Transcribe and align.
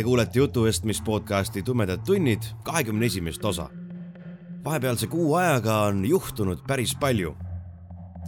Te 0.00 0.04
kuulete 0.04 0.38
jutuvestmis 0.38 1.02
podcasti 1.04 1.62
Tumedad 1.62 2.00
tunnid 2.06 2.42
kahekümne 2.64 3.06
esimest 3.06 3.44
osa. 3.44 3.68
vahepealse 4.64 5.06
kuu 5.06 5.34
ajaga 5.34 5.82
on 5.82 6.04
juhtunud 6.04 6.58
päris 6.66 6.96
palju. 7.00 7.36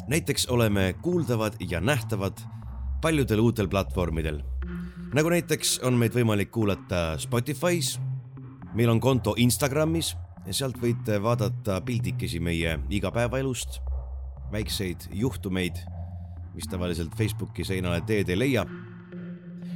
näiteks 0.09 0.47
oleme 0.47 0.95
kuuldavad 1.03 1.53
ja 1.71 1.81
nähtavad 1.81 2.33
paljudel 3.01 3.39
uutel 3.39 3.69
platvormidel. 3.69 4.43
nagu 5.15 5.29
näiteks 5.29 5.79
on 5.79 5.95
meid 5.95 6.13
võimalik 6.13 6.51
kuulata 6.51 7.17
Spotify's, 7.17 8.01
meil 8.75 8.91
on 8.91 9.01
konto 9.01 9.35
Instagramis 9.37 10.17
ja 10.47 10.53
sealt 10.53 10.77
võite 10.77 11.23
vaadata 11.23 11.81
pildikesi 11.81 12.41
meie 12.41 12.79
igapäevaelust, 12.91 13.81
väikseid 14.53 15.09
juhtumeid, 15.13 15.81
mis 16.55 16.69
tavaliselt 16.69 17.17
Facebooki 17.17 17.65
seinale 17.65 18.01
teed 18.01 18.29
ei 18.29 18.39
leia 18.39 18.67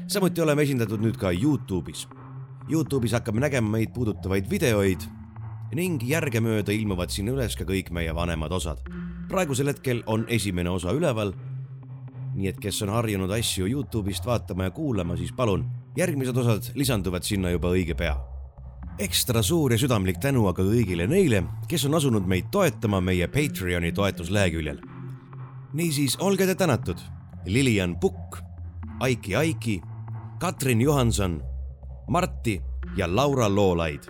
samuti 0.06 0.42
oleme 0.42 0.62
esindatud 0.62 1.02
nüüd 1.02 1.16
ka 1.18 1.32
Youtube'is. 1.34 2.06
Youtube'is 2.70 3.14
hakkame 3.16 3.42
nägema 3.42 3.72
meid 3.74 3.92
puudutavaid 3.94 4.46
videoid 4.50 5.02
ning 5.74 6.02
järgemööda 6.06 6.72
ilmuvad 6.72 7.10
sinna 7.10 7.34
üles 7.34 7.56
ka 7.58 7.66
kõik 7.66 7.90
meie 7.90 8.14
vanemad 8.14 8.52
osad. 8.52 8.78
praegusel 9.28 9.66
hetkel 9.66 10.02
on 10.06 10.24
esimene 10.28 10.70
osa 10.70 10.92
üleval. 10.94 11.32
nii 12.36 12.48
et 12.48 12.60
kes 12.60 12.82
on 12.82 12.88
harjunud 12.88 13.30
asju 13.30 13.66
Youtube'ist 13.66 14.26
vaatama 14.26 14.64
ja 14.64 14.70
kuulama, 14.70 15.16
siis 15.16 15.32
palun, 15.32 15.66
järgmised 15.96 16.36
osad 16.36 16.70
lisanduvad 16.74 17.22
sinna 17.22 17.50
juba 17.50 17.68
õige 17.68 17.94
pea. 17.96 18.16
ekstra 18.98 19.42
suur 19.42 19.72
ja 19.72 19.78
südamlik 19.78 20.20
tänu 20.20 20.46
aga 20.46 20.62
kõigile 20.62 21.08
neile, 21.08 21.42
kes 21.68 21.84
on 21.84 21.94
asunud 21.94 22.26
meid 22.26 22.46
toetama 22.52 23.00
meie 23.00 23.26
Patreoni 23.26 23.92
toetusleheküljel. 23.92 24.78
niisiis, 25.72 26.16
olge 26.20 26.46
te 26.46 26.54
tänatud, 26.54 27.00
Lilian 27.46 27.98
Pukk, 28.00 28.38
Aiki 29.00 29.36
Aiki 29.36 29.82
Katrin 30.38 30.80
Johanson, 30.80 31.42
Marti 32.08 32.62
ja 32.96 33.16
Laura 33.16 33.54
Loolaid. 33.54 34.02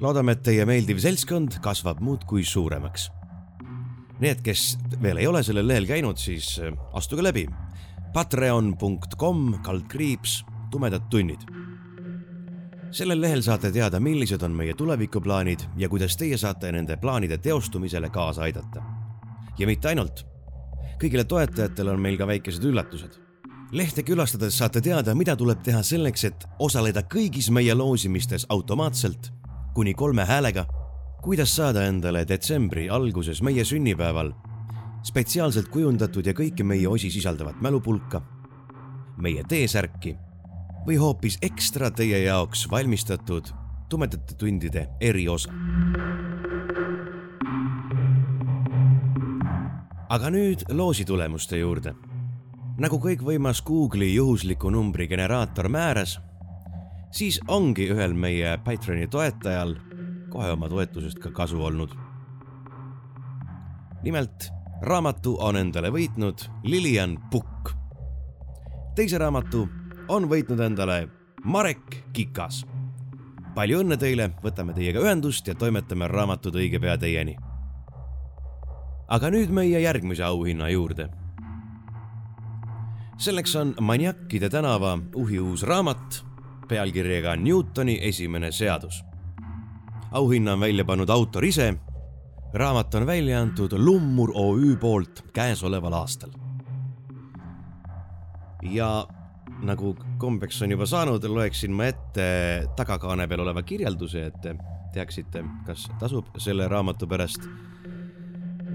loodame, 0.00 0.32
et 0.32 0.42
teie 0.42 0.64
meeldiv 0.64 0.98
seltskond 0.98 1.58
kasvab 1.62 2.00
muudkui 2.00 2.44
suuremaks. 2.44 3.10
Need, 4.20 4.40
kes 4.42 4.78
veel 5.02 5.20
ei 5.20 5.26
ole 5.26 5.42
sellel 5.44 5.68
lehel 5.68 5.86
käinud, 5.86 6.16
siis 6.16 6.56
äh, 6.58 6.72
astuge 6.96 7.22
läbi. 7.22 7.44
Patreon.com 8.12 9.58
kaldkriips 9.62 10.44
tumedad 10.70 11.04
tunnid. 11.10 11.44
sellel 12.90 13.20
lehel 13.20 13.42
saate 13.42 13.72
teada, 13.72 14.00
millised 14.00 14.42
on 14.42 14.56
meie 14.56 14.74
tulevikuplaanid 14.74 15.66
ja 15.76 15.88
kuidas 15.88 16.16
teie 16.16 16.36
saate 16.36 16.72
nende 16.72 16.96
plaanide 16.96 17.38
teostumisele 17.38 18.10
kaasa 18.10 18.42
aidata. 18.42 18.82
ja 19.58 19.66
mitte 19.66 19.88
ainult. 19.88 20.24
kõigile 21.02 21.24
toetajatele 21.24 21.90
on 21.90 22.00
meil 22.00 22.16
ka 22.16 22.26
väikesed 22.26 22.64
üllatused 22.64 23.23
lehte 23.74 24.04
külastades 24.06 24.54
saate 24.58 24.78
teada, 24.80 25.14
mida 25.18 25.34
tuleb 25.36 25.62
teha 25.66 25.80
selleks, 25.82 26.24
et 26.28 26.44
osaleda 26.62 27.02
kõigis 27.10 27.50
meie 27.50 27.74
loosimistes 27.74 28.46
automaatselt 28.48 29.32
kuni 29.74 29.94
kolme 29.94 30.24
häälega. 30.24 30.66
kuidas 31.22 31.56
saada 31.56 31.86
endale 31.88 32.24
detsembri 32.28 32.90
alguses 32.90 33.42
meie 33.42 33.64
sünnipäeval 33.64 34.32
spetsiaalselt 35.02 35.68
kujundatud 35.68 36.26
ja 36.26 36.32
kõiki 36.32 36.62
meie 36.62 36.88
osi 36.88 37.10
sisaldavat 37.10 37.60
mälupulka, 37.60 38.20
meie 39.16 39.42
T-särki 39.42 40.16
või 40.86 40.96
hoopis 41.00 41.38
ekstra 41.42 41.90
teie 41.90 42.22
jaoks 42.24 42.70
valmistatud 42.70 43.48
tumedate 43.88 44.34
tundide 44.34 44.88
eriosa. 45.00 45.50
aga 50.08 50.30
nüüd 50.30 50.62
loosi 50.70 51.04
tulemuste 51.04 51.58
juurde 51.58 51.94
nagu 52.78 52.98
kõikvõimas 52.98 53.60
Google'i 53.62 54.16
juhusliku 54.16 54.70
numbri 54.70 55.06
generaator 55.06 55.68
määras, 55.70 56.18
siis 57.14 57.38
ongi 57.48 57.86
ühel 57.94 58.16
meie 58.18 58.56
Patreoni 58.64 59.06
toetajal 59.06 59.76
kohe 60.32 60.50
oma 60.56 60.68
toetusest 60.68 61.20
ka 61.22 61.30
kasu 61.30 61.62
olnud. 61.62 61.94
nimelt 64.02 64.50
raamatu 64.82 65.36
on 65.40 65.56
endale 65.56 65.90
võitnud 65.90 66.50
Lilian 66.64 67.18
Pukk. 67.30 67.70
teise 68.94 69.18
raamatu 69.18 69.68
on 70.08 70.28
võitnud 70.28 70.60
endale 70.60 71.08
Marek 71.44 72.04
Kikas. 72.12 72.66
palju 73.54 73.80
õnne 73.80 73.96
teile, 73.96 74.30
võtame 74.42 74.74
teiega 74.74 75.00
ühendust 75.00 75.46
ja 75.46 75.54
toimetame 75.54 76.08
raamatud 76.08 76.54
õige 76.54 76.80
pea 76.80 76.98
teieni. 76.98 77.36
aga 79.08 79.30
nüüd 79.30 79.50
meie 79.50 79.80
järgmise 79.80 80.24
auhinna 80.24 80.68
juurde 80.68 81.23
selleks 83.18 83.56
on 83.56 83.74
Maniakide 83.80 84.48
tänava 84.50 84.98
uhiuus 85.14 85.62
raamat 85.62 86.24
pealkirjaga 86.68 87.36
Newtoni 87.36 87.98
esimene 88.02 88.52
seadus. 88.52 89.04
auhinna 90.10 90.52
on 90.52 90.60
välja 90.60 90.84
pannud 90.84 91.08
autor 91.08 91.44
ise. 91.44 91.74
raamat 92.54 92.94
on 92.94 93.06
välja 93.06 93.40
antud 93.40 93.72
Lummur 93.76 94.30
OÜ 94.34 94.76
poolt 94.76 95.24
käesoleval 95.32 95.92
aastal. 95.92 96.30
ja 98.62 99.06
nagu 99.62 99.96
kombeks 100.18 100.62
on 100.62 100.70
juba 100.70 100.86
saanud, 100.86 101.24
loeksin 101.24 101.72
ma 101.72 101.84
ette 101.84 102.66
tagakaane 102.76 103.28
peal 103.28 103.40
oleva 103.40 103.62
kirjelduse, 103.62 104.26
et 104.26 104.40
te 104.42 104.56
teaksite, 104.92 105.44
kas 105.66 105.90
tasub 105.98 106.26
selle 106.38 106.68
raamatu 106.68 107.06
pärast 107.06 107.48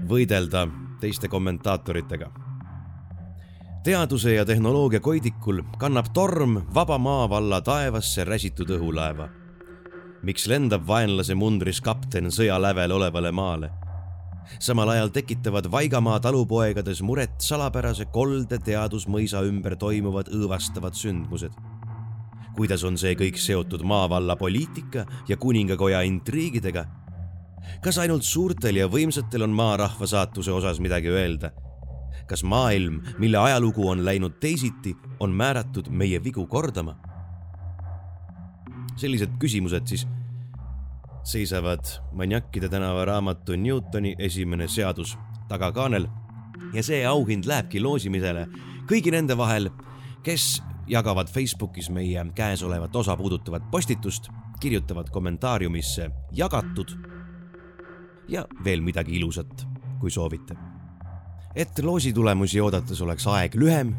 võidelda 0.08 0.68
teiste 1.00 1.28
kommentaatoritega 1.28 2.49
teaduse 3.82 4.34
ja 4.34 4.44
tehnoloogia 4.44 5.00
koidikul 5.00 5.62
kannab 5.78 6.10
torm 6.12 6.58
vaba 6.74 6.98
maavalla 6.98 7.60
taevasse 7.60 8.24
räsitud 8.24 8.68
õhulaeva. 8.76 9.28
miks 10.22 10.46
lendab 10.46 10.84
vaenlase 10.86 11.34
mundris 11.34 11.80
kapten 11.80 12.28
sõja 12.28 12.58
lävel 12.60 12.92
olevale 12.92 13.32
maale? 13.32 13.70
samal 14.58 14.88
ajal 14.88 15.08
tekitavad 15.08 15.70
Vaigamaa 15.72 16.20
talupoegades 16.20 17.00
muret 17.02 17.40
salapärase 17.40 18.04
kolde 18.04 18.58
teadusmõisa 18.58 19.40
ümber 19.48 19.76
toimuvad 19.76 20.28
õõvastavad 20.28 20.92
sündmused. 20.92 21.52
kuidas 22.56 22.84
on 22.84 22.98
see 22.98 23.14
kõik 23.14 23.40
seotud 23.40 23.82
maavalla 23.82 24.36
poliitika 24.36 25.06
ja 25.28 25.36
kuningakoja 25.36 26.02
intriigidega? 26.02 26.84
kas 27.80 27.98
ainult 27.98 28.22
suurtel 28.22 28.76
ja 28.76 28.88
võimsatel 28.88 29.42
on 29.42 29.50
maarahva 29.50 30.06
saatuse 30.06 30.52
osas 30.52 30.80
midagi 30.80 31.08
öelda? 31.08 31.69
Kas 32.30 32.44
maailm, 32.46 33.00
mille 33.18 33.38
ajalugu 33.38 33.88
on 33.90 34.04
läinud 34.06 34.38
teisiti, 34.40 34.94
on 35.20 35.34
määratud 35.34 35.90
meie 35.90 36.22
vigu 36.24 36.46
kordama? 36.46 36.96
sellised 39.00 39.38
küsimused 39.40 39.86
siis 39.88 40.02
seisavad 41.24 41.88
Maniakide 42.12 42.68
tänava 42.68 43.04
raamatu 43.08 43.56
Newtoni 43.56 44.14
esimene 44.18 44.68
seadus 44.68 45.14
tagakaanel 45.48 46.06
ja 46.74 46.82
see 46.84 47.00
auhind 47.08 47.48
lähebki 47.48 47.80
loosimisele 47.80 48.44
kõigi 48.90 49.14
nende 49.14 49.36
vahel, 49.40 49.70
kes 50.22 50.60
jagavad 50.90 51.30
Facebookis 51.32 51.88
meie 51.90 52.26
käesolevat 52.34 52.96
osa 52.96 53.16
puudutavat 53.16 53.70
postitust, 53.70 54.28
kirjutavad 54.60 55.08
kommentaariumisse 55.10 56.10
jagatud 56.32 56.92
ja 58.28 58.44
veel 58.64 58.84
midagi 58.84 59.16
ilusat, 59.16 59.64
kui 60.00 60.12
soovite 60.12 60.58
et 61.54 61.78
loosi 61.82 62.12
tulemusi 62.12 62.60
oodates 62.60 63.00
oleks 63.02 63.26
aeg 63.26 63.54
lühem, 63.54 63.94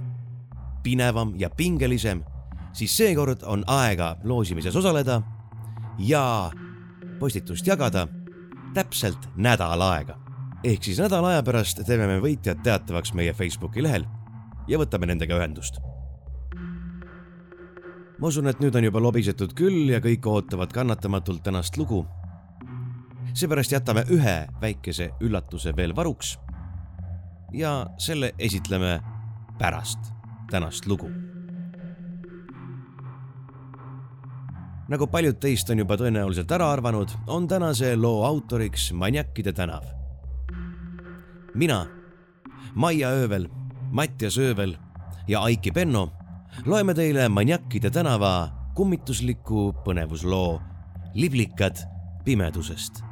pinevam 0.84 1.34
ja 1.40 1.50
pingelisem, 1.50 2.24
siis 2.74 2.96
seekord 2.98 3.44
on 3.44 3.64
aega 3.68 4.16
loosimises 4.24 4.76
osaleda 4.76 5.22
ja 6.00 6.52
postitust 7.20 7.68
jagada 7.68 8.08
täpselt 8.74 9.30
nädal 9.36 9.82
aega. 9.82 10.18
ehk 10.64 10.84
siis 10.84 11.00
nädala 11.00 11.28
aja 11.28 11.44
pärast 11.44 11.82
teeme 11.86 12.08
me 12.08 12.20
võitjad 12.22 12.62
teatavaks 12.64 13.14
meie 13.14 13.34
Facebooki 13.34 13.84
lehel 13.84 14.06
ja 14.68 14.78
võtame 14.78 15.06
nendega 15.06 15.38
ühendust. 15.38 15.82
ma 18.20 18.28
usun, 18.28 18.48
et 18.48 18.60
nüüd 18.60 18.76
on 18.76 18.84
juba 18.84 19.02
lobisetud 19.02 19.54
küll 19.54 19.90
ja 19.90 20.00
kõik 20.00 20.26
ootavad 20.26 20.72
kannatamatult 20.72 21.44
tänast 21.44 21.78
lugu. 21.78 22.06
seepärast 23.34 23.72
jätame 23.72 24.06
ühe 24.10 24.48
väikese 24.62 25.12
üllatuse 25.20 25.76
veel 25.76 25.96
varuks 25.96 26.38
ja 27.54 27.88
selle 27.98 28.34
esitleme 28.40 29.02
pärast 29.60 30.00
tänast 30.52 30.86
lugu. 30.88 31.12
nagu 34.92 35.08
paljud 35.08 35.38
teist 35.40 35.70
on 35.72 35.80
juba 35.80 35.96
tõenäoliselt 35.96 36.52
ära 36.52 36.66
arvanud, 36.74 37.12
on 37.32 37.46
tänase 37.48 37.94
loo 37.96 38.26
autoriks 38.28 38.92
Maniakide 38.92 39.54
tänav. 39.54 39.84
mina, 41.54 41.86
Maia 42.76 43.10
Öövel, 43.10 43.48
Mattias 43.92 44.38
Öövel 44.38 44.76
ja 45.28 45.42
Aiki 45.42 45.72
Penno 45.72 46.12
loeme 46.66 46.94
teile 46.94 47.30
Maniakide 47.30 47.90
tänava 47.90 48.52
kummitusliku 48.76 49.72
põnevusloo 49.86 50.62
Liblikad 51.14 51.76
pimedusest 52.26 53.11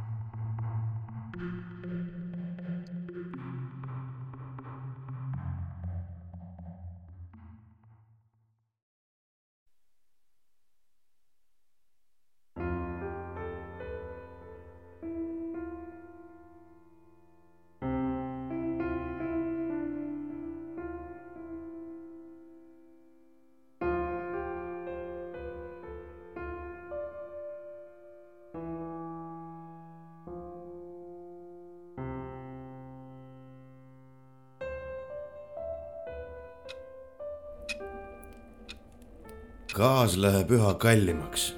gaas 39.79 40.17
läheb 40.19 40.49
üha 40.51 40.73
kallimaks, 40.75 41.53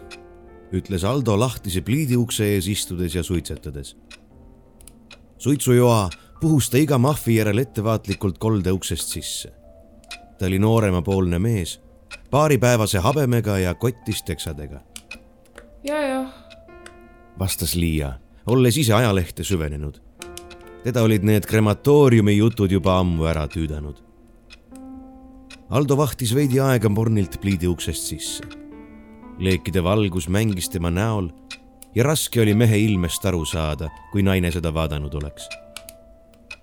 ütles 0.78 1.02
Aldo 1.08 1.34
lahtise 1.42 1.82
pliidiukse 1.82 2.52
ees 2.54 2.68
istudes 2.70 3.16
ja 3.16 3.24
suitsetades. 3.24 3.96
suitsujoa 5.38 6.10
puhus 6.42 6.70
ta 6.70 6.78
iga 6.78 6.98
mahvi 6.98 7.40
järel 7.40 7.58
ettevaatlikult 7.58 8.38
kolde 8.38 8.72
uksest 8.72 9.16
sisse. 9.16 9.50
ta 10.38 10.46
oli 10.46 10.60
nooremapoolne 10.60 11.40
mees, 11.40 11.82
paaripäevase 12.30 13.00
habemega 13.00 13.58
ja 13.58 13.74
kotis 13.74 14.24
teksadega. 14.24 14.82
ja, 15.84 16.02
jah, 16.02 16.30
vastas 17.40 17.76
Liia, 17.76 18.14
olles 18.46 18.78
ise 18.78 18.94
ajalehte 18.94 19.44
süvenenud. 19.44 19.98
teda 20.84 21.02
olid 21.02 21.24
need 21.24 21.46
krematooriumi 21.46 22.38
jutud 22.38 22.72
juba 22.72 23.00
ammu 23.00 23.26
ära 23.26 23.48
tüüdanud 23.48 24.11
Aldo 25.72 25.96
vahtis 25.96 26.34
veidi 26.36 26.58
aega 26.60 26.90
mornilt 26.92 27.38
pliidi 27.40 27.68
uksest 27.72 28.10
sisse. 28.10 28.44
leekide 29.40 29.80
valgus 29.84 30.28
mängis 30.28 30.68
tema 30.70 30.90
näol 30.92 31.30
ja 31.96 32.04
raske 32.04 32.42
oli 32.42 32.52
mehe 32.54 32.78
ilmest 32.78 33.26
aru 33.26 33.46
saada, 33.46 33.88
kui 34.12 34.22
naine 34.22 34.52
seda 34.52 34.74
vaadanud 34.74 35.14
oleks. 35.16 35.48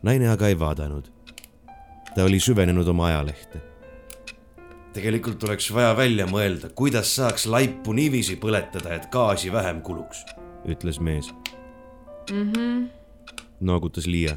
naine 0.02 0.28
aga 0.28 0.49
ei 0.49 0.58
vaadanud. 0.58 1.08
ta 2.14 2.25
oli 2.25 2.40
süvenenud 2.40 2.88
oma 2.88 3.06
ajalehte. 3.06 3.62
tegelikult 4.93 5.44
oleks 5.44 5.72
vaja 5.72 5.96
välja 5.96 6.26
mõelda, 6.26 6.69
kuidas 6.69 7.16
saaks 7.16 7.46
laipu 7.46 7.93
niiviisi 7.93 8.37
põletada, 8.37 8.93
et 8.93 9.08
gaasi 9.11 9.52
vähem 9.52 9.81
kuluks, 9.81 10.25
ütles 10.69 11.00
mees 11.00 11.32
mm. 12.31 12.52
-hmm. 12.52 12.88
noogutas 13.61 14.06
Liia. 14.06 14.37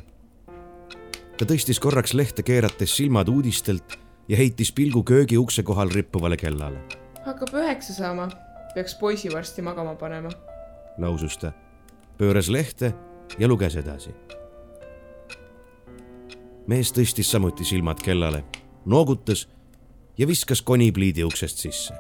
ta 1.38 1.46
tõstis 1.46 1.80
korraks 1.80 2.14
lehte 2.14 2.44
keerates 2.44 2.96
silmad 2.96 3.28
uudistelt 3.28 4.01
ja 4.32 4.38
heitis 4.38 4.72
pilgu 4.72 5.04
köögi 5.04 5.38
ukse 5.38 5.64
kohal 5.64 5.90
rippuvale 5.90 6.38
kellale. 6.38 6.80
hakkab 7.26 7.54
üheksa 7.54 7.94
saama, 7.94 8.30
peaks 8.74 8.96
poisi 8.96 9.30
varsti 9.34 9.62
magama 9.62 9.96
panema. 9.96 10.30
lausus 10.98 11.38
ta, 11.38 11.52
pööras 12.18 12.50
lehte 12.50 12.94
ja 13.40 13.48
luges 13.48 13.76
edasi. 13.76 14.16
mees 16.68 16.94
tõstis 16.96 17.32
samuti 17.32 17.68
silmad 17.68 18.00
kellale, 18.00 18.44
noogutas 18.86 19.50
ja 20.18 20.28
viskas 20.28 20.62
koni 20.62 20.92
pliidi 20.92 21.24
uksest 21.24 21.58
sisse. 21.58 21.94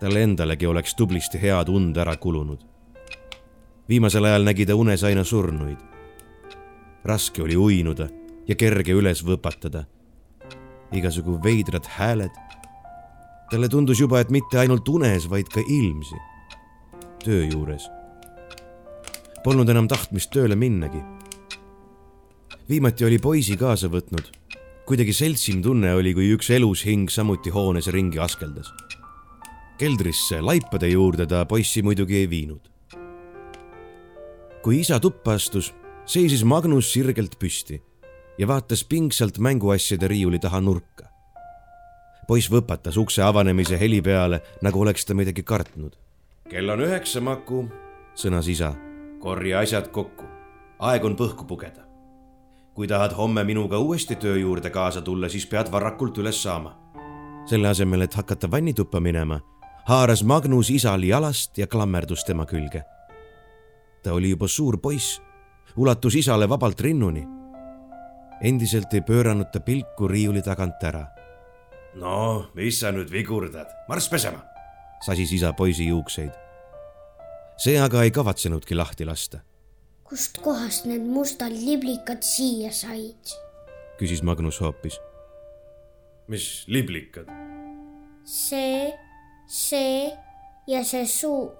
talle 0.00 0.22
endalegi 0.22 0.66
oleks 0.66 0.94
tublisti 0.94 1.42
head 1.42 1.68
und 1.68 1.96
ära 1.96 2.16
kulunud. 2.16 2.64
viimasel 3.88 4.24
ajal 4.24 4.44
nägi 4.44 4.66
ta 4.66 4.74
unes 4.74 5.04
aina 5.04 5.24
surnuid. 5.24 5.78
raske 7.04 7.42
oli 7.42 7.56
uinuda 7.56 8.08
ja 8.48 8.54
kerge 8.54 8.92
üles 8.92 9.26
võpatada 9.26 9.84
igasugu 10.92 11.38
veidrad 11.42 11.86
hääled. 11.86 12.34
talle 13.50 13.68
tundus 13.68 14.00
juba, 14.00 14.20
et 14.20 14.30
mitte 14.30 14.58
ainult 14.58 14.88
unes, 14.88 15.28
vaid 15.30 15.48
ka 15.48 15.60
ilmsi. 15.60 16.16
töö 17.24 17.44
juures. 17.52 17.88
Polnud 19.44 19.68
enam 19.68 19.88
tahtmist 19.88 20.30
tööle 20.30 20.56
minnagi. 20.56 21.02
viimati 22.68 23.04
oli 23.04 23.18
poisi 23.18 23.56
kaasa 23.56 23.88
võtnud. 23.88 24.32
kuidagi 24.86 25.12
seltsim 25.12 25.62
tunne 25.62 25.94
oli, 25.94 26.14
kui 26.14 26.32
üks 26.34 26.50
elus 26.50 26.84
hing 26.84 27.10
samuti 27.10 27.50
hoones 27.50 27.86
ringi 27.86 28.18
askeldas. 28.18 28.72
keldrisse 29.78 30.40
laipade 30.40 30.88
juurde 30.88 31.26
ta 31.26 31.44
poissi 31.44 31.82
muidugi 31.82 32.16
ei 32.16 32.30
viinud. 32.30 32.68
kui 34.62 34.80
isa 34.80 35.00
tuppa 35.00 35.32
astus, 35.34 35.74
seisis 36.06 36.44
Magnus 36.44 36.92
sirgelt 36.92 37.38
püsti 37.38 37.82
ja 38.42 38.48
vaatas 38.48 38.84
pingsalt 38.84 39.38
mänguasjade 39.38 40.08
riiuli 40.08 40.38
taha 40.38 40.60
nurka. 40.60 41.04
poiss 42.26 42.50
võpatas 42.50 42.96
ukse 42.98 43.22
avanemise 43.22 43.78
heli 43.80 44.00
peale, 44.02 44.40
nagu 44.62 44.80
oleks 44.80 45.04
ta 45.06 45.14
midagi 45.14 45.42
kartnud. 45.42 45.92
kell 46.50 46.68
on 46.68 46.80
üheksa, 46.80 47.20
Maku, 47.20 47.68
sõnas 48.14 48.48
isa. 48.50 48.74
korja 49.20 49.60
asjad 49.60 49.88
kokku, 49.88 50.24
aeg 50.78 51.04
on 51.04 51.14
põhku 51.16 51.46
pugeda. 51.46 51.86
kui 52.74 52.88
tahad 52.88 53.14
homme 53.14 53.44
minuga 53.44 53.78
uuesti 53.78 54.16
töö 54.16 54.36
juurde 54.36 54.70
kaasa 54.70 55.02
tulla, 55.02 55.28
siis 55.28 55.46
pead 55.46 55.70
varakult 55.72 56.18
üles 56.18 56.42
saama. 56.42 56.74
selle 57.46 57.68
asemel, 57.68 58.02
et 58.02 58.14
hakata 58.14 58.50
vannituppa 58.50 59.00
minema, 59.00 59.40
haaras 59.86 60.24
Magnus 60.24 60.70
isal 60.70 61.02
jalast 61.02 61.58
ja 61.58 61.66
klammerdus 61.66 62.24
tema 62.24 62.46
külge. 62.46 62.82
ta 64.02 64.12
oli 64.12 64.30
juba 64.30 64.48
suur 64.48 64.78
poiss, 64.78 65.22
ulatus 65.76 66.14
isale 66.14 66.48
vabalt 66.48 66.80
rinnuni 66.80 67.41
endiselt 68.42 68.94
ei 68.94 69.02
pööranud 69.06 69.50
ta 69.54 69.60
pilku 69.62 70.08
riiuli 70.10 70.42
tagant 70.42 70.82
ära. 70.84 71.06
no, 71.94 72.50
mis 72.54 72.80
sa 72.80 72.90
nüüd 72.92 73.10
vigurdad, 73.12 73.70
marss 73.88 74.10
pesema, 74.10 74.42
sasis 75.04 75.32
isa 75.32 75.52
poisi 75.52 75.86
juukseid. 75.86 76.32
see 77.58 77.78
aga 77.78 78.02
ei 78.02 78.10
kavatsenudki 78.10 78.74
lahti 78.74 79.04
lasta. 79.04 79.40
kust 80.04 80.38
kohast 80.42 80.86
need 80.90 81.06
mustad 81.06 81.52
liblikad 81.52 82.22
siia 82.22 82.72
said? 82.72 83.36
küsis 83.98 84.22
Magnus 84.22 84.60
hoopis. 84.60 84.98
mis 86.26 86.64
liblikad? 86.66 87.30
see, 88.24 88.92
see 89.46 90.10
ja 90.66 90.84
see 90.84 91.06
suur. 91.06 91.54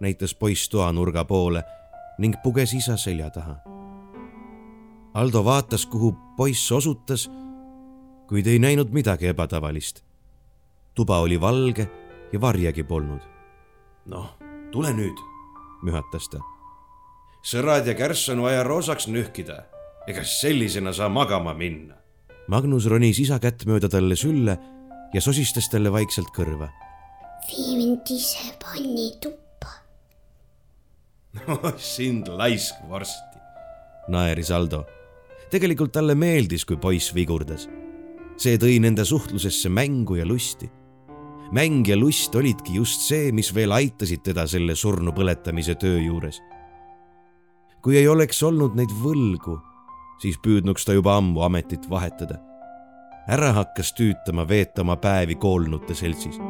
näitas 0.00 0.34
poiss 0.34 0.68
toanurga 0.68 1.24
poole 1.24 1.62
ning 2.18 2.34
puges 2.42 2.74
isa 2.74 2.96
selja 2.96 3.30
taha 3.30 3.73
Aldo 5.14 5.44
vaatas, 5.44 5.86
kuhu 5.86 6.12
poiss 6.36 6.72
osutas, 6.72 7.28
kuid 8.26 8.46
ei 8.50 8.58
näinud 8.58 8.90
midagi 8.90 9.26
ebatavalist. 9.30 10.02
tuba 10.94 11.18
oli 11.18 11.40
valge 11.40 11.90
ja 12.32 12.40
varjegi 12.40 12.82
polnud. 12.82 13.20
noh, 14.06 14.34
tule 14.72 14.90
nüüd, 14.92 15.18
mühatas 15.82 16.26
ta. 16.28 16.40
sõrad 17.46 17.86
ja 17.86 17.94
kärss 17.94 18.28
on 18.28 18.42
vaja 18.42 18.62
roosaks 18.62 19.06
nühkida, 19.06 19.62
ega 20.06 20.24
sellisena 20.24 20.92
saa 20.92 21.08
magama 21.08 21.54
minna. 21.54 21.94
Magnus 22.48 22.86
ronis 22.86 23.18
isa 23.18 23.38
kätt 23.38 23.66
mööda 23.66 23.88
talle 23.88 24.16
sülle 24.16 24.58
ja 25.14 25.20
sosistas 25.20 25.70
talle 25.70 25.92
vaikselt 25.92 26.34
kõrva. 26.34 26.72
vii 27.46 27.76
mind 27.76 28.10
ise 28.10 28.50
pannituppa. 28.58 29.70
no 31.46 31.72
sind 31.94 32.28
laisk 32.28 32.74
vorsti, 32.88 33.38
naeris 34.08 34.50
Aldo 34.50 34.84
tegelikult 35.50 35.92
talle 35.92 36.14
meeldis, 36.14 36.64
kui 36.64 36.76
poiss 36.76 37.14
vigurdas. 37.14 37.68
see 38.36 38.58
tõi 38.58 38.80
nende 38.82 39.04
suhtlusesse 39.04 39.68
mängu 39.68 40.16
ja 40.16 40.26
lusti. 40.26 40.70
mäng 41.52 41.86
ja 41.88 41.96
lust 41.96 42.34
olidki 42.34 42.74
just 42.74 43.00
see, 43.00 43.32
mis 43.32 43.54
veel 43.54 43.72
aitasid 43.72 44.22
teda 44.24 44.46
selle 44.46 44.74
surnu 44.74 45.12
põletamise 45.12 45.74
töö 45.74 46.00
juures. 46.00 46.40
kui 47.82 47.96
ei 47.96 48.08
oleks 48.08 48.42
olnud 48.42 48.74
neid 48.74 48.90
võlgu, 48.90 49.60
siis 50.18 50.38
püüdnuks 50.38 50.84
ta 50.84 50.92
juba 50.92 51.16
ammu 51.16 51.42
ametit 51.42 51.90
vahetada. 51.90 52.40
ära 53.28 53.52
hakkas 53.52 53.92
tüütama 53.92 54.48
veeta 54.48 54.82
oma 54.82 54.96
päevi 54.96 55.34
koolnute 55.34 55.94
seltsis 55.94 56.40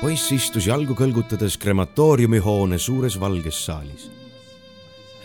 poiss 0.00 0.28
istus 0.34 0.66
jalgu 0.68 0.92
kõlgutades 0.96 1.56
krematooriumihoone 1.60 2.76
suures 2.78 3.16
valges 3.20 3.56
saalis. 3.64 4.10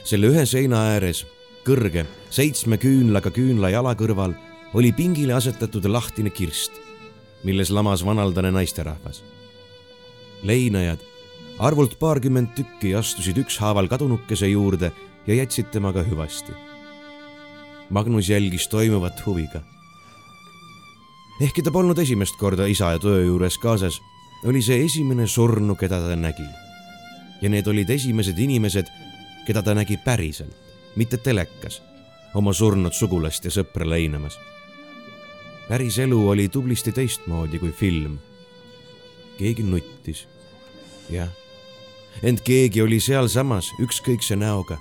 selle 0.03 0.29
ühe 0.31 0.45
seina 0.47 0.79
ääres, 0.93 1.25
kõrge, 1.67 2.05
seitsme 2.29 2.77
küünlaga 2.79 3.31
küünla 3.35 3.69
jala 3.69 3.93
kõrval 3.99 4.33
oli 4.73 4.91
pingile 4.95 5.35
asetatud 5.35 5.85
lahtine 5.85 6.29
kirst, 6.29 6.71
milles 7.43 7.69
lamas 7.69 8.05
vanaldane 8.05 8.51
naisterahvas. 8.51 9.23
leinajad, 10.43 10.99
arvult 11.59 11.99
paarkümmend 11.99 12.55
tükki, 12.55 12.95
astusid 12.95 13.37
ükshaaval 13.37 13.87
kadunukese 13.87 14.47
juurde 14.47 14.91
ja 15.27 15.33
jätsid 15.33 15.67
temaga 15.71 16.03
hüvasti. 16.03 16.53
Magnus 17.89 18.29
jälgis 18.29 18.67
toimuvat 18.67 19.25
huviga. 19.25 19.61
ehkki 21.41 21.61
ta 21.61 21.71
polnud 21.71 21.97
esimest 21.97 22.35
korda 22.37 22.65
isa 22.65 22.91
ja 22.91 22.99
töö 22.99 23.25
juures 23.25 23.57
kaasas, 23.57 24.01
oli 24.43 24.61
see 24.61 24.85
esimene 24.85 25.27
surnu, 25.27 25.75
keda 25.75 25.99
ta 26.01 26.15
nägi. 26.15 26.45
ja 27.41 27.49
need 27.49 27.67
olid 27.67 27.89
esimesed 27.89 28.37
inimesed, 28.37 28.87
keda 29.45 29.63
ta 29.63 29.73
nägi 29.73 29.97
päriselt, 29.97 30.53
mitte 30.95 31.17
telekas, 31.17 31.81
oma 32.33 32.53
surnud 32.53 32.93
sugulast 32.93 33.45
ja 33.45 33.51
sõpra 33.51 33.89
leinamas. 33.89 34.39
päris 35.69 35.99
elu 35.99 36.29
oli 36.29 36.49
tublisti 36.49 36.91
teistmoodi 36.91 37.59
kui 37.59 37.71
film. 37.71 38.19
keegi 39.37 39.63
nuttis, 39.63 40.27
jah, 41.09 41.29
ent 42.23 42.41
keegi 42.41 42.81
oli 42.81 42.99
sealsamas 42.99 43.71
ükskõikse 43.79 44.35
näoga. 44.35 44.77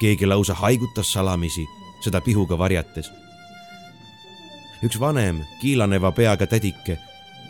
keegi 0.00 0.26
lausa 0.26 0.54
haigutas 0.54 1.12
salamisi, 1.12 1.66
seda 2.00 2.20
pihuga 2.20 2.58
varjates. 2.58 3.10
üks 4.82 5.00
vanem 5.00 5.44
kiilaneva 5.60 6.12
peaga 6.12 6.46
tädike 6.46 6.98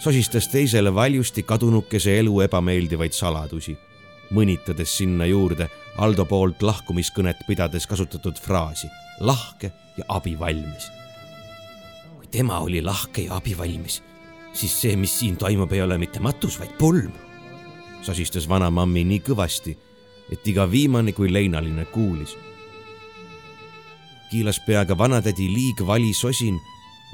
sosistas 0.01 0.49
teisele 0.49 0.95
valjusti 0.95 1.43
kadunukese 1.43 2.19
elu 2.19 2.41
ebameeldivaid 2.41 3.13
saladusi, 3.13 3.77
mõnitades 4.33 4.97
sinna 4.97 5.27
juurde 5.29 5.69
Aldo 6.01 6.25
poolt 6.25 6.63
lahkumiskõnet 6.63 7.43
pidades 7.47 7.85
kasutatud 7.87 8.39
fraasi 8.41 8.89
lahke 9.21 9.73
ja 9.99 10.05
abivalmis. 10.09 10.89
kui 12.17 12.27
tema 12.27 12.59
oli 12.59 12.83
lahke 12.83 13.23
ja 13.23 13.37
abivalmis, 13.37 14.03
siis 14.53 14.81
see, 14.81 14.97
mis 14.97 15.19
siin 15.19 15.37
toimub, 15.37 15.73
ei 15.73 15.83
ole 15.83 15.99
mitte 15.99 16.21
matus, 16.21 16.59
vaid 16.59 16.73
pulm, 16.79 17.13
sosistas 18.03 18.49
vanamammi 18.49 19.05
nii 19.05 19.21
kõvasti, 19.21 19.77
et 20.33 20.49
iga 20.49 20.71
viimane 20.71 21.13
kui 21.13 21.33
leinaline 21.33 21.85
kuulis. 21.85 22.37
kiilas 24.31 24.61
peaga 24.61 24.99
vanatädi 24.99 25.49
liig 25.53 25.87
vali 25.87 26.15
sosin 26.15 26.57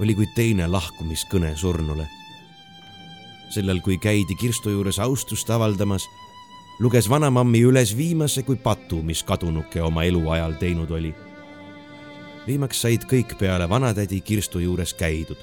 oli 0.00 0.14
kui 0.14 0.26
teine 0.36 0.66
lahkumiskõne 0.66 1.56
surnule 1.56 2.06
sellel, 3.50 3.80
kui 3.80 3.98
käidi 3.98 4.34
kirstu 4.34 4.70
juures 4.70 4.98
austust 4.98 5.50
avaldamas, 5.50 6.08
luges 6.78 7.08
vanamammi 7.10 7.62
üles 7.64 7.96
viimase 7.96 8.42
kui 8.42 8.56
patu, 8.56 9.02
mis 9.02 9.22
kadunuke 9.22 9.82
oma 9.82 10.04
eluajal 10.04 10.56
teinud 10.60 10.90
oli. 10.90 11.14
viimaks 12.46 12.80
said 12.80 13.02
kõik 13.10 13.34
peale 13.38 13.68
vanatädi 13.68 14.20
kirstu 14.20 14.58
juures 14.58 14.94
käidud. 14.94 15.38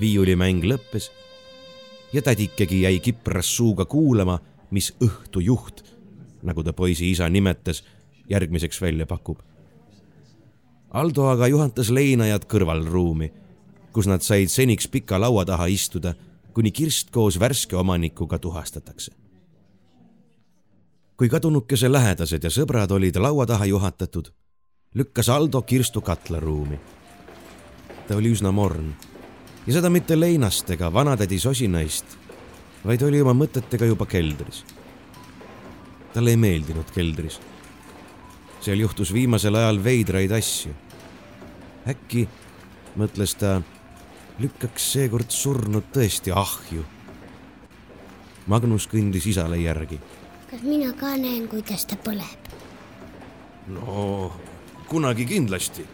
viiulimäng 0.00 0.64
lõppes 0.64 1.10
ja 2.12 2.22
tädikegi 2.22 2.82
jäi 2.82 3.00
kipras 3.00 3.56
suuga 3.56 3.84
kuulama, 3.84 4.38
mis 4.70 4.94
õhtujuht, 5.00 5.84
nagu 6.42 6.62
ta 6.62 6.72
poisi 6.72 7.10
isa 7.10 7.28
nimetas, 7.28 7.84
järgmiseks 8.28 8.80
välja 8.80 9.06
pakub. 9.06 9.38
Aldo 10.90 11.28
aga 11.28 11.46
juhatas 11.46 11.90
leinajad 11.90 12.44
kõrvalruumi, 12.44 13.30
kus 13.92 14.06
nad 14.06 14.20
said 14.20 14.48
seniks 14.48 14.88
pika 14.88 15.20
laua 15.20 15.44
taha 15.44 15.66
istuda 15.66 16.14
kuni 16.52 16.70
kirst 16.70 17.10
koos 17.10 17.40
värske 17.40 17.76
omanikuga 17.76 18.38
tuhastatakse. 18.38 19.12
kui 21.16 21.28
kadunukese 21.28 21.92
lähedased 21.92 22.44
ja 22.44 22.50
sõbrad 22.50 22.90
olid 22.90 23.16
laua 23.16 23.46
taha 23.46 23.66
juhatatud, 23.66 24.32
lükkas 24.94 25.28
Aldo 25.28 25.62
kirstu 25.62 26.00
katlaruumi. 26.00 26.80
ta 28.08 28.16
oli 28.16 28.32
üsna 28.32 28.52
morn 28.52 28.94
ja 29.66 29.72
seda 29.72 29.90
mitte 29.90 30.20
leinast 30.20 30.70
ega 30.70 30.92
vanatädi 30.92 31.38
sosinaist, 31.38 32.16
vaid 32.84 33.02
oli 33.02 33.20
oma 33.22 33.34
mõtetega 33.44 33.86
juba 33.86 34.06
keldris. 34.06 34.64
talle 36.12 36.30
ei 36.30 36.36
meeldinud 36.36 36.90
keldris. 36.94 37.40
seal 38.60 38.78
juhtus 38.78 39.12
viimasel 39.12 39.54
ajal 39.54 39.84
veidraid 39.84 40.32
asju. 40.32 40.74
äkki, 41.88 42.28
mõtles 42.96 43.36
ta 43.38 43.62
lükkaks 44.42 44.86
seekord 44.94 45.30
surnud 45.30 45.90
tõesti 45.94 46.32
ahju. 46.34 46.84
Magnus 48.50 48.88
kõndis 48.90 49.26
isale 49.30 49.58
järgi. 49.60 50.00
kas 50.50 50.62
mina 50.62 50.92
ka 50.92 51.14
näen, 51.16 51.48
kuidas 51.48 51.86
ta 51.86 51.96
põleb? 51.96 52.50
no 53.68 54.32
kunagi 54.88 55.26
kindlasti. 55.26 55.86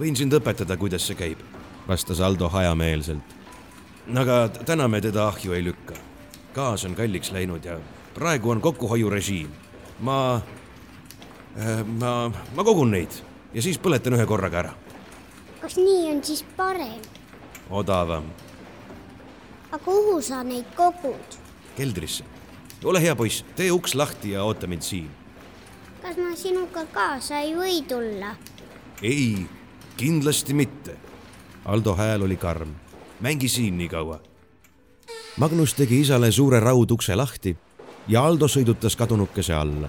võin 0.00 0.16
sind 0.16 0.32
õpetada, 0.32 0.76
kuidas 0.76 1.06
see 1.06 1.14
käib, 1.14 1.38
vastas 1.88 2.20
Aldo 2.20 2.48
hajameelselt. 2.48 3.36
aga 4.14 4.48
täna 4.48 4.88
me 4.88 5.00
teda 5.00 5.28
ahju 5.28 5.52
ei 5.52 5.64
lükka. 5.64 5.94
gaas 6.54 6.84
on 6.84 6.94
kalliks 6.94 7.32
läinud 7.32 7.64
ja 7.64 7.78
praegu 8.14 8.50
on 8.50 8.60
kokkuhoiurežiim. 8.60 9.50
ma, 10.00 10.40
ma, 11.86 12.32
ma 12.54 12.64
kogun 12.64 12.90
neid 12.90 13.22
ja 13.54 13.62
siis 13.62 13.78
põletan 13.78 14.14
ühe 14.14 14.26
korraga 14.26 14.58
ära 14.58 14.74
kas 15.60 15.76
nii 15.76 16.10
on 16.12 16.20
siis 16.24 16.44
parem? 16.56 17.17
Odavam. 17.70 18.24
aga 19.72 19.84
kuhu 19.84 20.22
sa 20.22 20.42
neid 20.42 20.64
kogud? 20.76 21.38
keldrisse. 21.76 22.24
ole 22.84 23.02
hea 23.02 23.16
poiss, 23.16 23.44
tee 23.56 23.70
uks 23.72 23.94
lahti 23.94 24.30
ja 24.30 24.44
oota 24.44 24.66
mind 24.66 24.82
siin. 24.82 25.10
kas 26.02 26.16
ma 26.16 26.36
sinuga 26.36 26.84
kaasa 26.92 27.38
ei 27.38 27.54
või 27.54 27.82
tulla? 27.88 28.34
ei, 29.02 29.46
kindlasti 29.96 30.54
mitte. 30.54 30.96
Aldo 31.64 31.94
hääl 31.94 32.22
oli 32.22 32.36
karm. 32.36 32.74
mängi 33.20 33.48
siin 33.48 33.78
nii 33.78 33.88
kaua. 33.88 34.20
Magnus 35.36 35.74
tegi 35.74 36.00
isale 36.00 36.32
suure 36.32 36.60
raudukse 36.60 37.16
lahti 37.16 37.56
ja 38.08 38.24
Aldo 38.24 38.48
sõidutas 38.48 38.96
kadunukese 38.96 39.54
alla. 39.54 39.88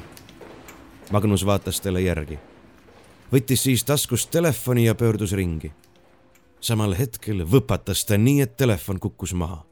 Magnus 1.11 1.45
vaatas 1.45 1.81
talle 1.81 2.01
järgi 2.01 2.39
võttis 3.33 3.63
siis 3.63 3.83
taskust 3.85 4.31
telefoni 4.31 4.85
ja 4.85 4.95
pöördus 4.95 5.33
ringi. 5.37 5.71
Samal 6.61 6.95
hetkel 6.97 7.43
võpatas 7.47 8.05
ta 8.07 8.17
nii, 8.17 8.43
et 8.45 8.57
telefon 8.57 8.99
kukkus 8.99 9.33
maha. 9.33 9.65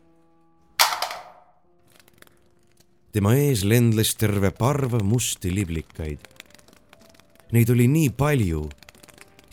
tema 3.17 3.31
ees 3.33 3.63
lendles 3.65 4.11
terve 4.13 4.51
parv 4.53 4.99
musti 5.01 5.49
liblikaid. 5.49 6.19
Neid 7.49 7.69
oli 7.73 7.87
nii 7.89 8.11
palju 8.13 8.67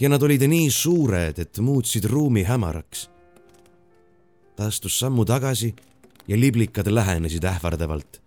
ja 0.01 0.11
nad 0.13 0.23
olid 0.23 0.45
nii 0.45 0.67
suured, 0.71 1.39
et 1.39 1.59
muutsid 1.65 2.05
ruumi 2.05 2.43
hämaraks. 2.45 3.09
ta 4.57 4.67
astus 4.67 4.99
sammu 4.99 5.25
tagasi 5.25 5.75
ja 6.29 6.37
liblikad 6.37 6.87
lähenesid 6.87 7.45
ähvardavalt, 7.45 8.21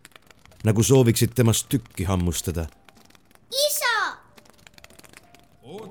nagu 0.64 0.84
sooviksid 0.84 1.36
temast 1.38 1.70
tükki 1.70 2.04
hammustada 2.04 2.68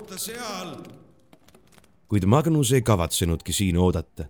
oota 0.07 0.17
seal. 0.17 1.06
Kuid 2.07 2.25
Magnus 2.25 2.71
ei 2.71 2.81
kavatsenudki 2.81 3.53
siin 3.53 3.77
oodata. 3.77 4.25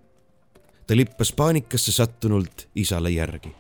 ta 0.88 0.96
lippas 0.96 1.32
paanikasse 1.32 1.92
sattunult 1.92 2.68
isale 2.76 3.10
järgi. 3.10 3.52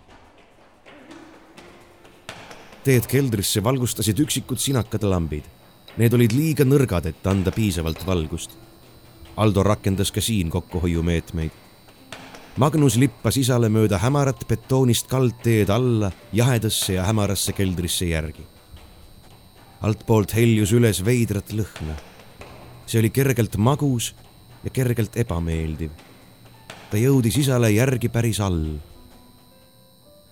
teed 2.84 3.08
keldrisse 3.08 3.64
valgustasid 3.64 4.20
üksikud 4.20 4.58
sinakad 4.58 5.04
lambid. 5.04 5.44
Need 5.98 6.14
olid 6.14 6.32
liiga 6.32 6.64
nõrgad, 6.64 7.06
et 7.06 7.28
anda 7.28 7.52
piisavalt 7.52 8.06
valgust. 8.06 8.52
Aldo 9.38 9.64
rakendas 9.64 10.12
ka 10.12 10.22
siin 10.22 10.50
kokkuhoiumeetmeid. 10.50 11.52
Magnus 12.58 12.96
lippas 12.96 13.38
isale 13.38 13.70
mööda 13.70 13.98
hämarat 13.98 14.48
betoonist 14.48 15.08
kaldteed 15.08 15.70
alla 15.70 16.12
jahedasse 16.34 16.94
ja 16.94 17.04
hämarasse 17.04 17.54
keldrisse 17.54 18.06
järgi 18.06 18.46
altpoolt 19.82 20.34
heljus 20.36 20.74
üles 20.74 21.02
veidrat 21.06 21.54
lõhna. 21.54 21.96
See 22.88 23.00
oli 23.00 23.10
kergelt 23.10 23.58
magus 23.58 24.16
ja 24.64 24.70
kergelt 24.70 25.18
ebameeldiv. 25.18 25.92
ta 26.92 26.98
jõudis 26.98 27.38
isale 27.38 27.72
järgi 27.72 28.10
päris 28.10 28.40
all. 28.40 28.78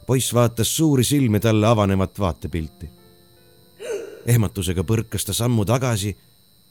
poiss 0.08 0.34
vaatas 0.34 0.76
suuri 0.76 1.04
silmi 1.04 1.40
talle 1.40 1.68
avanevat 1.68 2.20
vaatepilti. 2.20 2.90
ehmatusega 4.26 4.84
põrkas 4.84 5.26
ta 5.26 5.34
sammu 5.34 5.66
tagasi 5.66 6.18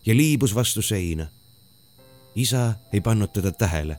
ja 0.06 0.16
liibus 0.16 0.54
vastu 0.54 0.82
seina. 0.82 1.26
isa 2.34 2.74
ei 2.92 3.00
pannud 3.00 3.32
teda 3.32 3.52
tähele. 3.52 3.96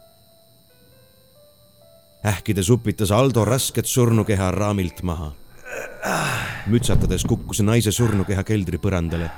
ähkides 2.26 2.70
upitas 2.70 3.12
Aldo 3.12 3.46
rasket 3.46 3.86
surnukeha 3.86 4.52
raamilt 4.52 5.02
maha 5.04 5.34
mütsatades 6.68 7.26
kukkus 7.26 7.62
naise 7.62 7.92
surnukeha 7.92 8.44
keldri 8.44 8.78
põrandale. 8.82 9.30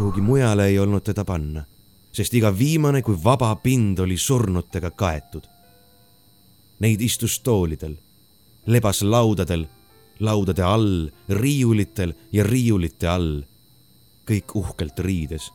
Kuhugi 0.00 0.20
mujale 0.20 0.66
ei 0.66 0.78
olnud 0.78 1.02
teda 1.04 1.24
panna, 1.28 1.60
sest 2.12 2.32
iga 2.34 2.48
viimane 2.58 3.02
kui 3.04 3.18
vaba 3.24 3.50
pind 3.60 3.98
oli 4.00 4.16
surnutega 4.16 4.90
kaetud. 4.96 5.44
Neid 6.80 7.04
istus 7.04 7.40
toolidel, 7.44 7.98
lebas 8.66 9.02
laudadel, 9.02 9.66
laudade 10.20 10.64
all, 10.64 11.10
riiulitel 11.28 12.16
ja 12.32 12.44
riiulite 12.48 13.08
all. 13.08 13.42
kõik 14.30 14.56
uhkelt 14.56 14.98
riides. 14.98 15.52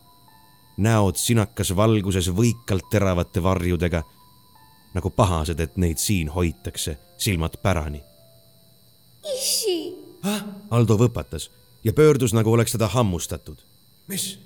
näod 0.77 1.15
sinakas 1.17 1.75
valguses 1.75 2.29
võikalt 2.29 2.85
teravate 2.91 3.43
varjudega, 3.43 4.03
nagu 4.93 5.09
pahased, 5.09 5.59
et 5.59 5.77
neid 5.77 5.97
siin 5.97 6.29
hoitakse, 6.29 6.97
silmad 7.17 7.57
pärani. 7.63 8.03
issi, 9.37 9.95
Aldo 10.69 10.97
võpatas 10.97 11.49
ja 11.83 11.93
pöördus, 11.93 12.33
nagu 12.33 12.51
oleks 12.53 12.71
teda 12.71 12.87
hammustatud. 12.87 13.57
Mis? 14.07 14.39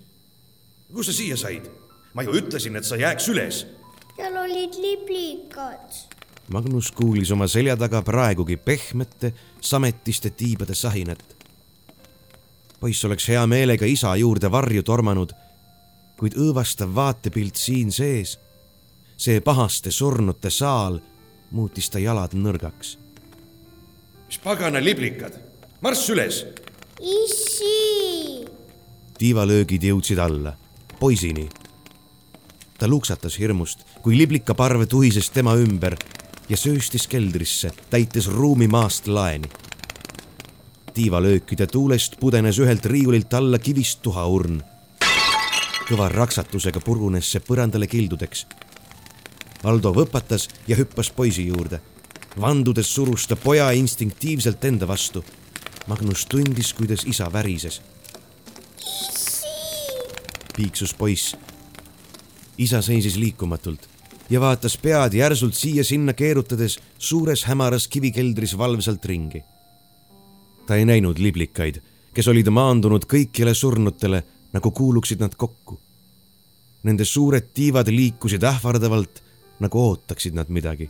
kust 0.94 1.12
sa 1.12 1.18
siia 1.18 1.38
said? 1.38 1.70
ma 2.13 2.24
ju 2.24 2.34
ütlesin, 2.36 2.75
et 2.75 2.86
sa 2.86 2.98
jääks 2.98 3.30
üles. 3.30 3.66
seal 4.16 4.38
olid 4.38 4.75
liblikad. 4.82 5.94
Magnus 6.50 6.92
kuulis 6.92 7.32
oma 7.32 7.48
selja 7.48 7.78
taga 7.78 8.01
praegugi 8.01 8.58
pehmete, 8.58 9.34
sametiste 9.62 10.30
tiibade 10.30 10.75
sahinat. 10.75 11.24
poiss 12.80 13.06
oleks 13.06 13.28
hea 13.28 13.48
meelega 13.48 13.86
isa 13.86 14.16
juurde 14.16 14.51
varju 14.51 14.84
tormanud, 14.84 15.34
kuid 16.18 16.36
õõvastav 16.36 16.96
vaatepilt 16.96 17.56
siin 17.56 17.92
sees, 17.92 18.38
see 19.18 19.42
pahaste 19.42 19.92
surnute 19.92 20.50
saal, 20.50 21.00
muutis 21.51 21.89
ta 21.89 22.00
jalad 22.00 22.34
nõrgaks. 22.34 22.98
mis 24.28 24.39
pagana 24.44 24.84
liblikad, 24.84 25.39
marss 25.82 26.10
üles. 26.10 26.46
issi, 27.00 28.46
tiivalöögid 29.20 29.84
jõudsid 29.84 30.20
alla, 30.24 30.54
poisini. 31.00 31.50
ta 32.80 32.88
luksatas 32.88 33.36
hirmust, 33.40 33.80
kui 34.02 34.18
liblikaparv 34.18 34.86
tuhises 34.88 35.30
tema 35.30 35.56
ümber 35.60 35.98
ja 36.50 36.58
sööstis 36.58 37.08
keldrisse, 37.08 37.72
täites 37.90 38.28
ruumi 38.28 38.68
maast 38.68 39.08
laeni. 39.08 39.50
tiivalöökide 40.94 41.68
tuulest 41.68 42.16
pudenes 42.20 42.60
ühelt 42.60 42.86
riiulilt 42.86 43.34
alla 43.34 43.60
kivist 43.60 44.02
tuhaurn. 44.02 44.64
kõva 45.90 46.10
raksatusega 46.10 46.80
purunes 46.80 47.32
see 47.32 47.42
põrandale 47.42 47.88
kildudeks. 47.88 48.48
Aldo 49.64 49.92
võpatas 49.94 50.48
ja 50.68 50.76
hüppas 50.76 51.12
poisi 51.12 51.48
juurde. 51.48 51.82
vandudes 52.42 52.96
surus 52.96 53.28
ta 53.28 53.36
poja 53.36 53.72
instinktiivselt 53.72 54.66
enda 54.66 54.88
vastu. 54.88 55.26
Magnus 55.88 56.26
tundis, 56.26 56.74
kuidas 56.74 57.04
isa 57.04 57.34
värises 57.34 57.82
piiksus 60.60 60.93
poiss. 60.93 61.36
isa 62.58 62.81
seisis 62.81 63.15
liikumatult 63.15 63.88
ja 64.29 64.41
vaatas 64.41 64.77
pead 64.77 65.13
järsult 65.15 65.55
siia-sinna 65.55 66.13
keerutades 66.13 66.75
suures 66.98 67.46
hämaras 67.48 67.88
kivikeldris 67.88 68.58
valvsalt 68.58 69.05
ringi. 69.05 69.43
ta 70.67 70.75
ei 70.75 70.86
näinud 70.86 71.17
liblikaid, 71.17 71.79
kes 72.13 72.27
olid 72.27 72.51
maandunud 72.51 73.08
kõikjale 73.08 73.53
surnutele, 73.55 74.24
nagu 74.53 74.72
kuuluksid 74.72 75.24
nad 75.24 75.34
kokku. 75.36 75.79
Nende 76.84 77.05
suured 77.05 77.50
tiivad 77.53 77.88
liikusid 77.88 78.43
ähvardavalt, 78.43 79.24
nagu 79.60 79.79
ootaksid 79.79 80.36
nad 80.36 80.51
midagi. 80.51 80.89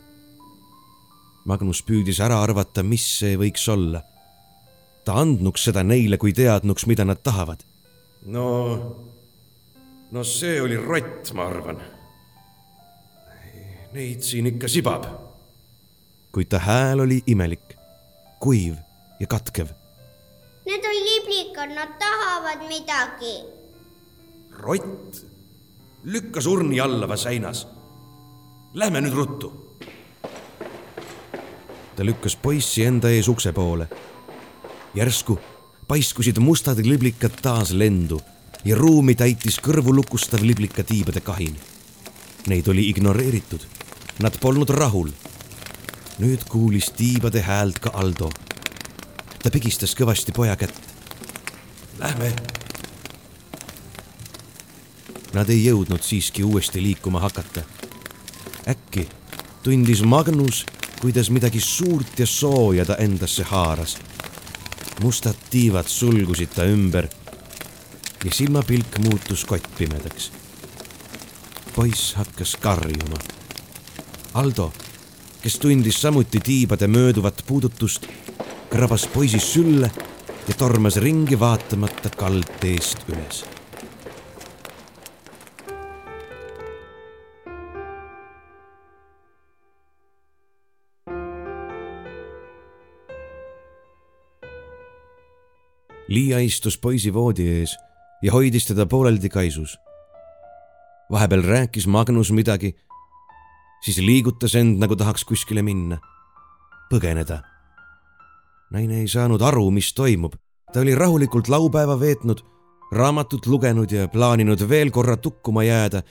Magnus 1.44 1.82
püüdis 1.82 2.20
ära 2.20 2.42
arvata, 2.42 2.82
mis 2.82 3.06
see 3.18 3.38
võiks 3.38 3.68
olla. 3.68 4.02
ta 5.04 5.14
andnuks 5.16 5.64
seda 5.64 5.82
neile, 5.82 6.18
kui 6.18 6.32
teadnuks, 6.32 6.86
mida 6.86 7.04
nad 7.04 7.22
tahavad 7.22 7.69
no, 8.26 8.96
no 10.10 10.24
see 10.24 10.60
oli 10.60 10.76
rott, 10.76 11.32
ma 11.32 11.46
arvan. 11.46 11.80
Neid 13.92 14.22
siin 14.22 14.46
ikka 14.46 14.68
sibab. 14.68 15.06
kuid 16.30 16.46
ta 16.46 16.60
hääl 16.62 17.00
oli 17.02 17.22
imelik, 17.26 17.74
kuiv 18.38 18.76
ja 19.20 19.26
katkev. 19.26 19.68
need 20.66 20.84
on 20.84 20.98
liblikad, 21.08 21.74
nad 21.74 21.98
tahavad 21.98 22.68
midagi. 22.68 23.34
rott, 24.50 25.24
lükka 26.04 26.40
surni 26.40 26.80
alla 26.80 27.08
vaseinas. 27.08 27.66
Lähme 28.74 29.00
nüüd 29.00 29.14
ruttu. 29.14 29.76
ta 31.96 32.04
lükkas 32.04 32.36
poissi 32.36 32.84
enda 32.84 33.10
ees 33.10 33.28
ukse 33.28 33.52
poole. 33.52 33.88
järsku 34.94 35.38
paiskusid 35.90 36.38
mustad 36.38 36.78
liblikad 36.86 37.40
taas 37.42 37.72
lendu 37.74 38.20
ja 38.64 38.76
ruumi 38.78 39.16
täitis 39.18 39.56
kõrvulukustav 39.58 40.44
liblikatiibade 40.46 41.18
kahin. 41.26 41.56
Neid 42.46 42.68
oli 42.70 42.84
ignoreeritud, 42.92 43.64
nad 44.22 44.38
polnud 44.38 44.70
rahul. 44.70 45.10
nüüd 46.20 46.44
kuulis 46.48 46.92
tiibade 46.94 47.42
häält 47.42 47.78
ka 47.78 47.90
Aldo. 47.94 48.30
ta 49.42 49.50
pigistas 49.50 49.96
kõvasti 49.98 50.32
poja 50.32 50.56
kätt. 50.56 50.78
Lähme. 51.98 52.32
Nad 55.32 55.50
ei 55.50 55.64
jõudnud 55.64 56.02
siiski 56.02 56.44
uuesti 56.44 56.82
liikuma 56.82 57.20
hakata. 57.20 57.62
äkki 58.68 59.08
tundis 59.62 60.02
Magnus, 60.02 60.66
kuidas 61.00 61.30
midagi 61.30 61.60
suurt 61.60 62.18
ja 62.18 62.26
sooja 62.26 62.84
ta 62.84 62.96
endasse 62.96 63.42
haaras. 63.42 63.96
Mustad 65.02 65.36
tiivad 65.50 65.88
sulgusid 65.88 66.52
ta 66.54 66.64
ümber 66.64 67.08
ja 68.24 68.32
silmapilk 68.32 68.98
muutus 68.98 69.44
kottpimedaks. 69.44 70.32
poiss 71.76 72.14
hakkas 72.14 72.56
karjuma. 72.56 73.16
Aldo, 74.34 74.72
kes 75.42 75.58
tundis 75.58 76.02
samuti 76.02 76.40
tiibade 76.40 76.86
mööduvat 76.86 77.44
puudutust, 77.46 78.06
krabas 78.70 79.06
poisi 79.06 79.38
sülle 79.38 79.90
ja 80.48 80.54
tormas 80.54 80.96
ringi 80.96 81.40
vaatamata 81.40 82.10
kaldteest 82.10 83.08
üles 83.08 83.44
Liia 96.10 96.40
istus 96.42 96.74
poisi 96.78 97.12
voodi 97.14 97.44
ees 97.46 97.76
ja 98.22 98.32
hoidis 98.32 98.66
teda 98.66 98.86
pooleldi 98.86 99.28
kaisus. 99.28 99.78
vahepeal 101.10 101.42
rääkis 101.42 101.86
Magnus 101.86 102.30
midagi, 102.30 102.74
siis 103.84 103.98
liigutas 103.98 104.54
end, 104.54 104.78
nagu 104.78 104.96
tahaks 104.96 105.24
kuskile 105.24 105.62
minna, 105.62 105.98
põgeneda. 106.90 107.42
naine 108.70 109.00
ei 109.00 109.08
saanud 109.08 109.42
aru, 109.42 109.70
mis 109.70 109.92
toimub. 109.94 110.34
ta 110.72 110.80
oli 110.80 110.94
rahulikult 110.94 111.48
laupäeva 111.48 112.00
veetnud, 112.00 112.42
raamatut 112.92 113.46
lugenud 113.46 113.90
ja 113.90 114.08
plaaninud 114.08 114.68
veel 114.68 114.90
korra 114.90 115.16
tukkuma 115.16 115.62
jääda, 115.62 116.02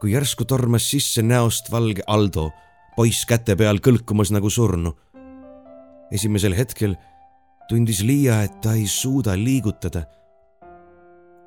kui 0.00 0.12
järsku 0.12 0.44
tormas 0.44 0.90
sisse 0.90 1.22
näost 1.22 1.70
valge 1.70 2.02
Aldo, 2.06 2.50
poiss 2.96 3.26
käte 3.26 3.56
peal 3.56 3.78
kõlkumas 3.78 4.32
nagu 4.34 4.50
surnu. 4.50 4.96
esimesel 6.10 6.56
hetkel 6.56 6.96
tundis 7.68 8.02
Liia, 8.02 8.42
et 8.42 8.60
ta 8.60 8.72
ei 8.72 8.86
suuda 8.86 9.36
liigutada. 9.36 10.02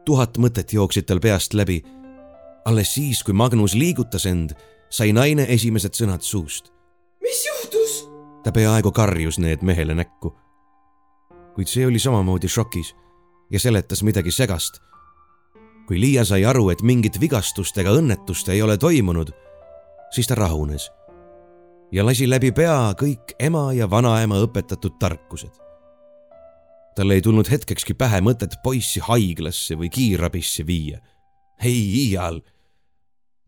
tuhat 0.06 0.38
mõtet 0.38 0.74
jooksid 0.74 1.06
tal 1.06 1.20
peast 1.20 1.54
läbi. 1.54 1.84
alles 2.66 2.94
siis, 2.94 3.24
kui 3.24 3.34
Magnus 3.34 3.74
liigutas 3.74 4.26
end, 4.26 4.52
sai 4.90 5.14
naine 5.14 5.46
esimesed 5.50 5.94
sõnad 5.94 6.22
suust. 6.22 6.72
mis 7.22 7.46
juhtus? 7.46 8.08
ta 8.44 8.52
peaaegu 8.52 8.92
karjus 8.92 9.40
need 9.40 9.62
mehele 9.62 9.94
näkku. 9.94 10.36
kuid 11.56 11.68
see 11.68 11.86
oli 11.86 12.00
samamoodi 12.00 12.48
šokis 12.48 12.96
ja 13.52 13.60
seletas 13.60 14.04
midagi 14.04 14.32
segast. 14.32 14.80
kui 15.88 16.00
Liia 16.00 16.26
sai 16.26 16.46
aru, 16.46 16.70
et 16.70 16.82
mingit 16.82 17.20
vigastust 17.20 17.78
ega 17.78 17.90
õnnetust 17.90 18.50
ei 18.50 18.62
ole 18.62 18.78
toimunud, 18.78 19.32
siis 20.12 20.28
ta 20.28 20.36
rahunes 20.36 20.92
ja 21.92 22.06
lasi 22.06 22.30
läbi 22.30 22.52
pea 22.52 22.94
kõik 22.94 23.34
ema 23.40 23.74
ja 23.74 23.90
vanaema 23.90 24.38
õpetatud 24.46 25.00
tarkused 25.00 25.71
tal 26.96 27.12
ei 27.12 27.22
tulnud 27.22 27.48
hetkekski 27.52 27.96
pähe 27.96 28.20
mõtet 28.24 28.58
poissi 28.64 29.02
haiglasse 29.04 29.78
või 29.80 29.90
kiirabisse 29.90 30.66
viia. 30.68 31.00
ei 31.64 32.08
iial. 32.08 32.42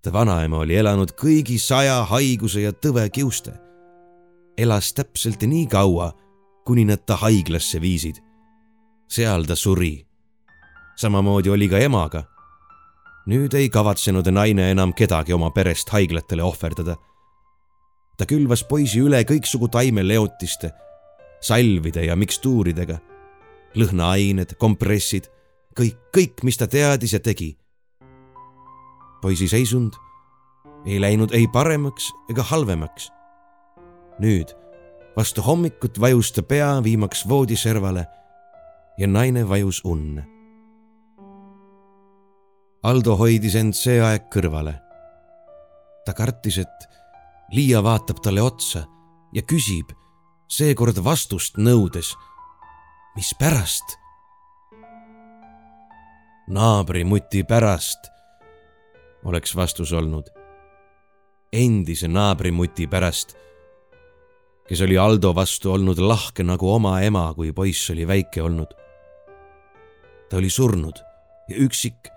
ta 0.02 0.14
vanaema 0.14 0.58
oli 0.58 0.76
elanud 0.76 1.12
kõigi 1.12 1.60
saja 1.60 2.04
haiguse 2.04 2.62
ja 2.62 2.72
tõve 2.72 3.10
kiuste. 3.10 3.54
elas 4.58 4.94
täpselt 4.94 5.42
nii 5.42 5.68
kaua, 5.68 6.14
kuni 6.66 6.86
nad 6.86 7.06
ta 7.06 7.16
haiglasse 7.16 7.82
viisid. 7.82 8.22
seal 9.08 9.46
ta 9.46 9.56
suri. 9.56 10.08
samamoodi 10.96 11.50
oli 11.50 11.70
ka 11.70 11.80
emaga. 11.80 12.24
nüüd 13.28 13.54
ei 13.54 13.70
kavatsenud 13.70 14.28
naine 14.32 14.72
enam 14.72 14.94
kedagi 14.94 15.34
oma 15.34 15.52
perest 15.52 15.90
haiglatele 15.90 16.44
ohverdada. 16.44 16.96
ta 18.18 18.26
külvas 18.26 18.64
poisi 18.64 19.00
üle 19.00 19.24
kõiksugu 19.24 19.68
taimeleotiste, 19.68 20.72
salvide 21.42 22.06
ja 22.06 22.16
mikstuuridega 22.16 23.13
lõhnaained, 23.76 24.56
kompressid, 24.60 25.30
kõik, 25.78 25.98
kõik, 26.16 26.44
mis 26.44 26.58
ta 26.58 26.68
teadis 26.68 27.14
ja 27.14 27.20
tegi. 27.20 27.58
poisi 29.22 29.48
seisund 29.48 29.94
ei 30.86 31.00
läinud 31.00 31.32
ei 31.32 31.48
paremaks 31.48 32.12
ega 32.30 32.44
halvemaks. 32.44 33.12
nüüd, 34.20 34.54
vastu 35.16 35.42
hommikut 35.42 36.00
vajus 36.00 36.32
ta 36.32 36.44
pea 36.44 36.84
viimaks 36.84 37.28
voodiservale 37.30 38.06
ja 38.98 39.08
naine 39.08 39.50
vajus 39.50 39.82
unne. 39.86 40.28
Aldo 42.84 43.16
hoidis 43.16 43.56
end 43.56 43.74
see 43.74 44.02
aeg 44.02 44.28
kõrvale. 44.34 44.80
ta 46.06 46.14
kartis, 46.14 46.58
et 46.58 46.90
Liia 47.54 47.84
vaatab 47.84 48.18
talle 48.24 48.42
otsa 48.42 48.86
ja 49.34 49.42
küsib, 49.42 49.92
seekord 50.50 50.98
vastust 51.04 51.58
nõudes. 51.58 52.16
Mispärast? 53.16 53.84
naabrimuti 56.48 57.44
pärast, 57.44 58.00
oleks 59.26 59.56
vastus 59.56 59.94
olnud. 59.94 60.30
endise 61.54 62.08
naabrimuti 62.08 62.88
pärast, 62.88 63.38
kes 64.68 64.82
oli 64.82 64.98
Aldo 64.98 65.36
vastu 65.36 65.72
olnud 65.72 65.98
lahke 65.98 66.44
nagu 66.44 66.74
oma 66.74 67.02
ema, 67.02 67.34
kui 67.34 67.54
poiss 67.54 67.90
oli 67.90 68.08
väike 68.08 68.42
olnud. 68.42 68.74
ta 70.30 70.38
oli 70.38 70.50
surnud 70.50 70.98
ja 71.50 71.56
üksik 71.56 72.10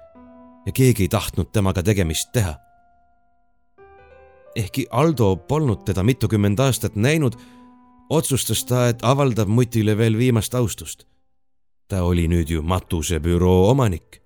ja 0.66 0.72
keegi 0.72 1.02
ei 1.02 1.08
tahtnud 1.08 1.52
temaga 1.52 1.82
tegemist 1.82 2.32
teha. 2.32 2.54
ehkki 4.56 4.86
Aldo 4.90 5.36
polnud 5.36 5.84
teda 5.84 6.02
mitukümmend 6.02 6.58
aastat 6.58 6.96
näinud, 6.96 7.36
otsustas 8.10 8.64
ta, 8.64 8.88
et 8.88 8.98
avaldab 9.02 9.48
mutile 9.48 9.98
veel 9.98 10.18
viimast 10.18 10.54
austust 10.54 11.06
ta 11.88 12.02
oli 12.02 12.26
nüüd 12.28 12.50
ju 12.50 12.62
matusebüroo 12.62 13.70
omanik. 13.70 14.22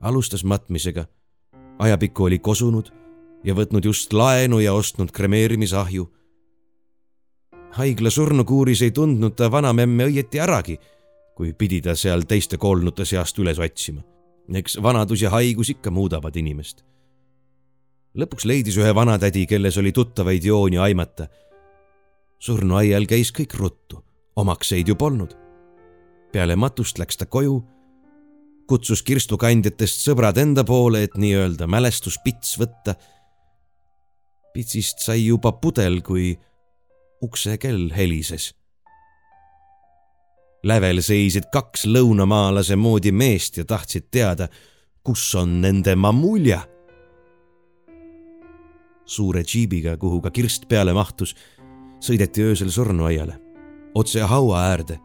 alustas 0.00 0.44
matmisega, 0.44 1.04
ajapikku 1.78 2.24
oli 2.24 2.38
kosunud 2.38 2.92
ja 3.44 3.54
võtnud 3.54 3.84
just 3.84 4.12
laenu 4.12 4.58
ja 4.60 4.74
ostnud 4.74 5.10
kremeerimisahju. 5.10 6.12
haigla 7.70 8.10
surnukuuris 8.10 8.82
ei 8.82 8.90
tundnud 8.90 9.34
ta 9.34 9.50
vanamemme 9.50 10.06
õieti 10.06 10.40
äragi, 10.40 10.78
kui 11.34 11.52
pidi 11.52 11.80
ta 11.80 11.94
seal 11.94 12.22
teiste 12.22 12.56
koolnute 12.56 13.04
seast 13.04 13.38
üles 13.38 13.58
otsima. 13.58 14.02
eks 14.54 14.82
vanadus 14.82 15.22
ja 15.22 15.30
haigus 15.30 15.70
ikka 15.70 15.90
muudavad 15.90 16.36
inimest. 16.36 16.84
lõpuks 18.14 18.44
leidis 18.44 18.76
ühe 18.76 18.94
vanatädi, 18.94 19.46
kelles 19.46 19.78
oli 19.78 19.92
tuttavaid 19.92 20.44
jooni 20.44 20.78
aimata. 20.78 21.26
Surnuaial 22.38 23.06
käis 23.06 23.32
kõik 23.32 23.54
ruttu, 23.58 24.04
omakseid 24.36 24.88
ju 24.88 24.94
polnud 24.94 25.36
peale 26.36 26.56
matust 26.56 26.98
läks 27.00 27.16
ta 27.16 27.24
koju, 27.32 27.54
kutsus 28.68 29.00
kirstukandjatest 29.06 30.02
sõbrad 30.04 30.36
enda 30.42 30.66
poole, 30.68 31.06
et 31.06 31.14
nii-öelda 31.16 31.64
mälestuspits 31.70 32.58
võtta. 32.60 32.96
pitsist 34.52 35.00
sai 35.04 35.26
juba 35.26 35.52
pudel, 35.52 36.02
kui 36.02 36.36
uksekell 37.22 37.88
helises. 37.96 38.54
lävel 40.64 41.00
seisid 41.00 41.48
kaks 41.52 41.86
lõunamaalase 41.86 42.76
moodi 42.76 43.12
meest 43.12 43.56
ja 43.56 43.64
tahtsid 43.64 44.10
teada, 44.10 44.48
kus 45.02 45.34
on 45.34 45.60
nende 45.60 45.94
mamulja. 45.96 46.60
suure 49.06 49.42
džiibiga, 49.42 49.96
kuhu 49.96 50.20
ka 50.20 50.30
kirst 50.30 50.68
peale 50.68 50.92
mahtus, 50.92 51.34
sõideti 52.00 52.42
öösel 52.42 52.70
surnuaiale, 52.70 53.40
otse 53.94 54.22
haua 54.22 54.62
äärde 54.70 55.00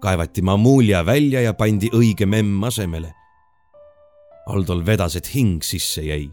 kaevati 0.00 0.42
mamulja 0.42 1.06
välja 1.06 1.40
ja 1.40 1.54
pandi 1.54 1.90
õige 1.94 2.26
memm 2.26 2.64
asemele. 2.64 3.12
Aldol 4.48 4.84
vedas, 4.86 5.16
et 5.16 5.34
hing 5.34 5.62
sisse 5.62 6.02
jäi. 6.02 6.30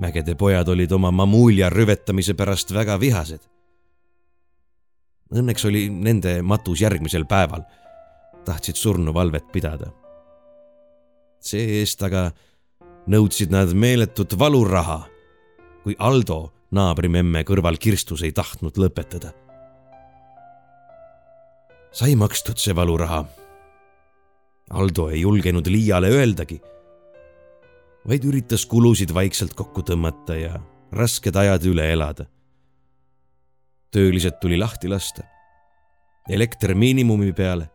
mägede 0.00 0.34
pojad 0.34 0.68
olid 0.68 0.92
oma 0.92 1.10
mamulja 1.10 1.68
rüvetamise 1.70 2.34
pärast 2.34 2.72
väga 2.72 3.00
vihased. 3.00 3.40
Õnneks 5.34 5.66
oli 5.68 5.88
nende 5.90 6.42
matus 6.42 6.80
järgmisel 6.80 7.24
päeval. 7.24 7.62
tahtsid 8.44 8.76
surnuvalvet 8.76 9.52
pidada. 9.52 9.92
see-eest 11.40 12.02
aga 12.02 12.32
nõudsid 13.06 13.50
nad 13.50 13.72
meeletut 13.74 14.38
valuraha, 14.38 15.06
kui 15.82 15.96
Aldo 15.98 16.52
naabrimemme 16.70 17.44
kõrval 17.44 17.78
kirstus 17.78 18.22
ei 18.22 18.32
tahtnud 18.32 18.76
lõpetada 18.78 19.32
sai 21.92 22.14
makstud 22.16 22.58
see 22.58 22.74
valuraha. 22.76 23.24
Aldo 24.70 25.08
ei 25.10 25.24
julgenud 25.24 25.66
Liiale 25.66 26.12
öeldagi, 26.14 26.60
vaid 28.06 28.24
üritas 28.26 28.66
kulusid 28.70 29.10
vaikselt 29.14 29.56
kokku 29.58 29.82
tõmmata 29.86 30.36
ja 30.38 30.60
rasked 30.94 31.36
ajad 31.36 31.66
üle 31.66 31.90
elada. 31.92 32.26
töölised 33.90 34.36
tuli 34.38 34.54
lahti 34.58 34.88
lasta, 34.88 35.24
elekter 36.30 36.76
miinimumi 36.78 37.32
peale, 37.32 37.66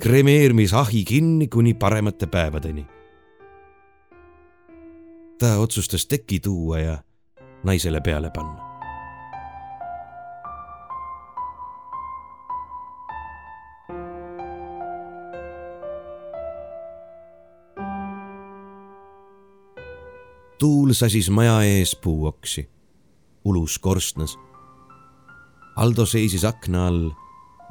kremeerimisahi 0.00 1.04
kinni 1.04 1.48
kuni 1.48 1.74
paremate 1.74 2.26
päevadeni. 2.26 2.86
ta 5.38 5.58
otsustas 5.58 6.06
teki 6.06 6.40
tuua 6.40 6.78
ja 6.78 6.98
naisele 7.64 8.00
peale 8.00 8.30
panna. 8.30 8.74
tuul 20.64 20.92
sasis 20.92 21.30
maja 21.30 21.62
ees 21.62 21.96
puuoksi, 21.96 22.68
ulus 23.44 23.78
korstnas. 23.78 24.38
Aldo 25.76 26.06
seisis 26.06 26.44
akna 26.44 26.86
all, 26.86 27.10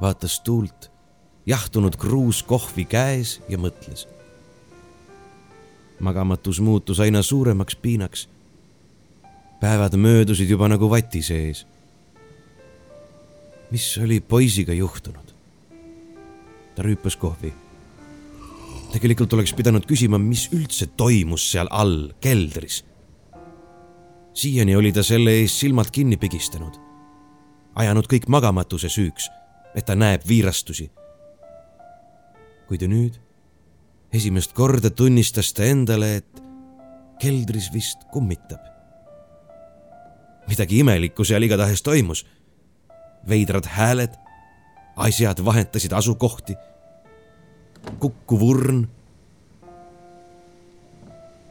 vaatas 0.01 0.39
tuult, 0.45 0.91
jahtunud 1.45 1.95
kruus 1.97 2.43
kohvi 2.43 2.85
käes 2.85 3.41
ja 3.49 3.57
mõtles. 3.57 4.07
magamatus 5.99 6.59
muutus 6.59 6.99
aina 6.99 7.21
suuremaks 7.21 7.75
piinaks. 7.75 8.29
Päevad 9.63 9.95
möödusid 9.95 10.49
juba 10.51 10.67
nagu 10.67 10.89
vati 10.91 11.21
sees. 11.23 11.65
mis 13.71 13.97
oli 13.97 14.19
poisiga 14.19 14.73
juhtunud? 14.73 15.33
ta 16.75 16.83
rüüpas 16.83 17.15
kohvi 17.17 17.53
tegelikult 18.93 19.33
oleks 19.33 19.53
pidanud 19.57 19.85
küsima, 19.89 20.19
mis 20.21 20.47
üldse 20.53 20.87
toimus 20.97 21.45
seal 21.51 21.69
all 21.71 22.11
keldris. 22.21 22.83
siiani 24.33 24.75
oli 24.75 24.91
ta 24.93 25.03
selle 25.03 25.33
ees 25.39 25.55
silmad 25.59 25.89
kinni 25.93 26.17
pigistanud, 26.17 26.77
ajanud 27.75 28.09
kõik 28.09 28.27
magamatuse 28.29 28.89
süüks, 28.89 29.29
et 29.75 29.85
ta 29.85 29.95
näeb 29.95 30.27
viirastusi. 30.27 30.91
kuid 32.67 32.85
nüüd 32.87 33.17
esimest 34.13 34.53
korda 34.53 34.89
tunnistas 34.89 35.53
ta 35.53 35.65
endale, 35.65 36.15
et 36.21 36.43
keldris 37.21 37.71
vist 37.73 38.05
kummitab. 38.11 38.72
Midagi 40.47 40.79
imelikku 40.79 41.23
seal 41.23 41.43
igatahes 41.43 41.81
toimus. 41.81 42.25
veidrad 43.27 43.65
hääled, 43.65 44.11
asjad 44.95 45.45
vahetasid 45.45 45.93
asukohti 45.93 46.55
kukkuv 47.99 48.41
urn. 48.43 48.87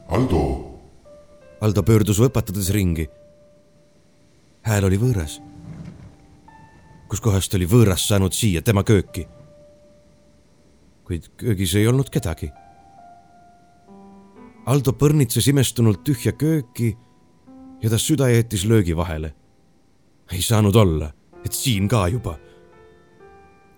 Aldo. 0.08 0.40
Aldo 1.60 1.82
pöördus 1.82 2.20
võpatades 2.20 2.70
ringi. 2.74 3.08
hääl 4.62 4.84
oli 4.84 4.98
võõras. 4.98 5.40
kuskohast 7.08 7.54
oli 7.54 7.66
võõras 7.66 8.06
saanud 8.08 8.32
siia 8.32 8.62
tema 8.62 8.84
kööki? 8.84 9.26
kuid 11.04 11.28
köögis 11.36 11.74
ei 11.74 11.86
olnud 11.86 12.10
kedagi. 12.10 12.50
Aldo 14.66 14.92
põrnitses 14.92 15.48
imestunult 15.50 16.04
tühja 16.04 16.32
kööki 16.32 16.96
ja 17.82 17.90
ta 17.90 17.98
süda 17.98 18.28
jättis 18.28 18.64
löögi 18.64 18.96
vahele. 18.96 19.34
ei 20.32 20.42
saanud 20.42 20.74
olla, 20.74 21.12
et 21.44 21.52
siin 21.52 21.88
ka 21.88 22.08
juba. 22.08 22.38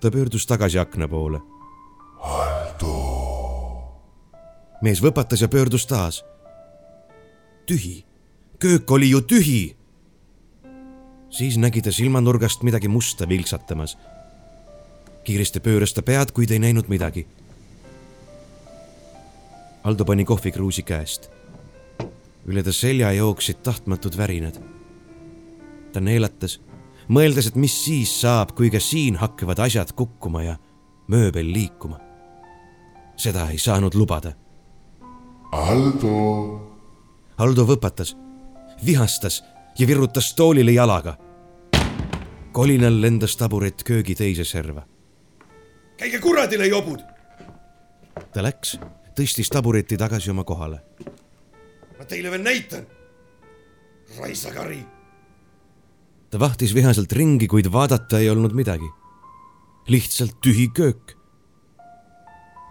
ta 0.01 0.11
pöördus 0.11 0.47
tagasi 0.47 0.79
akna 0.79 1.09
poole 1.09 1.41
Aldo. 2.21 2.95
mees 4.83 5.03
võpatas 5.03 5.41
ja 5.41 5.49
pöördus 5.49 5.87
taas. 5.87 6.25
tühi, 7.67 8.05
köök 8.59 8.91
oli 8.91 9.11
ju 9.11 9.21
tühi. 9.21 9.77
siis 11.31 11.57
nägi 11.57 11.83
ta 11.83 11.93
silmanurgast 11.93 12.63
midagi 12.63 12.89
musta 12.89 13.29
vilksatamas. 13.29 13.99
kiiresti 15.25 15.61
pööras 15.61 15.93
ta 15.93 16.03
pead, 16.03 16.33
kuid 16.33 16.51
ei 16.51 16.59
näinud 16.59 16.89
midagi. 16.89 17.27
Aldo 19.85 20.05
pani 20.05 20.25
kohvikruusi 20.25 20.83
käest. 20.83 21.31
Üle 22.47 22.63
ta 22.63 22.73
selja 22.73 23.13
jooksid 23.13 23.63
tahtmatud 23.63 24.17
värinad. 24.17 24.61
ta 25.93 26.01
neelatas, 26.01 26.61
mõeldes, 27.09 27.49
et 27.49 27.57
mis 27.57 27.85
siis 27.85 28.21
saab, 28.21 28.53
kui 28.55 28.71
ka 28.71 28.81
siin 28.81 29.17
hakkavad 29.17 29.59
asjad 29.59 29.93
kukkuma 29.95 30.43
ja 30.43 30.57
mööbel 31.09 31.53
liikuma 31.53 32.01
seda 33.17 33.49
ei 33.51 33.59
saanud 33.59 33.95
lubada. 33.95 34.33
Aldo. 35.53 36.15
Aldo 37.39 37.67
võpatas, 37.67 38.15
vihastas 38.87 39.43
ja 39.79 39.87
virutas 39.87 40.35
toolile 40.35 40.73
jalaga. 40.73 41.17
kolinal 42.53 43.01
lendas 43.01 43.37
taburet 43.37 43.83
köögi 43.83 44.15
teise 44.15 44.45
serva. 44.45 44.87
käige 45.97 46.19
kuradile, 46.19 46.67
jobud! 46.67 47.01
ta 48.33 48.43
läks, 48.43 48.79
tõstis 49.15 49.51
tabureti 49.51 49.97
tagasi 49.97 50.31
oma 50.31 50.45
kohale. 50.45 50.83
Ma 51.99 52.05
teile 52.05 52.31
veel 52.31 52.43
näitan. 52.43 52.87
raisakari. 54.19 54.85
ta 56.31 56.39
vahtis 56.39 56.75
vihaselt 56.75 57.13
ringi, 57.13 57.47
kuid 57.49 57.73
vaadata 57.73 58.19
ei 58.19 58.31
olnud 58.31 58.53
midagi. 58.53 58.91
lihtsalt 59.89 60.41
tühi 60.41 60.69
köök. 60.69 61.17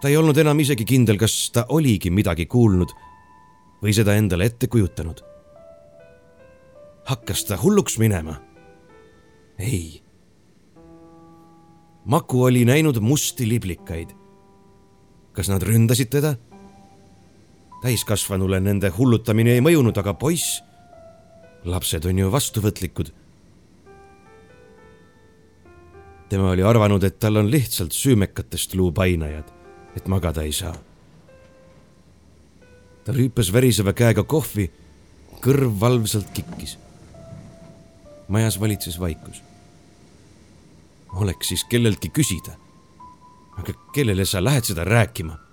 ta 0.00 0.08
ei 0.08 0.16
olnud 0.16 0.36
enam 0.36 0.58
isegi 0.60 0.84
kindel, 0.84 1.18
kas 1.18 1.50
ta 1.50 1.66
oligi 1.68 2.10
midagi 2.10 2.46
kuulnud 2.46 2.92
või 3.82 3.92
seda 3.92 4.14
endale 4.14 4.44
ette 4.44 4.66
kujutanud. 4.66 5.20
hakkas 7.04 7.44
ta 7.44 7.56
hulluks 7.56 7.98
minema? 7.98 8.40
ei. 9.58 10.02
Maku 12.04 12.42
oli 12.44 12.64
näinud 12.64 13.00
musti 13.00 13.48
liblikaid. 13.48 14.12
kas 15.32 15.48
nad 15.48 15.62
ründasid 15.62 16.10
teda? 16.10 16.36
Täiskasvanule 17.84 18.60
nende 18.64 18.88
hullutamine 18.88 19.58
ei 19.58 19.60
mõjunud, 19.64 19.98
aga 20.00 20.14
poiss, 20.16 20.62
lapsed 21.68 22.08
on 22.08 22.18
ju 22.18 22.32
vastuvõtlikud. 22.32 23.12
tema 26.28 26.50
oli 26.50 26.64
arvanud, 26.66 27.04
et 27.04 27.18
tal 27.20 27.36
on 27.36 27.50
lihtsalt 27.50 27.92
süümekatest 27.92 28.74
luupainajad, 28.74 29.52
et 29.96 30.08
magada 30.08 30.42
ei 30.42 30.52
saa 30.52 30.74
ta 33.04 33.12
rüüpas 33.12 33.52
väriseva 33.52 33.92
käega 33.96 34.24
kohvi, 34.24 34.70
kõrv 35.44 35.76
valvsalt 35.80 36.32
kikkis. 36.34 36.78
majas 38.28 38.60
valitses 38.60 39.00
vaikus. 39.00 39.42
oleks 41.12 41.48
siis 41.48 41.64
kelleltki 41.64 42.08
küsida. 42.08 42.56
aga 43.58 43.72
kellele 43.92 44.24
sa 44.24 44.44
lähed 44.44 44.64
seda 44.64 44.84
rääkima? 44.84 45.43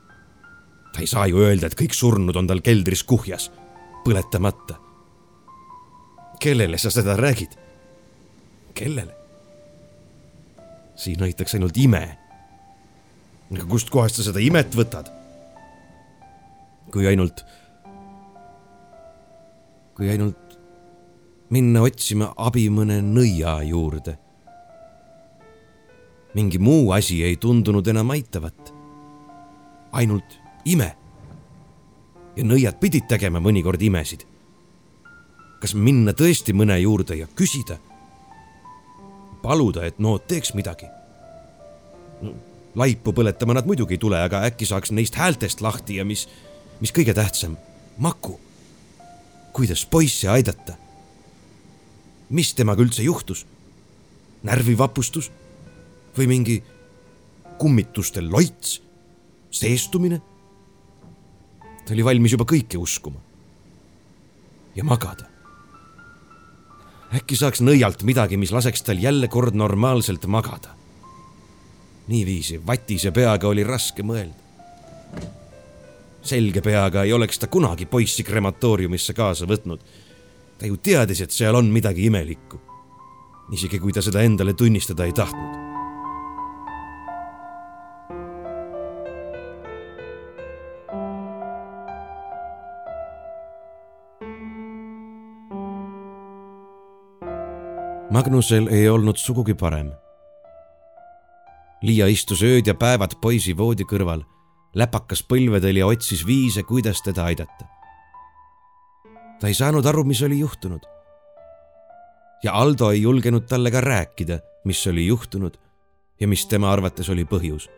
Ta 0.93 0.99
ei 0.99 1.08
saa 1.08 1.27
ju 1.27 1.39
öelda, 1.39 1.67
et 1.67 1.77
kõik 1.80 1.95
surnud 1.95 2.36
on 2.36 2.47
tal 2.47 2.62
keldris 2.63 3.04
kuhjas, 3.08 3.49
põletamata. 4.06 4.75
kellele 6.39 6.77
sa 6.77 6.91
seda 6.91 7.15
räägid? 7.15 7.56
kellele? 8.73 9.15
siin 10.95 11.23
aitaks 11.23 11.56
ainult 11.56 11.77
ime. 11.77 12.17
aga 13.51 13.65
kustkohast 13.65 14.19
sa 14.19 14.27
seda 14.27 14.39
imet 14.39 14.75
võtad? 14.75 15.12
kui 16.91 17.08
ainult, 17.08 17.45
kui 19.95 20.10
ainult 20.12 20.58
minna 21.51 21.84
otsima 21.88 22.34
abi 22.38 22.67
mõne 22.69 22.99
nõia 23.04 23.62
juurde. 23.63 24.17
mingi 26.36 26.60
muu 26.60 26.91
asi 26.91 27.23
ei 27.23 27.36
tundunud 27.36 27.88
enam 27.88 28.12
aitavat. 28.12 28.73
ainult 29.91 30.40
ime. 30.65 30.95
ja 32.36 32.43
nõiad 32.43 32.80
pidid 32.80 33.08
tegema 33.08 33.39
mõnikord 33.39 33.82
imesid. 33.82 34.26
kas 35.62 35.74
minna 35.74 36.12
tõesti 36.12 36.54
mõne 36.54 36.80
juurde 36.80 37.15
ja 37.15 37.28
küsida? 37.28 37.78
paluda, 39.41 39.86
et 39.86 40.00
nood 40.00 40.28
teeks 40.28 40.54
midagi 40.54 40.86
no,? 42.21 42.34
laipu 42.76 43.12
põletama 43.13 43.54
nad 43.54 43.65
muidugi 43.65 43.97
ei 43.97 44.00
tule, 44.00 44.21
aga 44.21 44.45
äkki 44.47 44.65
saaks 44.65 44.91
neist 44.91 45.15
häältest 45.15 45.62
lahti 45.62 45.97
ja 45.97 46.06
mis 46.06 46.28
mis 46.82 46.91
kõige 46.91 47.13
tähtsam, 47.13 47.58
Maku. 47.97 48.39
kuidas 49.54 49.86
poissi 49.86 50.28
aidata? 50.28 50.74
mis 52.30 52.54
temaga 52.54 52.82
üldse 52.82 53.04
juhtus? 53.04 53.45
närvivapustus 54.43 55.30
või 56.17 56.28
mingi 56.28 56.63
kummituste 57.58 58.21
loits, 58.21 58.82
seestumine? 59.52 60.21
Ta 61.91 61.95
oli 61.95 62.06
valmis 62.08 62.32
juba 62.32 62.45
kõike 62.47 62.80
uskuma. 62.80 63.19
ja 64.75 64.84
magada. 64.84 65.25
äkki 67.12 67.36
saaks 67.36 67.60
nõialt 67.60 68.06
midagi, 68.08 68.38
mis 68.39 68.54
laseks 68.56 68.86
tal 68.88 68.95
jälle 68.95 69.27
kord 69.27 69.56
normaalselt 69.60 70.25
magada. 70.25 70.71
niiviisi 72.08 72.62
vatise 72.67 73.12
peaga 73.12 73.47
oli 73.47 73.63
raske 73.67 74.04
mõelda 74.08 74.39
selge 76.21 76.62
peaga 76.62 77.04
ei 77.04 77.12
oleks 77.13 77.39
ta 77.39 77.47
kunagi 77.47 77.86
poissi 77.86 78.23
krematooriumisse 78.23 79.13
kaasa 79.13 79.45
võtnud. 79.45 79.80
ta 80.58 80.65
ju 80.65 80.77
teadis, 80.77 81.21
et 81.21 81.32
seal 81.32 81.56
on 81.56 81.65
midagi 81.65 82.06
imelikku. 82.06 82.62
isegi 83.51 83.80
kui 83.80 83.91
ta 83.91 84.01
seda 84.01 84.21
endale 84.21 84.54
tunnistada 84.54 85.06
ei 85.06 85.12
tahtnud. 85.12 85.71
Magnusel 98.12 98.67
ei 98.67 98.89
olnud 98.89 99.15
sugugi 99.15 99.54
parem. 99.56 99.91
Liia 101.82 102.10
istus 102.12 102.41
ööd 102.43 102.67
ja 102.67 102.76
päevad 102.76 103.15
poisi 103.24 103.56
voodi 103.58 103.88
kõrval 103.88 104.26
läpakas 104.76 105.24
põlvedel 105.28 105.82
ja 105.82 105.88
otsis 105.88 106.26
viise, 106.28 106.63
kuidas 106.63 107.02
teda 107.02 107.26
aidata. 107.26 107.65
ta 109.39 109.47
ei 109.47 109.54
saanud 109.54 109.86
aru, 109.86 110.04
mis 110.04 110.21
oli 110.21 110.39
juhtunud. 110.39 110.84
ja 112.43 112.54
Aldo 112.54 112.91
ei 112.91 113.02
julgenud 113.02 113.47
talle 113.47 113.71
ka 113.71 113.82
rääkida, 113.82 114.39
mis 114.65 114.88
oli 114.88 115.08
juhtunud 115.08 115.58
ja 116.19 116.28
mis 116.28 116.45
tema 116.45 116.71
arvates 116.71 117.10
oli 117.10 117.24
põhjus. 117.24 117.69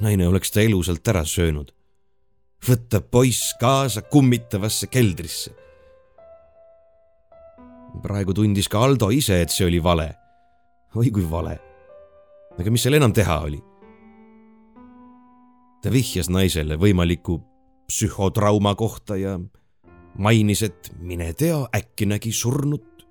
naine 0.00 0.28
oleks 0.28 0.50
ta 0.50 0.60
elusalt 0.60 1.08
ära 1.08 1.24
söönud. 1.24 1.72
võtta 2.68 3.00
poiss 3.00 3.54
kaasa 3.60 4.02
kummitavasse 4.02 4.86
keldrisse. 4.86 5.63
Praegu 8.02 8.34
tundis 8.34 8.68
ka 8.68 8.82
Aldo 8.84 9.10
ise, 9.10 9.42
et 9.42 9.50
see 9.50 9.66
oli 9.66 9.82
vale. 9.82 10.14
oi 10.94 11.10
kui 11.10 11.30
vale. 11.30 11.58
aga 12.58 12.70
mis 12.70 12.82
seal 12.82 12.94
enam 12.94 13.12
teha 13.12 13.40
oli 13.40 13.62
ta 15.84 15.92
vihjas 15.92 16.30
naisele 16.32 16.78
võimaliku 16.80 17.42
psühhotrauma 17.92 18.72
kohta 18.74 19.18
ja 19.20 19.36
mainis, 20.16 20.62
et 20.64 20.88
mine 20.96 21.32
tea, 21.36 21.58
äkki 21.76 22.08
nägi 22.08 22.32
surnut. 22.32 23.04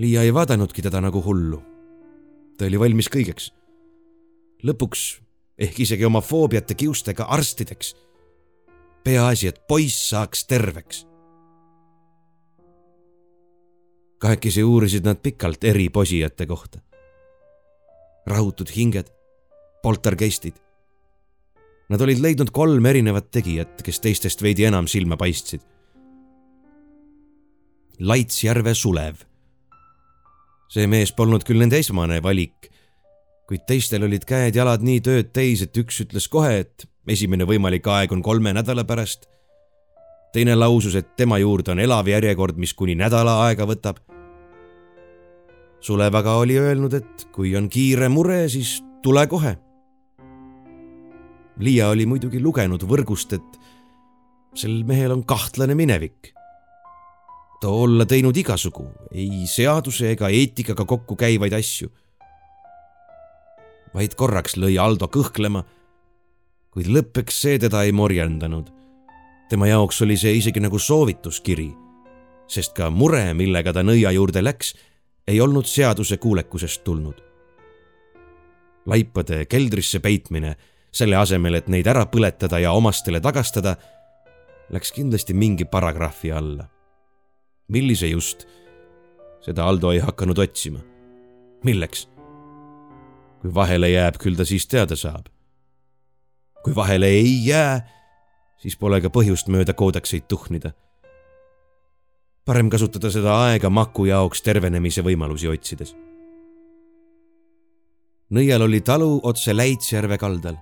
Liia 0.00 0.22
ei 0.24 0.32
vaadanudki 0.32 0.82
teda 0.82 1.02
nagu 1.04 1.20
hullu. 1.24 1.60
ta 2.58 2.64
oli 2.64 2.80
valmis 2.80 3.10
kõigeks. 3.12 3.52
lõpuks 4.64 5.20
ehk 5.58 5.80
isegi 5.80 6.04
oma 6.04 6.20
foobiate 6.20 6.74
kiustega 6.74 7.24
arstideks. 7.24 7.94
peaasi, 9.04 9.48
et 9.48 9.60
poiss 9.68 10.08
saaks 10.08 10.46
terveks. 10.46 11.06
Kahekesi 14.18 14.62
uurisid 14.62 15.04
nad 15.04 15.20
pikalt 15.22 15.64
eri 15.64 15.88
posijate 15.88 16.46
kohta. 16.46 16.80
rahutud 18.26 18.68
hinged, 18.76 19.06
poltergeistid 19.82 20.54
Nad 21.88 22.04
olid 22.04 22.20
leidnud 22.20 22.50
kolm 22.52 22.84
erinevat 22.86 23.30
tegijat, 23.32 23.80
kes 23.84 24.02
teistest 24.04 24.42
veidi 24.44 24.66
enam 24.68 24.86
silma 24.90 25.16
paistsid. 25.16 25.62
Laitsjärve 27.98 28.74
Sulev. 28.76 29.24
see 30.68 30.84
mees 30.84 31.14
polnud 31.16 31.46
küll 31.48 31.62
nende 31.62 31.78
esmane 31.80 32.18
valik, 32.20 32.66
kuid 33.48 33.62
teistel 33.64 34.02
olid 34.04 34.26
käed-jalad 34.28 34.82
nii 34.84 35.00
tööd 35.00 35.30
täis, 35.32 35.62
et 35.64 35.78
üks 35.80 36.02
ütles 36.04 36.26
kohe, 36.28 36.58
et 36.60 36.84
esimene 37.08 37.46
võimalik 37.48 37.88
aeg 37.88 38.12
on 38.12 38.20
kolme 38.22 38.52
nädala 38.52 38.84
pärast. 38.84 39.24
Teine 40.32 40.56
lausus, 40.56 40.94
et 40.94 41.16
tema 41.16 41.38
juurde 41.38 41.72
on 41.72 41.80
elav 41.80 42.08
järjekord, 42.08 42.56
mis 42.56 42.74
kuni 42.74 42.94
nädala 42.98 43.40
aega 43.46 43.66
võtab. 43.66 44.02
Sulev 45.80 46.14
aga 46.14 46.34
oli 46.42 46.58
öelnud, 46.58 46.94
et 46.94 47.28
kui 47.32 47.54
on 47.56 47.68
kiire 47.70 48.08
mure, 48.08 48.44
siis 48.50 48.80
tule 49.02 49.26
kohe 49.30 49.56
Liia 51.58 51.88
oli 51.90 52.04
muidugi 52.06 52.38
lugenud 52.38 52.84
võrgust, 52.86 53.32
et 53.34 53.56
sel 54.54 54.84
mehel 54.86 55.14
on 55.14 55.24
kahtlane 55.26 55.74
minevik. 55.74 56.34
ta 57.58 57.68
olla 57.74 58.04
teinud 58.06 58.36
igasugu, 58.38 58.84
ei 59.10 59.42
seaduse 59.50 60.12
ega 60.12 60.28
eetikaga 60.30 60.84
kokku 60.84 61.16
käivaid 61.16 61.52
asju. 61.52 61.90
vaid 63.94 64.14
korraks 64.14 64.54
lõi 64.56 64.78
Aldo 64.78 65.08
kõhklema, 65.08 65.64
kuid 66.70 66.86
lõppeks 66.86 67.40
see 67.42 67.58
teda 67.58 67.82
ei 67.82 67.92
morjendanud. 67.92 68.70
Tema 69.48 69.66
jaoks 69.66 70.02
oli 70.02 70.16
see 70.16 70.36
isegi 70.38 70.60
nagu 70.60 70.78
soovituskiri, 70.78 71.68
sest 72.48 72.74
ka 72.76 72.90
mure, 72.90 73.32
millega 73.34 73.72
ta 73.72 73.84
nõia 73.84 74.12
juurde 74.16 74.42
läks, 74.44 74.74
ei 75.28 75.40
olnud 75.40 75.66
seaduse 75.68 76.16
kuulekusest 76.16 76.84
tulnud. 76.84 77.24
laipade 78.88 79.44
keldrisse 79.44 80.00
peitmine 80.00 80.56
selle 80.92 81.16
asemel, 81.16 81.58
et 81.58 81.66
neid 81.68 81.86
ära 81.86 82.06
põletada 82.08 82.58
ja 82.62 82.72
omastele 82.72 83.20
tagastada, 83.20 83.76
läks 84.72 84.92
kindlasti 84.92 85.34
mingi 85.34 85.64
paragrahvi 85.64 86.32
alla. 86.32 86.68
millise 87.68 88.08
just, 88.08 88.46
seda 89.44 89.64
Aldo 89.64 89.92
ei 89.92 89.98
hakanud 89.98 90.38
otsima. 90.38 90.80
milleks? 91.64 92.08
kui 93.40 93.54
vahele 93.54 93.90
jääb, 93.90 94.16
küll 94.18 94.36
ta 94.36 94.44
siis 94.44 94.66
teada 94.66 94.96
saab. 94.96 95.28
kui 96.64 96.74
vahele 96.74 97.06
ei 97.06 97.46
jää, 97.46 97.97
siis 98.58 98.76
pole 98.76 99.00
ka 99.00 99.08
põhjust 99.08 99.48
mööda 99.48 99.72
koodekseid 99.72 100.28
tuhnida. 100.28 100.72
parem 102.44 102.70
kasutada 102.70 103.10
seda 103.10 103.34
aega 103.44 103.70
maku 103.70 104.04
jaoks 104.04 104.42
tervenemise 104.42 105.02
võimalusi 105.02 105.48
otsides. 105.48 105.96
nõial 108.30 108.62
oli 108.62 108.80
talu 108.80 109.20
otse 109.22 109.56
Läitsjärve 109.56 110.18
kaldal. 110.18 110.56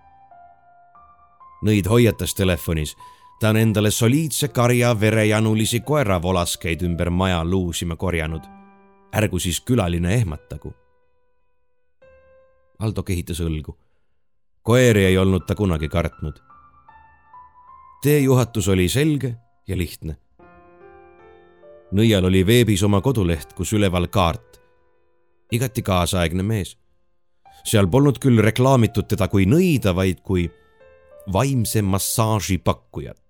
nõid 1.63 1.87
hoiatas 1.89 2.35
telefonis 2.35 2.97
ta 3.41 3.49
on 3.49 3.57
endale 3.57 3.91
soliidse 3.91 4.49
karja 4.49 5.01
verejanulisi 5.01 5.81
koeravolaskeid 5.81 6.83
ümber 6.83 7.11
maja 7.11 7.45
luusima 7.45 7.97
korjanud. 7.97 8.43
ärgu 9.17 9.39
siis 9.39 9.61
külaline 9.61 10.15
ehmatagu. 10.15 10.75
Aldo 12.79 13.03
kehitas 13.03 13.41
õlgu. 13.41 13.77
koeri 14.63 15.05
ei 15.05 15.19
olnud 15.19 15.47
ta 15.47 15.55
kunagi 15.55 15.89
kartnud. 15.89 16.41
Teejuhatus 18.03 18.69
oli 18.69 18.89
selge 18.89 19.35
ja 19.69 19.77
lihtne. 19.77 20.17
nõial 21.93 22.25
oli 22.25 22.47
veebis 22.47 22.83
oma 22.83 23.01
koduleht, 23.01 23.53
kus 23.53 23.73
üleval 23.73 24.09
kaart. 24.09 24.61
igati 25.53 25.83
kaasaegne 25.83 26.43
mees. 26.43 26.77
seal 27.65 27.87
polnud 27.87 28.19
küll 28.19 28.43
reklaamitud 28.43 29.09
teda 29.09 29.29
kui 29.29 29.47
nõida, 29.47 29.95
vaid 29.95 30.21
kui 30.23 30.51
vaimse 31.33 31.83
massaaži 31.83 32.59
pakkujat 32.59 33.27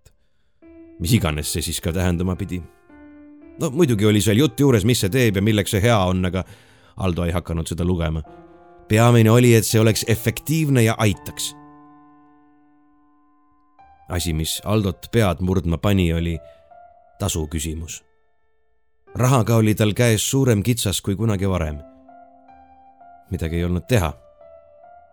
mis 0.98 1.12
iganes 1.16 1.52
see 1.52 1.64
siis 1.64 1.81
ka 1.81 1.92
tähendama 1.92 2.37
pidi. 2.37 2.62
no 3.61 3.70
muidugi 3.70 4.07
oli 4.07 4.20
seal 4.20 4.40
jutt 4.40 4.61
juures, 4.61 4.85
mis 4.85 5.00
see 5.00 5.12
teeb 5.12 5.37
ja 5.37 5.42
milleks 5.42 5.76
see 5.76 5.83
hea 5.83 5.98
on, 5.98 6.24
aga 6.24 6.44
Aldo 6.96 7.26
ei 7.26 7.33
hakanud 7.33 7.68
seda 7.68 7.85
lugema. 7.85 8.22
peamine 8.88 9.31
oli, 9.31 9.55
et 9.55 9.66
see 9.66 9.81
oleks 9.81 10.05
efektiivne 10.09 10.83
ja 10.83 10.94
aitaks. 10.98 11.55
Asi, 14.09 14.33
mis 14.33 14.61
Aldot 14.64 15.09
pead 15.12 15.40
murdma 15.40 15.79
pani, 15.79 16.12
oli 16.12 16.38
tasu 17.19 17.47
küsimus. 17.47 18.05
rahaga 19.14 19.57
oli 19.57 19.75
tal 19.75 19.92
käes 19.92 20.31
suurem 20.31 20.62
kitsas 20.62 21.01
kui 21.01 21.16
kunagi 21.16 21.49
varem. 21.49 21.83
midagi 23.31 23.57
ei 23.57 23.64
olnud 23.64 23.87
teha. 23.88 24.12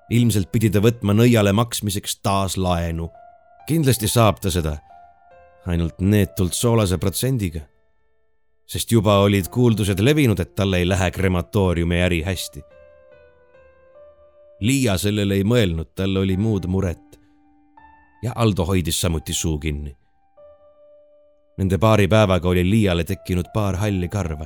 ilmselt 0.10 0.52
pidi 0.52 0.70
ta 0.70 0.80
võtma 0.80 1.14
nõiale 1.14 1.54
maksmiseks 1.54 2.20
taas 2.22 2.58
laenu. 2.58 3.12
kindlasti 3.68 4.08
saab 4.08 4.40
ta 4.40 4.52
seda 4.52 4.78
ainult 5.66 6.00
neetult 6.00 6.54
soolase 6.54 6.98
protsendiga. 6.98 7.62
sest 8.66 8.92
juba 8.92 9.18
olid 9.20 9.50
kuuldused 9.52 10.00
levinud, 10.00 10.40
et 10.40 10.56
tal 10.56 10.74
ei 10.74 10.88
lähe 10.88 11.12
krematooriumi 11.12 12.00
äri 12.02 12.22
hästi. 12.24 12.62
Liia 14.64 14.96
sellele 14.98 15.36
ei 15.36 15.44
mõelnud, 15.44 15.92
tal 15.96 16.16
oli 16.18 16.38
muud 16.38 16.66
muret. 16.72 17.03
Ja 18.24 18.32
Aldo 18.36 18.66
hoidis 18.66 19.02
samuti 19.02 19.34
suu 19.34 19.60
kinni. 19.60 19.98
Nende 21.58 21.78
paari 21.78 22.08
päevaga 22.08 22.50
oli 22.50 22.70
Liiale 22.70 23.04
tekkinud 23.04 23.46
paar 23.54 23.76
halli 23.76 24.10
karva. 24.10 24.46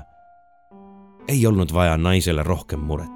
ei 1.27 1.47
olnud 1.47 1.73
vaja 1.73 1.97
naisele 1.97 2.43
rohkem 2.43 2.79
muret. 2.79 3.09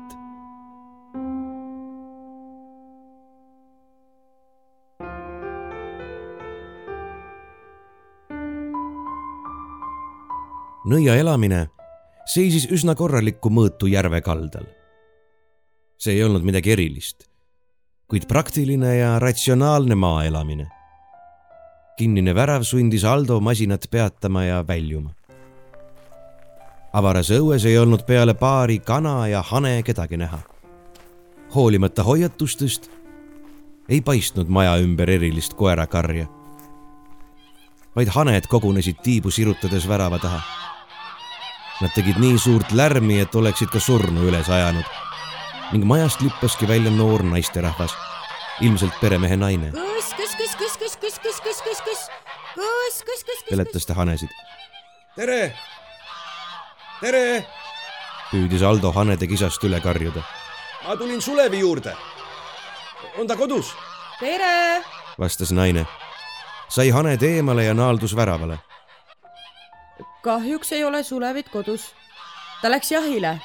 nõia 10.86 11.16
elamine 11.16 11.68
seisis 12.26 12.66
üsna 12.74 12.96
korralikku 12.96 13.50
mõõtu 13.50 13.88
järve 13.88 14.22
kaldal. 14.22 14.66
see 15.98 16.14
ei 16.14 16.24
olnud 16.24 16.44
midagi 16.44 16.72
erilist, 16.72 17.31
kuid 18.12 18.26
praktiline 18.28 18.98
ja 18.98 19.20
ratsionaalne 19.20 19.96
maaelamine. 19.96 20.68
kinnine 21.98 22.36
värav 22.36 22.64
sundis 22.64 23.04
Aldo 23.04 23.40
masinat 23.40 23.88
peatama 23.92 24.44
ja 24.44 24.68
väljuma. 24.68 25.10
avaras 26.94 27.32
õues 27.32 27.66
ei 27.66 27.78
olnud 27.78 28.04
peale 28.06 28.34
paari 28.34 28.80
kana 28.80 29.28
ja 29.28 29.42
hane 29.42 29.84
kedagi 29.84 30.18
näha. 30.18 30.40
hoolimata 31.56 32.04
hoiatustest 32.04 32.92
ei 33.90 34.02
paistnud 34.02 34.48
maja 34.48 34.76
ümber 34.78 35.10
erilist 35.10 35.54
koerakarja 35.54 36.28
vaid 37.96 38.08
haned 38.08 38.48
kogunesid 38.48 39.00
tiibu 39.04 39.32
sirutades 39.32 39.88
värava 39.88 40.20
taha 40.20 40.42
Nad 41.82 41.96
tegid 41.96 42.20
nii 42.22 42.38
suurt 42.38 42.72
lärmi, 42.78 43.16
et 43.20 43.36
oleksid 43.36 43.72
ka 43.74 43.80
surnu 43.80 44.28
üles 44.30 44.50
ajanud. 44.50 44.86
Ning 45.72 45.86
majast 45.88 46.22
lippaski 46.22 46.68
välja 46.68 46.92
noor 46.92 47.24
naisterahvas, 47.24 47.94
ilmselt 48.62 48.94
peremehe 49.02 49.38
naine. 49.38 49.72
kus, 49.72 50.14
kus, 50.16 50.36
kus, 50.38 50.56
kus, 50.58 50.78
kus, 50.78 50.98
kus, 51.00 51.20
kus, 51.20 51.42
kus, 51.44 51.82
kus, 51.82 51.82
kus, 51.84 52.08
kus, 52.56 53.04
kus, 53.06 53.24
kus, 53.26 53.44
peletas 53.50 53.86
ta 53.86 53.94
hanesid. 53.94 54.30
tere, 55.16 55.54
tere. 57.02 57.46
püüdis 58.32 58.64
Aldo 58.64 58.92
hanede 58.92 59.28
kisast 59.28 59.64
üle 59.64 59.82
karjuda. 59.82 60.24
ma 60.88 60.96
tulin 60.96 61.22
Sulevi 61.22 61.60
juurde. 61.60 61.96
on 63.18 63.28
ta 63.28 63.36
kodus? 63.36 63.76
tere, 64.20 64.84
vastas 65.20 65.52
naine. 65.52 65.86
sai 66.70 66.90
haned 66.90 67.24
eemale 67.24 67.64
ja 67.64 67.74
naaldus 67.74 68.16
väravale 68.16 68.60
kahjuks 70.22 70.72
ei 70.72 70.84
ole 70.84 71.04
Sulevit 71.04 71.50
kodus. 71.50 71.96
ta 72.62 72.72
läks 72.72 72.92
jahile, 72.92 73.42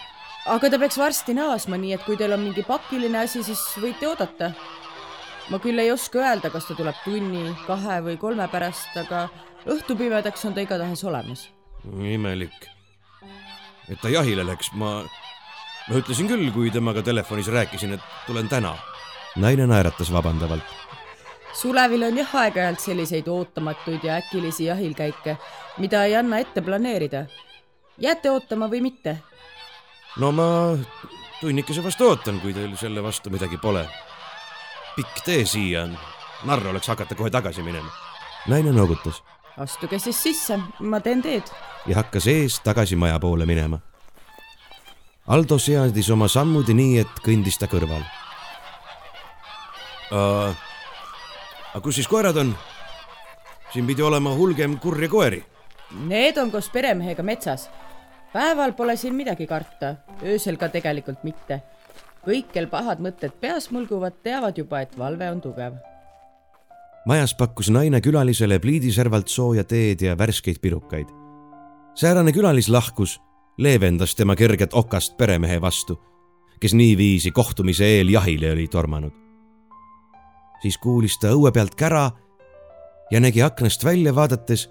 aga 0.46 0.70
ta 0.70 0.78
peaks 0.78 0.98
varsti 0.98 1.34
naasma, 1.36 1.78
nii 1.80 1.96
et 1.96 2.04
kui 2.06 2.16
teil 2.18 2.34
on 2.36 2.42
mingi 2.44 2.64
pakiline 2.66 3.18
asi, 3.24 3.42
siis 3.46 3.62
võite 3.82 4.08
oodata. 4.08 4.52
ma 5.50 5.58
küll 5.62 5.78
ei 5.78 5.92
oska 5.92 6.18
öelda, 6.22 6.50
kas 6.50 6.66
ta 6.66 6.74
tuleb 6.74 6.96
tunni, 7.04 7.52
kahe 7.66 8.00
või 8.02 8.16
kolme 8.18 8.48
pärast, 8.50 8.96
aga 8.98 9.28
õhtupimedaks 9.66 10.46
on 10.46 10.54
ta 10.54 10.64
igatahes 10.64 11.04
olemas. 11.04 11.48
imelik, 11.86 12.68
et 13.88 14.00
ta 14.00 14.08
jahile 14.08 14.46
läks, 14.46 14.72
ma, 14.74 15.02
ma 15.88 16.00
ütlesin 16.00 16.28
küll, 16.30 16.50
kui 16.54 16.70
temaga 16.70 17.02
telefonis 17.02 17.50
rääkisin, 17.52 17.94
et 17.98 18.10
tulen 18.26 18.48
täna. 18.48 18.76
naine 19.36 19.66
naeratas 19.66 20.12
vabandavalt 20.12 20.86
Sulevil 21.56 22.02
on 22.04 22.18
jah 22.18 22.32
aeg-ajalt 22.36 22.82
selliseid 22.84 23.28
ootamatuid 23.32 24.02
ja 24.04 24.18
äkilisi 24.20 24.66
jahilkäike, 24.66 25.38
mida 25.78 26.02
ei 26.04 26.16
anna 26.16 26.38
ette 26.38 26.60
planeerida. 26.60 27.26
jääte 27.98 28.30
ootama 28.30 28.68
või 28.68 28.82
mitte? 28.84 29.16
No 30.16 30.32
ma 30.32 30.48
tunnikese 31.40 31.84
vastu 31.84 32.08
ootan, 32.10 32.40
kui 32.40 32.54
teil 32.54 32.76
selle 32.76 33.02
vastu 33.02 33.30
midagi 33.30 33.58
pole. 33.62 33.86
pikk 34.96 35.24
tee 35.24 35.44
siia 35.44 35.84
on, 35.84 35.96
narr 36.44 36.66
oleks 36.72 36.88
hakata 36.88 37.14
kohe 37.14 37.30
tagasi 37.30 37.62
minema. 37.62 37.90
naine 38.46 38.72
noogutas. 38.72 39.22
astuge 39.56 39.98
siis 39.98 40.22
sisse, 40.22 40.58
ma 40.80 41.00
teen 41.00 41.22
teed. 41.22 41.50
ja 41.86 42.02
hakkas 42.02 42.26
ees 42.26 42.60
tagasi 42.60 42.96
maja 42.96 43.20
poole 43.20 43.46
minema. 43.46 43.78
Aldo 45.26 45.58
seadis 45.58 46.10
oma 46.10 46.28
sammud 46.28 46.68
nii, 46.70 47.00
et 47.02 47.20
kõndis 47.24 47.58
ta 47.58 47.66
kõrval 47.66 48.04
uh, 50.12 50.54
aga 51.72 51.82
kus 51.82 51.98
siis 51.98 52.08
koerad 52.08 52.36
on? 52.36 52.54
siin 53.72 53.86
pidi 53.86 54.02
olema 54.02 54.30
hulgem 54.32 54.78
kurje 54.80 55.08
koeri. 55.10 55.42
Need 56.06 56.38
on 56.38 56.50
koos 56.50 56.68
peremehega 56.72 57.22
metsas. 57.22 57.66
Päeval 58.32 58.72
pole 58.72 58.96
siin 58.96 59.14
midagi 59.14 59.46
karta, 59.46 59.96
öösel 60.22 60.56
ka 60.56 60.68
tegelikult 60.68 61.24
mitte. 61.24 61.62
kõik, 62.26 62.50
kel 62.52 62.66
pahad 62.66 62.98
mõtted 62.98 63.36
peas 63.40 63.70
mulguvad, 63.70 64.16
teavad 64.22 64.58
juba, 64.58 64.80
et 64.80 64.98
valve 64.98 65.30
on 65.30 65.40
tugev. 65.40 65.74
majas 67.06 67.34
pakkus 67.34 67.70
naine 67.70 68.00
külalisele 68.00 68.58
pliidiservalt 68.58 69.28
sooja 69.28 69.64
teed 69.64 70.02
ja 70.02 70.18
värskeid 70.18 70.60
pirukaid. 70.60 71.06
säärane 71.94 72.32
külalislahkus 72.32 73.20
leevendas 73.58 74.14
tema 74.14 74.36
kerget 74.36 74.74
okast 74.74 75.16
peremehe 75.16 75.60
vastu, 75.60 76.00
kes 76.60 76.74
niiviisi 76.74 77.30
kohtumise 77.30 77.84
eel 77.84 78.08
jahile 78.08 78.52
oli 78.52 78.68
tormanud 78.68 79.26
siis 80.62 80.78
kuulis 80.78 81.18
ta 81.20 81.32
õue 81.34 81.52
pealt 81.54 81.76
kära 81.78 82.10
ja 83.10 83.20
nägi 83.20 83.42
aknast 83.42 83.84
välja 83.84 84.14
vaadates, 84.14 84.66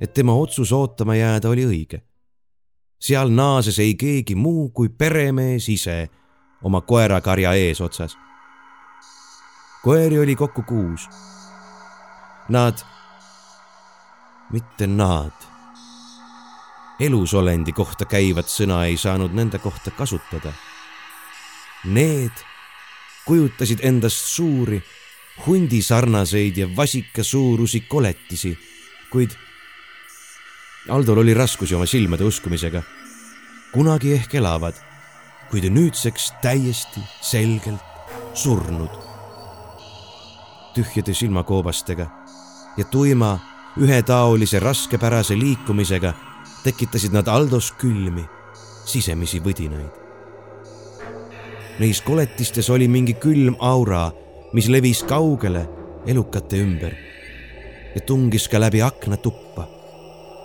et 0.00 0.14
tema 0.14 0.34
otsus 0.34 0.72
ootama 0.72 1.16
jääda 1.16 1.50
oli 1.50 1.66
õige. 1.68 2.00
Seal 3.04 3.28
naases 3.28 3.78
ei 3.78 3.94
keegi 4.00 4.34
muu 4.34 4.70
kui 4.70 4.88
peremees 4.88 5.68
ise 5.68 6.08
oma 6.64 6.80
koerakarja 6.80 7.52
eesotsas. 7.52 8.16
koeri 9.82 10.18
oli 10.18 10.36
kokku 10.36 10.62
kuus. 10.62 11.08
Nad, 12.48 12.78
mitte 14.52 14.86
nad, 14.86 15.36
elusolendi 17.00 17.72
kohta 17.72 18.04
käivat 18.04 18.48
sõna 18.48 18.84
ei 18.88 18.96
saanud 18.96 19.36
nende 19.36 19.58
kohta 19.58 19.90
kasutada. 19.90 20.52
Need 21.84 22.44
kujutasid 23.28 23.84
endast 23.84 24.32
suuri 24.32 24.80
hundisarnaseid 25.46 26.56
ja 26.56 26.76
vasikasuurusi 26.76 27.80
koletisi, 27.80 28.58
kuid 29.12 29.36
Aldol 30.88 31.18
oli 31.18 31.34
raskusi 31.34 31.74
oma 31.74 31.86
silmade 31.86 32.24
uskumisega. 32.24 32.82
kunagi 33.72 34.12
ehk 34.12 34.34
elavad, 34.34 34.74
kuid 35.50 35.64
nüüdseks 35.72 36.32
täiesti 36.42 37.00
selgelt 37.20 37.80
surnud. 38.34 38.90
tühjade 40.74 41.14
silmakoobastega 41.14 42.06
ja 42.76 42.84
tuima 42.84 43.38
ühetaolise 43.80 44.58
raskepärase 44.60 45.38
liikumisega 45.38 46.12
tekitasid 46.64 47.12
nad 47.12 47.28
Aldos 47.28 47.72
külmi, 47.72 48.24
sisemisi 48.84 49.40
võdinaid. 49.40 49.94
Neis 51.78 52.00
koletistes 52.00 52.70
oli 52.70 52.88
mingi 52.88 53.14
külm 53.14 53.56
aura, 53.58 54.10
mis 54.52 54.68
levis 54.68 55.02
kaugele 55.02 55.64
elukate 56.06 56.60
ümber 56.60 56.92
ja 57.94 58.00
tungis 58.00 58.48
ka 58.48 58.60
läbi 58.60 58.82
akna 58.82 59.16
tuppa, 59.16 59.66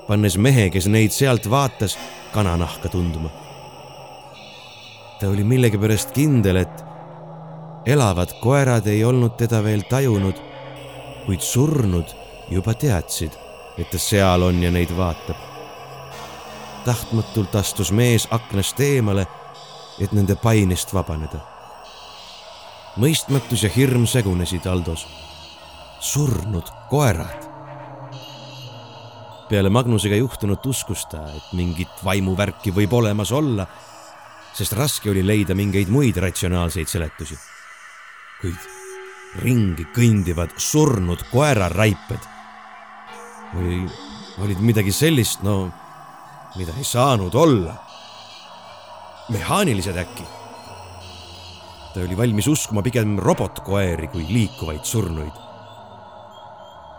pannes 0.10 0.38
mehe, 0.42 0.70
kes 0.74 0.88
neid 0.90 1.14
sealt 1.14 1.46
vaatas, 1.50 1.98
kananahka 2.34 2.90
tundma. 2.90 3.30
ta 5.20 5.28
oli 5.30 5.44
millegipärast 5.44 6.12
kindel, 6.12 6.56
et 6.56 6.84
elavad 7.86 8.34
koerad 8.42 8.88
ei 8.88 9.04
olnud 9.04 9.36
teda 9.38 9.64
veel 9.64 9.84
tajunud, 9.90 10.40
kuid 11.26 11.46
surnud 11.46 12.16
juba 12.50 12.74
teadsid, 12.74 13.36
et 13.78 13.90
ta 13.92 14.00
seal 14.02 14.44
on 14.44 14.64
ja 14.64 14.72
neid 14.72 14.96
vaatab. 14.98 15.38
tahtmatult 16.86 17.56
astus 17.56 17.92
mees 17.92 18.28
aknast 18.32 18.80
eemale, 18.80 19.28
et 20.00 20.12
nende 20.12 20.36
painist 20.36 20.94
vabaneda. 20.94 21.40
mõistmatus 22.98 23.64
ja 23.64 23.70
hirm 23.70 24.08
segunesid 24.08 24.66
Aldos. 24.66 25.08
surnud 26.00 26.66
koerad. 26.90 27.49
Peale 29.50 29.70
Magnusega 29.74 30.18
juhtunut 30.20 30.66
uskus 30.70 31.06
ta, 31.10 31.24
et 31.34 31.54
mingit 31.58 32.04
vaimuvärki 32.06 32.74
võib 32.76 32.94
olemas 33.00 33.32
olla, 33.34 33.66
sest 34.54 34.76
raske 34.78 35.10
oli 35.12 35.24
leida 35.26 35.56
mingeid 35.58 35.90
muid 35.94 36.18
ratsionaalseid 36.22 36.90
seletusi. 36.90 37.38
kuid 38.42 38.68
ringi 39.44 39.86
kõndivad 39.94 40.56
surnud 40.58 41.26
koeraraiped 41.32 42.28
või 43.54 43.84
olid 44.40 44.62
midagi 44.64 44.94
sellist, 44.96 45.44
no 45.44 45.68
mida 46.56 46.74
ei 46.78 46.88
saanud 46.88 47.36
olla. 47.36 47.76
mehaanilised 49.30 49.98
äkki? 49.98 50.24
ta 51.94 52.02
oli 52.06 52.18
valmis 52.18 52.48
uskuma 52.48 52.82
pigem 52.82 53.18
robotkoeri 53.18 54.08
kui 54.08 54.26
liikuvaid 54.30 54.86
surnuid 54.86 55.50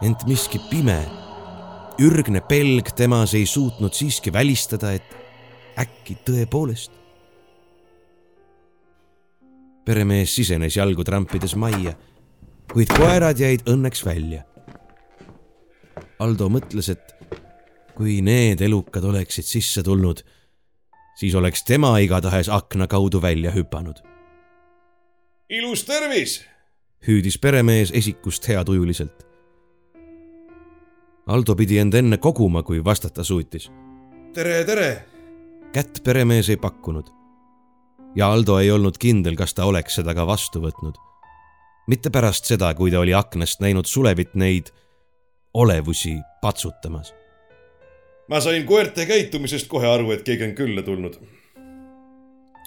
ent 0.03 0.25
miski 0.27 0.59
pime, 0.71 1.05
ürgne 2.01 2.41
pelg 2.41 2.95
temas 2.97 3.35
ei 3.37 3.47
suutnud 3.47 3.93
siiski 3.93 4.33
välistada, 4.33 4.93
et 4.93 5.17
äkki 5.79 6.19
tõepoolest. 6.25 6.97
peremees 9.85 10.35
sisenes 10.37 10.77
jalgu 10.77 11.03
trampides 11.05 11.57
majja, 11.59 11.97
kuid 12.71 12.93
koerad 12.95 13.41
jäid 13.41 13.65
õnneks 13.67 14.05
välja. 14.07 14.45
Aldo 16.21 16.47
mõtles, 16.53 16.93
et 16.93 17.15
kui 17.97 18.21
need 18.23 18.61
elukad 18.61 19.05
oleksid 19.09 19.49
sisse 19.49 19.83
tulnud, 19.83 20.21
siis 21.19 21.35
oleks 21.35 21.65
tema 21.67 21.97
igatahes 21.99 22.53
akna 22.53 22.87
kaudu 22.87 23.23
välja 23.23 23.51
hüpanud. 23.51 23.99
ilus 25.49 25.85
tervis! 25.85 26.45
hüüdis 27.09 27.41
peremees 27.41 27.91
esikust 27.91 28.49
heatujuliselt 28.49 29.30
Aldo 31.31 31.55
pidi 31.55 31.79
end 31.79 31.95
enne 31.95 32.19
koguma, 32.19 32.65
kui 32.67 32.81
vastata 32.85 33.23
suutis. 33.25 33.71
tere, 34.35 34.65
tere! 34.65 35.05
kätt 35.73 36.03
peremees 36.05 36.49
ei 36.51 36.57
pakkunud. 36.57 37.07
ja 38.17 38.33
Aldo 38.33 38.59
ei 38.59 38.71
olnud 38.71 38.99
kindel, 38.99 39.37
kas 39.39 39.55
ta 39.55 39.65
oleks 39.65 39.95
seda 40.01 40.15
ka 40.15 40.27
vastu 40.27 40.59
võtnud. 40.61 40.97
mitte 41.87 42.11
pärast 42.11 42.51
seda, 42.51 42.75
kui 42.75 42.91
ta 42.91 42.99
oli 42.99 43.15
aknast 43.15 43.61
näinud 43.61 43.87
Sulevit 43.87 44.35
neid 44.35 44.73
olevusi 45.55 46.17
patsutamas. 46.43 47.15
ma 48.29 48.41
sain 48.41 48.67
koerte 48.67 49.07
käitumisest 49.07 49.69
kohe 49.69 49.87
aru, 49.87 50.11
et 50.11 50.27
keegi 50.27 50.49
on 50.49 50.57
külla 50.59 50.83
tulnud. 50.83 51.21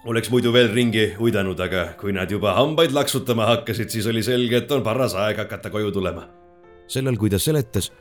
oleks 0.05 0.31
muidu 0.31 0.53
veel 0.53 0.71
ringi 0.71 1.09
uidanud, 1.19 1.59
aga 1.59 1.83
kui 1.99 2.15
nad 2.15 2.31
juba 2.31 2.55
hambaid 2.55 2.95
laksutama 2.95 3.45
hakkasid, 3.45 3.89
siis 3.89 4.07
oli 4.07 4.23
selge, 4.23 4.57
et 4.63 4.71
on 4.71 4.83
paras 4.83 5.15
aeg 5.15 5.37
hakata 5.37 5.69
koju 5.69 5.91
tulema. 5.91 6.29
sellal, 6.87 7.17
kui 7.17 7.29
ta 7.29 7.39
seletas 7.39 7.91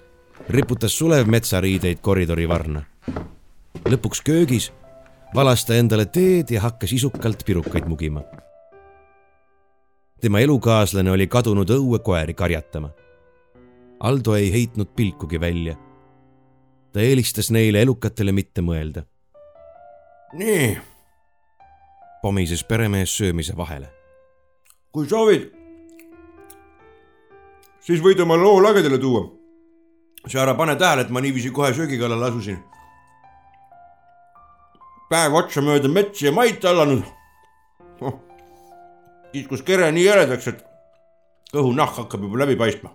riputas 0.49 0.99
Sulev 0.99 1.26
metsariideid 1.26 2.01
koridori 2.03 2.49
varna. 2.49 2.82
lõpuks 3.84 4.22
köögis 4.24 4.72
valas 5.34 5.64
ta 5.64 5.74
endale 5.74 6.07
teed 6.07 6.51
ja 6.51 6.61
hakkas 6.61 6.93
isukalt 6.93 7.45
pirukaid 7.47 7.86
mugima. 7.86 8.22
tema 10.20 10.40
elukaaslane 10.40 11.11
oli 11.11 11.26
kadunud 11.26 11.70
õue 11.70 11.99
koeri 11.99 12.34
karjatama. 12.34 12.90
Aldo 14.01 14.34
ei 14.34 14.53
heitnud 14.53 14.88
pilkugi 14.97 15.40
välja. 15.40 15.76
ta 16.93 17.01
eelistas 17.01 17.51
neile 17.51 17.82
elukatele 17.82 18.32
mitte 18.32 18.61
mõelda. 18.61 19.03
nii. 20.32 20.78
pomises 22.22 22.64
peremees 22.64 23.16
söömise 23.16 23.57
vahele. 23.57 23.88
kui 24.93 25.09
soovid, 25.09 25.53
siis 27.80 28.01
võid 28.01 28.20
oma 28.20 28.36
loo 28.36 28.62
lagedale 28.62 28.99
tuua 28.99 29.41
sa 30.29 30.43
ära 30.43 30.55
pane 30.55 30.77
tähele, 30.79 31.03
et 31.03 31.11
ma 31.11 31.20
niiviisi 31.20 31.51
kohe 31.51 31.73
söögi 31.75 31.99
kallale 31.99 32.31
asusin. 32.31 32.59
päev 35.11 35.35
otsa 35.37 35.61
mööda 35.61 35.89
metsi 35.93 36.25
ja 36.27 36.33
maid 36.33 36.61
tallanud 36.61 37.03
oh.. 38.01 38.14
kiskus 39.33 39.62
kere 39.62 39.91
nii 39.93 40.05
jäledaks, 40.07 40.47
et 40.49 40.64
kõhunahk 41.53 41.99
hakkab 42.01 42.23
juba 42.25 42.45
läbi 42.45 42.57
paistma. 42.57 42.95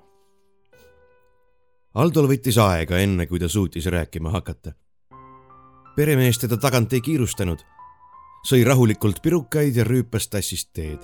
Aldol 1.97 2.27
võttis 2.29 2.57
aega, 2.61 2.99
enne 3.01 3.25
kui 3.25 3.39
ta 3.41 3.49
suutis 3.49 3.85
rääkima 3.85 4.31
hakata. 4.33 4.73
peremees 5.95 6.37
teda 6.37 6.57
tagant 6.57 6.93
ei 6.93 7.01
kiirustanud, 7.01 7.61
sõi 8.45 8.63
rahulikult 8.65 9.21
pirukaid 9.21 9.75
ja 9.75 9.83
rüüpas 9.83 10.29
tassist 10.29 10.73
teed. 10.73 10.99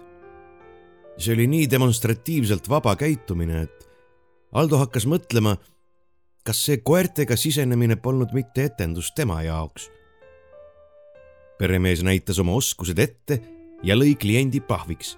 see 1.18 1.34
oli 1.34 1.48
nii 1.48 1.70
demonstratiivselt 1.70 2.70
vaba 2.70 2.96
käitumine, 2.96 3.62
et 3.62 3.90
Aldo 4.54 4.78
hakkas 4.78 5.06
mõtlema 5.10 5.58
kas 6.44 6.60
see 6.66 6.80
koertega 6.84 7.38
sisenemine 7.40 7.96
polnud 7.96 8.34
mitte 8.36 8.68
etendus 8.68 9.12
tema 9.16 9.42
jaoks? 9.44 9.90
peremees 11.58 12.02
näitas 12.04 12.40
oma 12.42 12.56
oskused 12.58 13.00
ette 13.00 13.40
ja 13.84 13.96
lõi 13.96 14.18
kliendi 14.20 14.60
pahviks. 14.60 15.18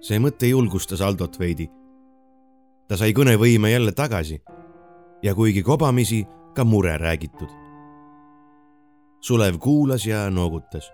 see 0.00 0.18
mõte 0.18 0.50
julgustas 0.50 1.00
Aldot 1.00 1.38
veidi. 1.38 1.68
ta 2.88 2.96
sai 2.96 3.12
kõnevõime 3.12 3.70
jälle 3.70 3.92
tagasi 3.92 4.42
ja 5.22 5.34
kuigi 5.34 5.62
kobamisi, 5.62 6.26
ka 6.54 6.64
mure 6.64 6.98
räägitud. 6.98 7.48
Sulev 9.20 9.58
kuulas 9.58 10.06
ja 10.06 10.30
noogutas. 10.30 10.92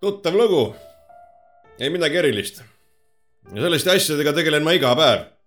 tuttav 0.00 0.34
lugu, 0.34 0.74
ei 1.78 1.90
midagi 1.90 2.16
erilist. 2.16 2.62
selliste 3.54 3.90
asjadega 3.90 4.32
tegelen 4.32 4.64
ma 4.64 4.72
iga 4.72 4.96
päev 4.96 5.39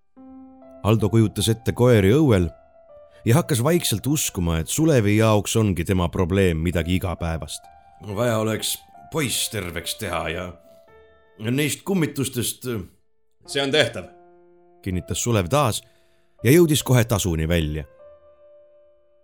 Aldo 0.84 1.08
kujutas 1.10 1.48
ette 1.48 1.72
koeri 1.72 2.10
õuel 2.12 2.50
ja 3.26 3.38
hakkas 3.38 3.62
vaikselt 3.64 4.08
uskuma, 4.08 4.58
et 4.60 4.68
Sulevi 4.68 5.16
jaoks 5.18 5.56
ongi 5.56 5.86
tema 5.88 6.10
probleem 6.12 6.58
midagi 6.60 6.98
igapäevast. 6.98 7.64
vaja 8.16 8.38
oleks 8.38 8.78
poiss 9.12 9.50
terveks 9.50 9.96
teha 9.96 10.30
ja 10.30 10.52
neist 11.40 11.84
kummitustest. 11.84 12.68
see 13.48 13.64
on 13.64 13.72
tehtav, 13.72 14.04
kinnitas 14.84 15.24
Sulev 15.24 15.48
taas 15.48 15.82
ja 16.44 16.52
jõudis 16.52 16.84
kohe 16.84 17.06
tasuni 17.06 17.48
välja. 17.48 17.86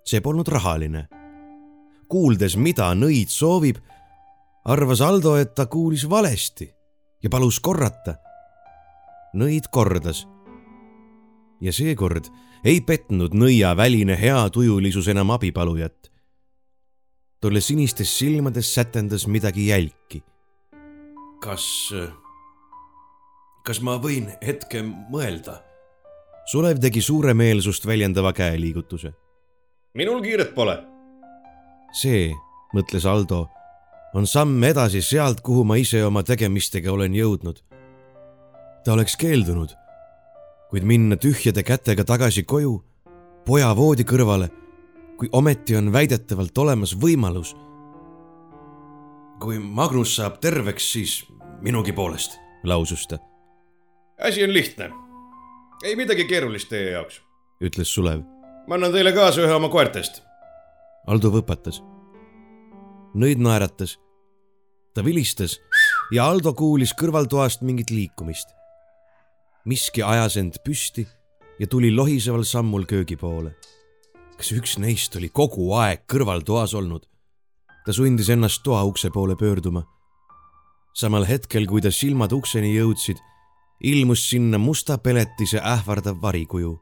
see 0.05 0.21
polnud 0.21 0.47
rahaline. 0.47 1.07
kuuldes, 2.07 2.55
mida 2.55 2.93
nõid 2.93 3.27
soovib, 3.27 3.77
arvas 4.65 5.01
Aldo, 5.01 5.35
et 5.35 5.55
ta 5.55 5.65
kuulis 5.65 6.09
valesti 6.09 6.73
ja 7.23 7.29
palus 7.29 7.59
korrata. 7.59 8.15
nõid 9.35 9.67
kordas 9.71 10.25
ja 11.61 11.73
seekord 11.75 12.29
ei 12.63 12.81
petnud 12.81 13.35
nõia 13.35 13.71
väline 13.77 14.17
heatujulisus 14.19 15.07
enam 15.07 15.31
abipalujat. 15.35 16.11
tolle 17.39 17.61
sinistes 17.61 18.17
silmades 18.17 18.73
sätendas 18.73 19.27
midagi 19.27 19.67
jälki. 19.67 20.23
kas, 21.39 21.93
kas 23.65 23.81
ma 23.81 23.97
võin 23.97 24.31
hetke 24.41 24.83
mõelda? 24.83 25.63
Sulev 26.45 26.79
tegi 26.79 27.01
suuremeelsust 27.01 27.85
väljendava 27.85 28.33
käeliigutuse. 28.33 29.13
minul 29.93 30.21
kiiret 30.21 30.55
pole. 30.55 30.83
see, 31.93 32.33
mõtles 32.73 33.05
Aldo, 33.05 33.49
on 34.13 34.27
samm 34.27 34.63
edasi 34.63 35.01
sealt, 35.01 35.41
kuhu 35.41 35.63
ma 35.63 35.75
ise 35.75 36.05
oma 36.05 36.23
tegemistega 36.23 36.91
olen 36.91 37.13
jõudnud. 37.13 37.63
ta 38.83 38.93
oleks 38.93 39.15
keeldunud 39.15 39.78
kuid 40.69 40.85
minna 40.85 41.17
tühjade 41.17 41.63
kätega 41.65 42.05
tagasi 42.05 42.43
koju, 42.43 42.75
poja 43.45 43.71
voodi 43.75 44.05
kõrvale, 44.05 44.49
kui 45.17 45.29
ometi 45.31 45.75
on 45.75 45.93
väidetavalt 45.93 46.57
olemas 46.57 46.93
võimalus. 46.95 47.55
kui 49.39 49.59
Magnus 49.59 50.15
saab 50.15 50.39
terveks, 50.41 50.91
siis 50.91 51.25
minugi 51.61 51.93
poolest, 51.93 52.37
lausus 52.63 53.07
ta, 53.07 53.17
asi 54.19 54.43
on 54.43 54.53
lihtne. 54.53 54.91
ei 55.83 55.95
midagi 55.95 56.25
keerulist 56.25 56.69
teie 56.69 56.91
jaoks. 56.91 57.21
ütles 57.61 57.93
Sulev. 57.93 58.21
ma 58.67 58.75
annan 58.75 58.91
teile 58.91 59.11
kaasa 59.11 59.41
ühe 59.41 59.53
oma 59.53 59.69
koertest. 59.69 60.21
Aldo 61.07 61.31
võpatas. 61.31 61.81
nõid 63.15 63.41
naeratas. 63.41 63.97
ta 64.93 65.05
vilistas 65.05 65.59
ja 66.11 66.29
Aldo 66.29 66.53
kuulis 66.53 66.93
kõrvaltoast 66.93 67.61
mingit 67.61 67.89
liikumist. 67.89 68.58
Miski 69.65 70.03
ajas 70.03 70.37
end 70.37 70.59
püsti 70.63 71.07
ja 71.59 71.67
tuli 71.67 71.91
lohiseval 71.95 72.43
sammul 72.43 72.85
köögi 72.85 73.17
poole. 73.17 73.55
kas 74.37 74.51
üks 74.55 74.77
neist 74.79 75.15
oli 75.15 75.29
kogu 75.29 75.73
aeg 75.75 76.05
kõrvaltoas 76.07 76.75
olnud? 76.75 77.05
ta 77.85 77.93
sundis 77.93 78.29
ennast 78.29 78.63
toa 78.63 78.83
ukse 78.83 79.09
poole 79.09 79.35
pöörduma. 79.35 79.83
samal 80.93 81.25
hetkel, 81.25 81.65
kui 81.67 81.81
ta 81.81 81.91
silmad 81.91 82.31
ukseni 82.31 82.75
jõudsid, 82.75 83.17
ilmus 83.83 84.29
sinna 84.29 84.57
musta 84.57 84.97
peletise 84.97 85.59
ähvardav 85.59 86.21
varikuju. 86.21 86.79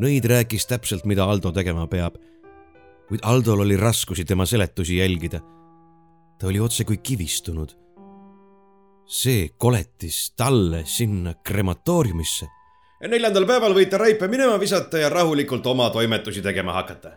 nõid 0.00 0.24
rääkis 0.24 0.66
täpselt, 0.66 1.04
mida 1.04 1.24
Aldo 1.24 1.52
tegema 1.52 1.86
peab, 1.86 2.16
kuid 3.08 3.20
Aldol 3.22 3.60
oli 3.66 3.76
raskusi 3.76 4.24
tema 4.24 4.46
seletusi 4.46 4.96
jälgida. 4.96 5.40
ta 6.38 6.46
oli 6.46 6.60
otsekui 6.60 6.96
kivistunud. 6.96 7.79
See 9.10 9.50
koletis 9.58 10.30
talle 10.38 10.84
sinna 10.86 11.34
krematooriumisse 11.34 12.46
neljandal 13.08 13.46
päeval 13.48 13.74
võite 13.74 13.98
raipe 13.98 14.28
minema 14.28 14.58
visata 14.60 15.00
ja 15.00 15.08
rahulikult 15.08 15.66
oma 15.66 15.88
toimetusi 15.90 16.42
tegema 16.42 16.72
hakata. 16.72 17.12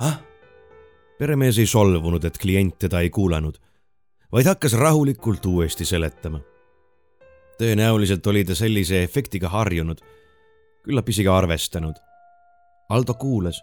ah? 0.00 0.18
peremees 1.18 1.58
ei 1.58 1.66
solvunud, 1.66 2.24
et 2.24 2.38
klient 2.38 2.78
teda 2.78 3.00
ei 3.00 3.10
kuulanud, 3.10 3.58
vaid 4.32 4.46
hakkas 4.46 4.74
rahulikult 4.74 5.46
uuesti 5.46 5.84
seletama. 5.84 6.40
tõenäoliselt 7.58 8.26
oli 8.26 8.44
ta 8.44 8.54
sellise 8.54 9.02
efektiga 9.02 9.48
harjunud, 9.48 10.00
küllap 10.84 11.08
isegi 11.08 11.28
arvestanud. 11.28 11.94
Aldo 12.90 13.14
kuulas, 13.14 13.62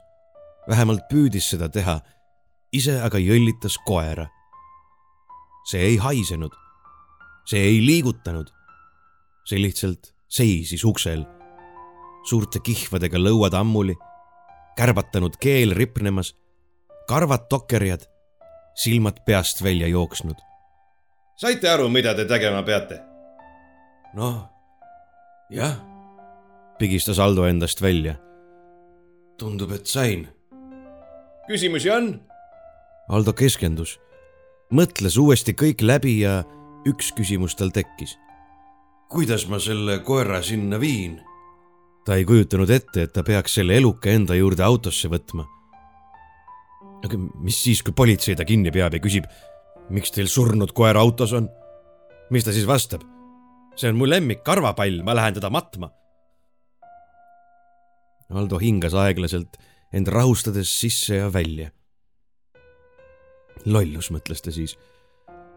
vähemalt 0.70 1.04
püüdis 1.12 1.50
seda 1.50 1.70
teha, 1.70 2.00
ise 2.72 3.02
aga 3.02 3.18
jõllitas 3.18 3.78
koera. 3.86 4.28
see 5.66 5.82
ei 5.82 5.98
haisenud, 5.98 6.52
see 7.52 7.68
ei 7.68 7.80
liigutanud, 7.84 8.48
see 9.44 9.60
lihtsalt 9.60 10.14
seisis 10.32 10.86
uksel, 10.88 11.26
suurte 12.28 12.62
kihvadega 12.64 13.20
lõuad 13.20 13.56
ammuli, 13.60 13.98
kärbatanud 14.80 15.36
keel 15.42 15.76
ripnemas, 15.76 16.32
karvad 17.12 17.50
tokerjad, 17.52 18.06
silmad 18.80 19.20
peast 19.28 19.64
välja 19.64 19.90
jooksnud. 19.92 20.40
saite 21.36 21.70
aru, 21.70 21.90
mida 21.90 22.16
te 22.16 22.26
tegema 22.26 22.64
peate? 22.64 23.02
noh, 24.16 24.48
jah, 25.52 25.76
pigistas 26.80 27.20
Aldo 27.20 27.48
endast 27.50 27.82
välja. 27.82 28.16
tundub, 29.38 29.72
et 29.72 29.86
sain. 29.88 30.28
küsimusi 31.48 31.92
on? 31.92 32.14
Aldo 33.10 33.34
keskendus, 33.34 34.00
mõtles 34.72 35.18
uuesti 35.20 35.52
kõik 35.52 35.84
läbi 35.84 36.22
ja 36.22 36.44
üks 36.90 37.14
küsimus 37.18 37.56
tal 37.56 37.74
tekkis 37.76 38.18
kuidas 39.12 39.44
ma 39.52 39.60
selle 39.60 40.00
koera 40.08 40.42
sinna 40.42 40.80
viin? 40.80 41.20
ta 42.06 42.16
ei 42.18 42.26
kujutanud 42.26 42.70
ette, 42.74 43.04
et 43.06 43.14
ta 43.14 43.22
peaks 43.24 43.60
selle 43.60 43.76
eluka 43.78 44.10
enda 44.10 44.38
juurde 44.38 44.64
autosse 44.64 45.12
võtma. 45.12 45.46
aga 47.06 47.20
mis 47.44 47.60
siis, 47.64 47.84
kui 47.84 47.94
politsei 47.94 48.38
ta 48.40 48.48
kinni 48.48 48.72
peab 48.72 48.96
ja 48.96 49.02
küsib, 49.04 49.28
miks 49.92 50.16
teil 50.16 50.32
surnud 50.32 50.72
koer 50.78 50.98
autos 50.98 51.36
on? 51.38 51.50
mis 52.32 52.48
ta 52.48 52.56
siis 52.56 52.68
vastab? 52.68 53.04
see 53.76 53.92
on 53.92 54.00
mu 54.00 54.08
lemmik 54.08 54.46
karvapall, 54.48 55.04
ma 55.04 55.16
lähen 55.16 55.36
teda 55.38 55.50
matma. 55.52 55.92
Aldo 58.32 58.60
hingas 58.62 58.94
aeglaselt, 58.96 59.58
end 59.92 60.08
rahustades 60.08 60.72
sisse 60.72 61.20
ja 61.20 61.28
välja. 61.34 61.72
lollus, 63.66 64.08
mõtles 64.16 64.40
ta 64.42 64.56
siis. 64.56 64.78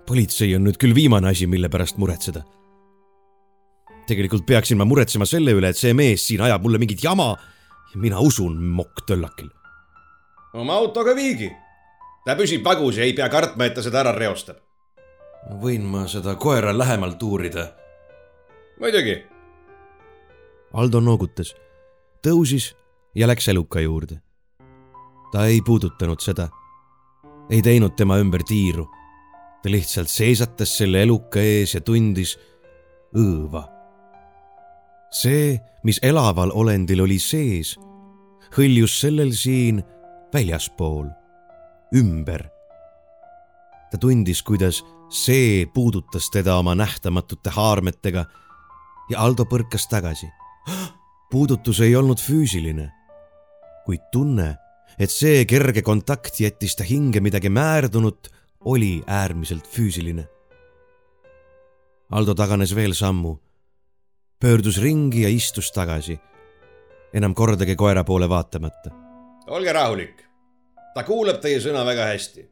Politsei 0.06 0.54
on 0.56 0.64
nüüd 0.66 0.76
küll 0.80 0.94
viimane 0.94 1.30
asi, 1.32 1.46
mille 1.46 1.68
pärast 1.72 1.98
muretseda 1.98 2.44
tegelikult 4.06 4.46
peaksin 4.46 4.78
ma 4.78 4.86
muretsema 4.88 5.26
selle 5.28 5.54
üle, 5.56 5.70
et 5.72 5.80
see 5.80 5.94
mees 5.96 6.24
siin 6.28 6.42
ajab 6.44 6.64
mulle 6.64 6.80
mingit 6.82 7.02
jama 7.04 7.32
ja 7.92 8.00
mina 8.00 8.20
usun 8.20 8.56
mokk 8.76 9.04
töllakil. 9.08 9.50
oma 10.52 10.74
autoga 10.74 11.14
viigi. 11.16 11.50
ta 12.24 12.36
püsib 12.36 12.64
vagus 12.64 12.98
ja 12.98 13.04
ei 13.04 13.12
pea 13.12 13.28
kartma, 13.28 13.64
et 13.64 13.74
ta 13.74 13.82
seda 13.82 14.02
ära 14.04 14.14
reostab. 14.16 14.56
võin 15.62 15.84
ma 15.84 16.06
seda 16.08 16.34
koera 16.34 16.76
lähemalt 16.76 17.22
uurida? 17.22 17.72
muidugi. 18.80 19.22
Aldo 20.74 21.00
noogutas, 21.00 21.54
tõusis 22.22 22.74
ja 23.14 23.26
läks 23.26 23.48
eluka 23.48 23.80
juurde. 23.80 24.20
ta 25.32 25.46
ei 25.46 25.60
puudutanud 25.60 26.20
seda, 26.20 26.48
ei 27.50 27.62
teinud 27.62 27.96
tema 27.96 28.18
ümber 28.18 28.42
tiiru. 28.42 28.88
Ta 29.64 29.72
lihtsalt 29.72 30.12
seisatas 30.12 30.76
selle 30.76 31.00
eluka 31.02 31.40
ees 31.40 31.72
ja 31.74 31.80
tundis 31.80 32.36
õõva 33.16 33.64
see, 35.14 35.60
mis 35.86 36.00
elaval 36.02 36.52
olendil 36.54 37.04
oli 37.04 37.18
sees, 37.22 37.74
hõljus 38.56 38.96
sellel 39.00 39.32
siin 39.36 39.82
väljaspool, 40.34 41.06
ümber. 41.94 42.48
ta 43.90 44.00
tundis, 44.00 44.42
kuidas 44.42 44.82
see 45.14 45.66
puudutas 45.74 46.26
teda 46.34 46.56
oma 46.58 46.74
nähtamatute 46.74 47.52
haarmetega 47.54 48.24
ja 49.10 49.20
Aldo 49.22 49.46
põrkas 49.46 49.86
tagasi. 49.90 50.26
puudutus 51.30 51.80
ei 51.80 51.96
olnud 51.96 52.18
füüsiline, 52.18 52.90
kuid 53.86 54.02
tunne, 54.12 54.56
et 54.98 55.10
see 55.10 55.44
kerge 55.46 55.82
kontakt 55.82 56.40
jättis 56.40 56.74
ta 56.76 56.84
hinge 56.84 57.20
midagi 57.20 57.50
määrdunud, 57.50 58.30
oli 58.64 59.02
äärmiselt 59.06 59.66
füüsiline. 59.68 60.28
Aldo 62.10 62.34
taganes 62.34 62.74
veel 62.74 62.92
sammu 62.94 63.38
pöördus 64.44 64.82
ringi 64.82 65.22
ja 65.22 65.28
istus 65.28 65.70
tagasi, 65.72 66.18
enam 67.16 67.34
kordagi 67.34 67.76
koera 67.76 68.04
poole 68.04 68.28
vaatamata. 68.28 68.90
olge 69.46 69.72
rahulik, 69.72 70.20
ta 70.94 71.02
kuulab 71.02 71.40
teie 71.40 71.60
sõna 71.64 71.84
väga 71.86 72.04
hästi. 72.10 72.44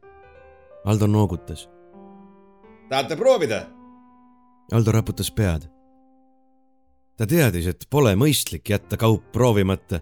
Aldo 0.85 1.07
noogutas. 1.07 1.69
tahate 2.89 3.15
proovida? 3.15 3.67
Aldo 4.71 4.91
raputas 4.91 5.31
pead. 5.31 5.69
ta 7.17 7.27
teadis, 7.27 7.67
et 7.67 7.85
pole 7.89 8.15
mõistlik 8.15 8.69
jätta 8.69 8.97
kaup 8.97 9.31
proovimata, 9.31 9.99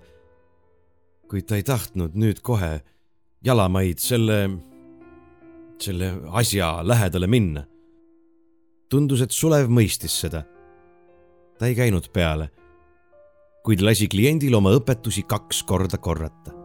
kuid 1.27 1.45
ta 1.45 1.55
ei 1.55 1.63
tahtnud 1.63 2.15
nüüd 2.15 2.39
kohe 2.41 2.81
jalamaid 3.43 3.99
selle, 3.99 4.49
selle 5.81 6.13
asja 6.31 6.79
lähedale 6.83 7.27
minna. 7.27 7.65
tundus, 8.89 9.21
et 9.21 9.31
Sulev 9.31 9.69
mõistis 9.71 10.17
seda 10.19 10.43
ta 11.61 11.67
ei 11.69 11.75
käinud 11.77 12.07
peale, 12.09 12.47
kuid 13.61 13.83
lasi 13.85 14.07
kliendil 14.09 14.55
oma 14.57 14.71
õpetusi 14.73 15.21
kaks 15.29 15.61
korda 15.69 15.99
korrata. 16.01 16.57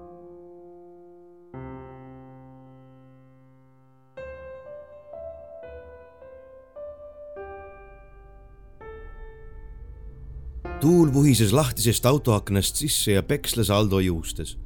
tuul 10.81 11.09
vuhises 11.13 11.53
lahtisest 11.57 12.05
autoaknast 12.07 12.77
sisse 12.77 13.13
ja 13.13 13.23
peksles 13.23 13.71
Aldo 13.73 13.99
juustes. 14.01 14.57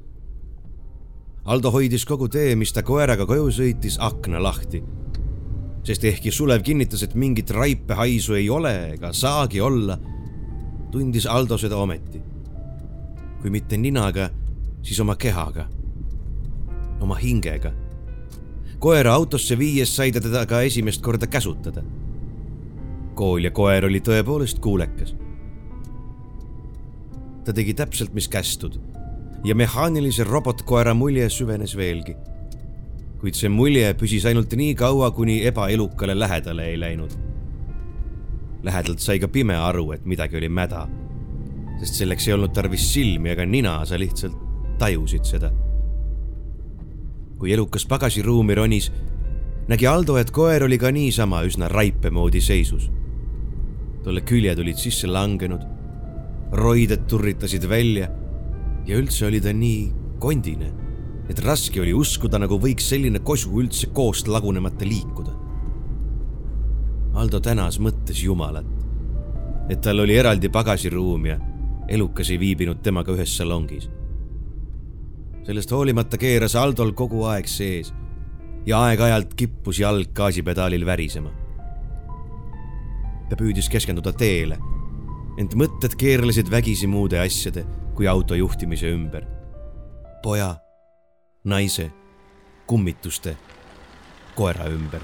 Aldo 1.44 1.70
hoidis 1.70 2.04
kogu 2.04 2.28
tee, 2.28 2.56
mis 2.56 2.72
ta 2.72 2.82
koeraga 2.82 3.26
koju 3.26 3.50
sõitis, 3.50 3.96
akna 4.00 4.42
lahti 4.42 4.82
sest 5.84 6.04
ehkki 6.04 6.30
Sulev 6.30 6.62
kinnitas, 6.64 7.02
et 7.02 7.14
mingit 7.14 7.50
raipehaisu 7.50 8.36
ei 8.38 8.48
ole 8.50 8.72
ega 8.94 9.12
saagi 9.16 9.60
olla, 9.60 9.98
tundis 10.92 11.26
Aldo 11.26 11.58
seda 11.58 11.76
ometi. 11.76 12.22
kui 13.40 13.50
mitte 13.50 13.76
ninaga, 13.76 14.26
siis 14.82 14.98
oma 15.00 15.16
kehaga, 15.16 15.64
oma 17.00 17.16
hingega. 17.16 17.72
koera 18.78 19.14
autosse 19.14 19.58
viies 19.58 19.96
sai 19.96 20.12
ta 20.12 20.20
teda 20.20 20.46
ka 20.46 20.62
esimest 20.62 21.02
korda 21.02 21.26
käsutada. 21.26 21.82
kool 23.14 23.44
ja 23.44 23.50
koer 23.50 23.84
oli 23.84 24.00
tõepoolest 24.00 24.60
kuulekas. 24.60 25.14
ta 27.44 27.52
tegi 27.52 27.74
täpselt, 27.74 28.14
mis 28.14 28.28
kästud 28.28 28.78
ja 29.44 29.54
mehaanilise 29.54 30.24
robotkoera 30.24 30.94
mulje 30.94 31.28
süvenes 31.28 31.76
veelgi. 31.76 32.16
kuid 33.20 33.34
see 33.36 33.48
mulje 33.48 33.94
püsis 33.94 34.24
ainult 34.26 34.52
nii 34.56 34.74
kaua, 34.74 35.10
kuni 35.10 35.42
ebaelukale 35.46 36.18
lähedale 36.18 36.70
ei 36.72 36.80
läinud 36.80 37.30
lähedalt 38.62 39.00
sai 39.00 39.18
ka 39.20 39.28
pime 39.28 39.56
aru, 39.56 39.92
et 39.92 40.04
midagi 40.04 40.36
oli 40.36 40.48
mäda. 40.48 40.88
sest 41.80 41.96
selleks 41.96 42.26
ei 42.28 42.34
olnud 42.34 42.52
tarvis 42.52 42.92
silmi 42.92 43.30
ega 43.32 43.46
nina, 43.46 43.78
sa 43.84 43.98
lihtsalt 43.98 44.36
tajusid 44.78 45.24
seda. 45.24 45.50
kui 47.38 47.52
elukas 47.52 47.86
pagasiruumi 47.86 48.54
ronis, 48.54 48.92
nägi 49.68 49.86
Aldo, 49.86 50.16
et 50.16 50.30
koer 50.30 50.64
oli 50.64 50.78
ka 50.78 50.90
niisama 50.90 51.42
üsna 51.42 51.68
raipe 51.68 52.10
moodi 52.10 52.40
seisus. 52.40 52.90
talle 54.04 54.20
küljed 54.20 54.58
olid 54.58 54.76
sisse 54.76 55.06
langenud, 55.06 55.64
roided 56.52 57.06
turritasid 57.08 57.68
välja 57.68 58.08
ja 58.86 58.98
üldse 58.98 59.26
oli 59.26 59.40
ta 59.40 59.52
nii 59.54 59.90
kondine, 60.20 60.70
et 61.30 61.40
raske 61.44 61.80
oli 61.82 61.92
uskuda, 61.96 62.40
nagu 62.42 62.58
võiks 62.60 62.88
selline 62.92 63.22
kosu 63.24 63.52
üldse 63.62 63.90
koost 63.94 64.28
lagunemata 64.30 64.88
liikuda. 64.88 65.36
Aldo 67.20 67.40
tänas 67.42 67.80
mõttes 67.82 68.22
Jumalat, 68.22 68.66
et 69.70 69.80
tal 69.82 70.02
oli 70.02 70.16
eraldi 70.18 70.50
pagasiruum 70.52 71.26
ja 71.26 71.38
elukas 71.90 72.30
ei 72.30 72.38
viibinud 72.40 72.82
temaga 72.82 73.14
ühes 73.14 73.36
salongis. 73.36 73.90
sellest 75.46 75.70
hoolimata 75.72 76.18
keeras 76.20 76.54
Aldol 76.54 76.92
kogu 76.92 77.24
aeg 77.26 77.48
sees 77.48 77.92
ja 78.66 78.78
aeg-ajalt 78.86 79.34
kippus 79.34 79.80
jalg 79.80 80.12
gaasipedaalil 80.14 80.86
värisema. 80.86 81.30
ta 83.28 83.36
püüdis 83.36 83.68
keskenduda 83.70 84.12
teele, 84.12 84.58
ent 85.38 85.54
mõtted 85.54 85.94
keerlesid 85.96 86.50
vägisi 86.50 86.86
muude 86.86 87.18
asjade 87.18 87.64
kui 88.00 88.08
auto 88.08 88.32
juhtimise 88.34 88.88
ümber. 88.88 89.26
poja, 90.22 90.54
naise, 91.44 91.90
kummituste, 92.66 93.36
koera 94.34 94.70
ümber 94.72 95.02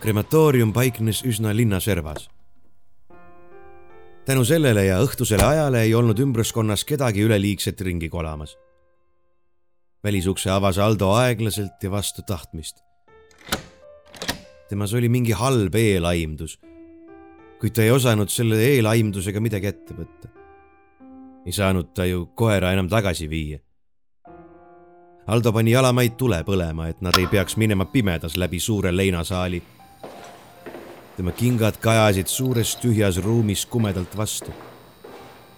krematoorium 0.00 0.72
paiknes 0.72 1.24
üsna 1.24 1.56
linnaservas. 1.56 2.30
tänu 4.26 4.44
sellele 4.44 4.84
ja 4.84 5.02
õhtusele 5.02 5.42
ajale 5.42 5.82
ei 5.82 5.94
olnud 5.94 6.18
ümbruskonnas 6.18 6.84
kedagi 6.84 7.26
üleliigset 7.26 7.80
ringi 7.80 8.08
kolamas. 8.08 8.56
välisukse 10.04 10.50
avas 10.50 10.78
Aldo 10.78 11.10
aeglaselt 11.10 11.82
ja 11.82 11.90
vastu 11.90 12.22
tahtmist. 12.22 12.76
temas 14.68 14.94
oli 14.94 15.08
mingi 15.08 15.32
halb 15.32 15.74
eelaimdus, 15.74 16.60
kuid 17.60 17.74
ta 17.76 17.82
ei 17.82 17.90
osanud 17.90 18.28
selle 18.32 18.60
eelaimdusega 18.64 19.40
midagi 19.40 19.66
ette 19.66 19.94
võtta. 19.94 20.28
ei 21.46 21.52
saanud 21.52 21.92
ta 21.94 22.04
ju 22.04 22.26
koera 22.34 22.72
enam 22.72 22.88
tagasi 22.88 23.28
viia 23.28 23.58
Aldo 25.30 25.52
pani 25.52 25.70
jalamaid 25.70 26.16
tule 26.18 26.40
põlema, 26.42 26.88
et 26.90 27.02
nad 27.04 27.14
ei 27.14 27.26
peaks 27.30 27.54
minema 27.56 27.84
pimedas 27.86 28.34
läbi 28.36 28.58
suure 28.58 28.90
leinasaali 28.96 29.62
tema 31.20 31.32
kingad 31.36 31.76
kajasid 31.76 32.30
suures 32.32 32.70
tühjas 32.80 33.18
ruumis 33.20 33.66
kumedalt 33.66 34.16
vastu. 34.16 34.52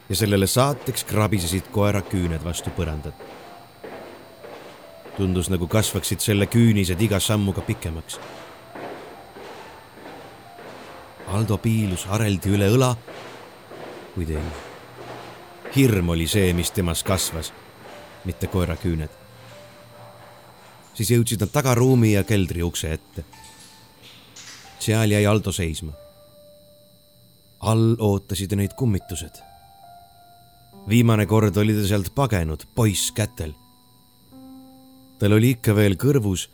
ja 0.09 0.17
sellele 0.17 0.47
saateks 0.47 1.05
krabisesid 1.05 1.69
koera 1.71 2.01
küüned 2.03 2.43
vastu 2.45 2.71
põrandat. 2.75 3.15
tundus 5.17 5.51
nagu 5.51 5.69
kasvaksid 5.69 6.21
selle 6.21 6.47
küünised 6.47 7.01
iga 7.01 7.21
sammuga 7.21 7.61
pikemaks. 7.61 8.19
Aldo 11.27 11.59
piilus 11.59 12.05
hareldi 12.11 12.51
üle 12.51 12.69
õla, 12.75 12.95
kuid 14.15 14.31
ei. 14.31 14.43
hirm 15.77 16.09
oli 16.09 16.27
see, 16.27 16.53
mis 16.53 16.71
temas 16.71 17.03
kasvas, 17.03 17.53
mitte 18.25 18.47
koera 18.47 18.77
küüned. 18.77 19.11
siis 20.95 21.11
jõudsid 21.11 21.41
nad 21.41 21.51
tagaruumi 21.53 22.13
ja 22.13 22.25
keldri 22.25 22.63
ukse 22.63 22.93
ette 22.93 23.25
seal 24.83 25.11
jäi 25.15 25.27
Aldo 25.27 25.53
seisma. 25.55 25.93
all 27.61 27.95
ootasid 27.99 28.57
neid 28.59 28.73
kummitused. 28.75 29.37
viimane 30.89 31.27
kord 31.27 31.57
oli 31.57 31.75
ta 31.77 31.87
sealt 31.87 32.11
pagenud, 32.15 32.67
poiss 32.75 33.13
kätel. 33.13 33.55
tal 35.19 35.37
oli 35.39 35.55
ikka 35.55 35.75
veel 35.79 35.95
kõrvus 35.95 36.49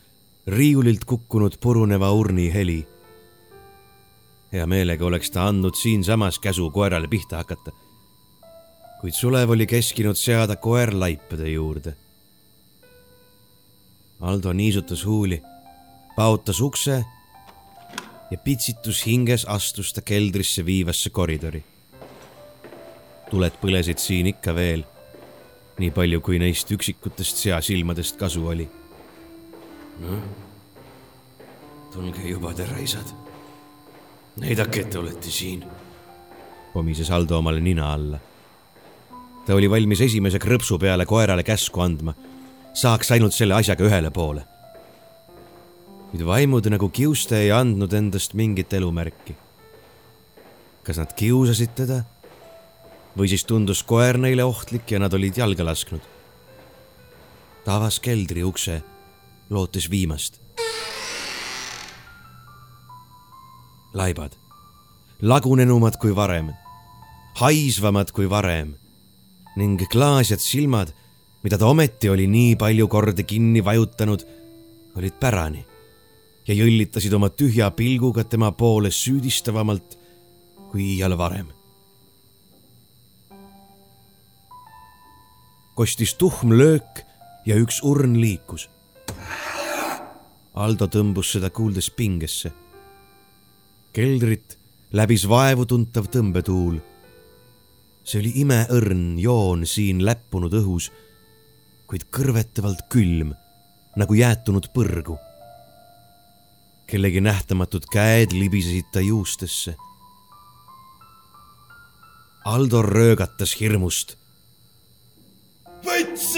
riiulilt 0.46 1.04
kukkunud 1.04 1.56
puruneva 1.60 2.12
urni 2.12 2.52
heli. 2.52 2.86
Hea 4.52 4.66
meelega 4.66 5.04
oleks 5.04 5.30
ta 5.30 5.46
andnud 5.48 5.76
siinsamas 5.76 6.38
käsu 6.38 6.70
koerale 6.70 7.08
pihta 7.08 7.36
hakata. 7.36 7.72
kuid 9.00 9.14
Sulev 9.14 9.50
oli 9.50 9.66
keskinud 9.66 10.16
seada 10.16 10.56
koer 10.56 10.94
laipade 10.94 11.50
juurde. 11.50 11.94
Aldo 14.20 14.52
niisutas 14.52 15.04
huuli, 15.06 15.42
paotas 16.16 16.60
ukse 16.60 17.04
ja 18.30 18.38
pitsitus 18.44 19.06
hinges 19.06 19.44
astus 19.44 19.92
ta 19.92 20.00
keldrisse 20.00 20.64
viivasse 20.66 21.10
koridori. 21.10 21.64
tuled 23.30 23.52
põlesid 23.60 24.00
siin 24.00 24.26
ikka 24.26 24.54
veel, 24.54 24.82
nii 25.78 25.90
palju 25.92 26.20
kui 26.24 26.38
neist 26.40 26.70
üksikutest 26.72 27.36
seasilmadest 27.36 28.16
kasu 28.16 28.46
oli. 28.48 28.68
noh, 30.00 30.22
tulge 31.92 32.28
juba, 32.28 32.54
te 32.54 32.66
raisad. 32.66 33.27
Näidake, 34.40 34.80
et 34.80 34.90
te 34.90 34.98
olete 34.98 35.30
siin, 35.30 35.64
pomises 36.72 37.10
Aldo 37.10 37.38
omale 37.38 37.60
nina 37.60 37.92
alla. 37.92 38.18
ta 39.46 39.54
oli 39.54 39.70
valmis 39.70 40.00
esimese 40.00 40.38
krõpsu 40.38 40.78
peale 40.78 41.06
koerale 41.06 41.42
käsku 41.42 41.80
andma, 41.80 42.14
saaks 42.74 43.10
ainult 43.12 43.34
selle 43.34 43.54
asjaga 43.54 43.84
ühele 43.84 44.10
poole 44.10 44.44
kuid 46.10 46.24
vaimud 46.24 46.66
nagu 46.72 46.88
kiuste 46.88 47.36
ei 47.44 47.50
andnud 47.52 47.92
endast 47.92 48.34
mingit 48.34 48.72
elumärki. 48.72 49.34
kas 50.82 50.96
nad 50.96 51.12
kiusasid 51.12 51.74
teda 51.76 51.98
või 53.18 53.28
siis 53.28 53.44
tundus 53.44 53.82
koer 53.84 54.16
neile 54.16 54.44
ohtlik 54.44 54.88
ja 54.90 54.98
nad 55.02 55.12
olid 55.12 55.36
jalga 55.36 55.66
lasknud? 55.68 56.00
ta 57.64 57.76
avas 57.76 58.00
keldri 58.00 58.44
ukse, 58.44 58.80
lootes 59.50 59.90
viimast. 59.90 60.40
Laibad, 63.94 64.36
lagunenumad 65.22 65.96
kui 66.00 66.14
varem, 66.16 66.52
haisvamad 67.40 68.12
kui 68.12 68.28
varem 68.30 68.74
ning 69.58 69.80
klaasjad 69.90 70.42
silmad, 70.42 70.92
mida 71.42 71.58
ta 71.58 71.66
ometi 71.66 72.10
oli 72.10 72.26
nii 72.30 72.56
palju 72.56 72.88
kordi 72.88 73.24
kinni 73.24 73.64
vajutanud, 73.64 74.24
olid 74.98 75.18
pärani 75.20 75.64
ja 76.46 76.54
jõllitasid 76.54 77.14
oma 77.14 77.30
tühja 77.30 77.70
pilguga 77.74 78.24
tema 78.24 78.52
poole 78.52 78.90
süüdistavamalt 78.94 79.98
kui 80.70 80.94
iial 80.94 81.16
varem. 81.18 81.58
kostis 85.78 86.14
tuhm 86.18 86.52
löök 86.58 87.04
ja 87.46 87.54
üks 87.54 87.76
urn 87.86 88.16
liikus. 88.18 88.64
Aldo 90.58 90.88
tõmbus 90.90 91.30
seda 91.36 91.52
kuuldes 91.54 91.86
pingesse. 91.94 92.50
Keldrit 93.92 94.58
läbis 94.92 95.28
vaevutuntav 95.28 96.08
tõmbetuul. 96.12 96.80
see 98.04 98.20
oli 98.20 98.32
imeõrn 98.40 99.18
joon 99.20 99.66
siin 99.66 100.04
läppunud 100.04 100.52
õhus, 100.52 100.90
kuid 101.86 102.08
kõrvetavalt 102.10 102.86
külm 102.88 103.34
nagu 103.96 104.14
jäätunud 104.14 104.70
põrgu 104.72 105.18
kellegi 106.88 107.20
nähtamatud 107.20 107.84
käed 107.92 108.32
libisesid 108.32 108.88
ta 108.92 109.00
juustesse. 109.00 109.74
Aldo 112.44 112.82
röögatas 112.82 113.52
hirmust. 113.60 114.16
võts! 115.84 116.32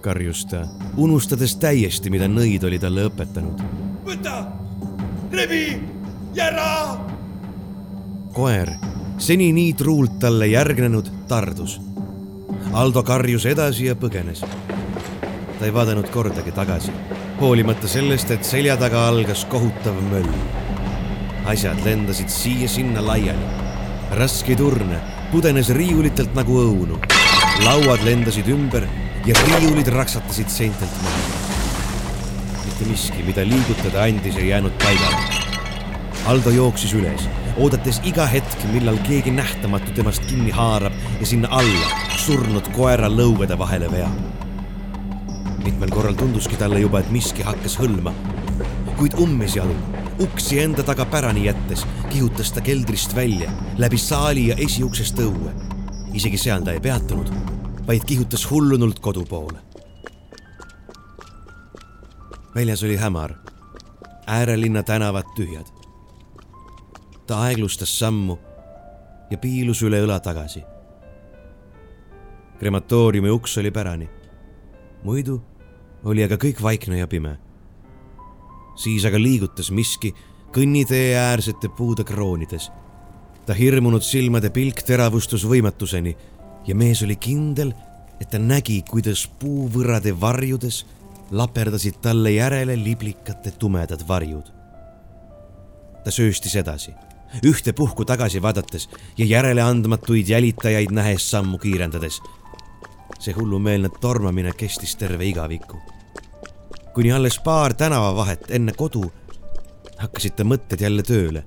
karjus 0.00 0.44
ta, 0.46 0.60
unustades 0.96 1.56
täiesti, 1.58 2.10
mida 2.10 2.28
nõid 2.30 2.62
oli 2.64 2.78
talle 2.78 3.08
õpetanud. 3.08 3.62
võta, 4.06 4.36
rebi, 5.32 5.64
jära! 6.36 6.96
koer, 8.36 8.70
seni 9.18 9.52
nii 9.56 9.72
truult 9.72 10.18
talle 10.20 10.46
järgnenud, 10.52 11.08
tardus. 11.28 11.80
Aldo 12.76 13.02
karjus 13.02 13.46
edasi 13.48 13.86
ja 13.86 13.94
põgenes. 13.96 14.44
ta 15.58 15.64
ei 15.64 15.72
vaadanud 15.72 16.10
kordagi 16.12 16.52
tagasi 16.52 16.92
hoolimata 17.40 17.88
sellest, 17.88 18.30
et 18.32 18.44
selja 18.44 18.76
taga 18.80 19.06
algas 19.08 19.44
kohutav 19.48 19.96
möll. 20.10 20.28
asjad 21.46 21.80
lendasid 21.84 22.28
siia-sinna 22.28 23.06
laiali. 23.06 23.48
raskeid 24.10 24.60
urne 24.60 25.00
pudenes 25.32 25.68
riiulitelt 25.68 26.34
nagu 26.34 26.60
õunu. 26.60 27.00
lauad 27.64 28.04
lendasid 28.04 28.48
ümber 28.48 28.88
ja 29.26 29.34
riiulid 29.46 29.88
raksatasid 29.88 30.48
seintelt 30.48 31.02
maha. 31.02 31.20
mitte 32.64 32.84
miski, 32.84 33.22
mida 33.22 33.44
liigutada 33.44 34.02
andis, 34.02 34.36
ei 34.36 34.48
jäänud 34.48 34.72
paigale. 34.84 35.55
Aldo 36.26 36.50
jooksis 36.50 36.90
üles, 36.98 37.28
oodates 37.62 38.00
iga 38.04 38.26
hetk, 38.26 38.64
millal 38.72 38.98
keegi 39.06 39.30
nähtamatu 39.30 39.94
temast 39.94 40.26
kinni 40.26 40.50
haarab 40.50 40.96
ja 41.20 41.26
sinna 41.26 41.48
alla 41.54 41.92
surnud 42.18 42.72
koera 42.74 43.06
lõugade 43.06 43.58
vahele 43.58 43.90
veab 43.92 44.26
mitmel 45.66 45.90
korral 45.90 46.14
tunduski 46.14 46.56
talle 46.56 46.80
juba, 46.80 47.00
et 47.02 47.10
miski 47.10 47.42
hakkas 47.42 47.76
hõlma. 47.80 48.14
kuid 48.96 49.12
umbesjalu, 49.20 49.74
uksi 50.24 50.60
enda 50.62 50.80
taga 50.86 51.04
pärani 51.04 51.42
jättes, 51.44 51.82
kihutas 52.08 52.52
ta 52.52 52.62
keldrist 52.64 53.12
välja, 53.14 53.50
läbi 53.76 53.98
saali 53.98 54.46
ja 54.48 54.56
esiuksest 54.56 55.18
õue. 55.20 55.52
isegi 56.14 56.38
seal 56.38 56.64
ta 56.64 56.72
ei 56.72 56.80
peatunud, 56.80 57.28
vaid 57.86 58.04
kihutas 58.04 58.50
hullunult 58.50 59.00
kodu 59.00 59.24
poole. 59.24 59.58
väljas 62.54 62.82
oli 62.82 62.96
hämar, 62.96 63.34
äärelinna 64.26 64.82
tänavad 64.82 65.26
tühjad. 65.36 65.75
Ta 67.26 67.40
aeglustas 67.42 67.98
sammu 67.98 68.38
ja 69.30 69.38
piilus 69.38 69.82
üle 69.82 70.00
õla 70.04 70.20
tagasi. 70.22 70.62
krematooriumi 72.58 73.30
uks 73.30 73.58
oli 73.58 73.70
pärani. 73.70 74.08
muidu 75.02 75.42
oli 76.04 76.24
aga 76.24 76.36
kõik 76.36 76.62
vaikne 76.62 76.98
ja 76.98 77.06
pime. 77.06 77.36
siis 78.76 79.04
aga 79.04 79.18
liigutas 79.18 79.70
miski 79.70 80.14
kõnnitee 80.52 81.16
äärsete 81.16 81.68
puude 81.68 82.04
kroonides. 82.04 82.70
ta 83.46 83.54
hirmunud 83.54 84.02
silmade 84.02 84.50
pilk 84.50 84.82
teravustus 84.82 85.44
võimatuseni 85.44 86.16
ja 86.66 86.74
mees 86.74 87.02
oli 87.02 87.16
kindel, 87.16 87.72
et 88.20 88.30
ta 88.30 88.38
nägi, 88.38 88.82
kuidas 88.88 89.26
puuvõrrade 89.38 90.14
varjudes 90.20 90.84
laperdasid 91.30 91.98
talle 92.02 92.30
järele 92.32 92.76
liblikate 92.76 93.50
tumedad 93.50 94.08
varjud. 94.08 94.52
ta 96.04 96.10
sööstis 96.10 96.54
edasi, 96.56 96.94
ühtepuhku 97.44 98.04
tagasi 98.04 98.42
vaadates 98.42 98.88
ja 99.18 99.24
järeleandmatuid 99.24 100.28
jälitajaid 100.28 100.90
nähes 100.90 101.30
sammu 101.30 101.58
kiirendades. 101.58 102.20
see 103.18 103.34
hullumeelne 103.34 103.88
tormamine 104.00 104.52
kestis 104.52 104.96
terve 104.96 105.24
igaviku. 105.24 105.76
kuni 106.94 107.12
alles 107.12 107.38
paar 107.38 107.74
tänavavahet 107.74 108.50
enne 108.50 108.72
kodu 108.72 109.12
hakkasid 109.98 110.36
ta 110.36 110.44
mõtted 110.44 110.80
jälle 110.80 111.02
tööle 111.02 111.44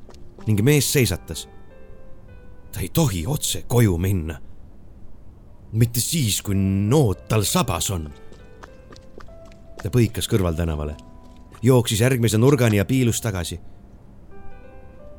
ning 0.48 0.62
mees 0.62 0.94
seisatas. 0.94 1.48
ta 2.72 2.80
ei 2.80 2.90
tohi 2.90 3.28
otse 3.28 3.64
koju 3.68 3.98
minna 3.98 4.40
mitte 5.72 6.02
siis, 6.02 6.42
kui 6.42 6.56
noot 6.56 7.28
tal 7.30 7.46
sabas 7.46 7.90
on. 7.94 8.10
ta 9.80 9.88
põikas 9.88 10.28
kõrvaltänavale, 10.28 10.96
jooksis 11.64 12.02
järgmise 12.02 12.38
nurgani 12.38 12.78
ja 12.78 12.86
piilus 12.86 13.22
tagasi. 13.22 13.60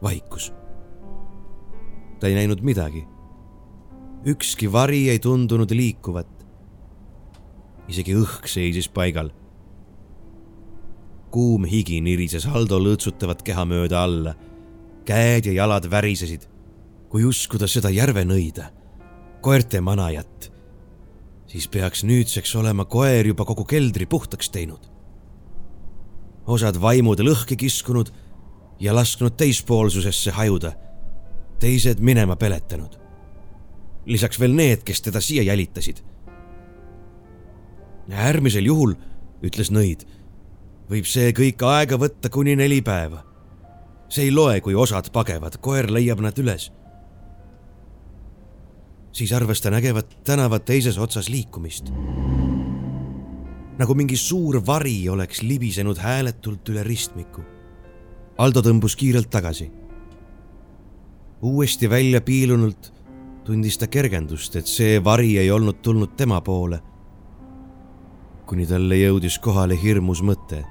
Vaikus. 0.03 0.53
ta 2.20 2.26
ei 2.26 2.34
näinud 2.34 2.61
midagi. 2.61 3.07
ükski 4.26 4.72
vari 4.72 5.09
ei 5.11 5.18
tundunud 5.18 5.70
liikuvat. 5.70 6.46
isegi 7.88 8.14
õhk 8.14 8.46
seisis 8.46 8.88
paigal. 8.88 9.30
kuum 11.30 11.64
higi 11.64 12.01
nirises 12.01 12.44
Haldo 12.44 12.78
lõõtsutavat 12.78 13.42
keha 13.42 13.64
mööda 13.64 14.03
alla. 14.03 14.34
käed 15.05 15.46
ja 15.46 15.53
jalad 15.53 15.90
värisesid, 15.90 16.48
kui 17.09 17.24
uskuda 17.24 17.66
seda 17.66 17.90
järvenõida 17.90 18.70
koerte 19.40 19.80
manajat, 19.80 20.51
siis 21.48 21.66
peaks 21.68 22.05
nüüdseks 22.05 22.53
olema 22.61 22.84
koer 22.84 23.26
juba 23.26 23.44
kogu 23.48 23.64
keldri 23.64 24.07
puhtaks 24.07 24.51
teinud. 24.51 24.88
osad 26.46 26.80
vaimud 26.80 27.20
lõhki 27.20 27.57
kiskunud 27.57 28.11
ja 28.81 28.95
lasknud 28.95 29.37
teispoolsusesse 29.37 30.31
hajuda, 30.31 30.72
teised 31.61 32.01
minema 32.01 32.37
peletanud. 32.37 32.99
lisaks 34.07 34.41
veel 34.41 34.55
need, 34.55 34.83
kes 34.83 35.03
teda 35.03 35.20
siia 35.20 35.43
jälitasid. 35.43 36.03
äärmisel 38.11 38.64
juhul, 38.64 38.95
ütles 39.43 39.70
nõid, 39.70 40.07
võib 40.91 41.07
see 41.07 41.33
kõik 41.33 41.62
aega 41.62 41.97
võtta 41.97 42.28
kuni 42.28 42.57
neli 42.57 42.83
päeva. 42.83 43.24
see 44.09 44.24
ei 44.24 44.33
loe, 44.33 44.61
kui 44.61 44.74
osad 44.74 45.11
pagevad, 45.12 45.57
koer 45.61 45.91
leiab 45.91 46.20
nad 46.20 46.39
üles 46.39 46.72
siis 49.12 49.33
arvas 49.33 49.61
ta 49.61 49.70
nägevat 49.70 50.24
tänava 50.24 50.59
teises 50.59 50.99
otsas 50.99 51.28
liikumist. 51.28 51.91
nagu 53.78 53.95
mingi 53.95 54.16
suur 54.16 54.61
vari 54.66 55.09
oleks 55.09 55.43
libisenud 55.43 55.99
hääletult 55.99 56.68
üle 56.68 56.83
ristmiku. 56.83 57.43
Aldo 58.41 58.62
tõmbus 58.64 58.95
kiirelt 58.97 59.28
tagasi. 59.28 59.70
uuesti 61.43 61.91
välja 61.91 62.20
piilunult 62.20 62.93
tundis 63.45 63.76
ta 63.78 63.86
kergendust, 63.86 64.57
et 64.57 64.66
see 64.66 65.05
vari 65.05 65.38
ei 65.38 65.51
olnud 65.51 65.82
tulnud 65.82 66.16
tema 66.16 66.41
poole. 66.41 66.80
kuni 68.47 68.66
talle 68.66 68.97
jõudis 68.97 69.38
kohale 69.38 69.76
hirmus 69.82 70.22
mõte. 70.22 70.64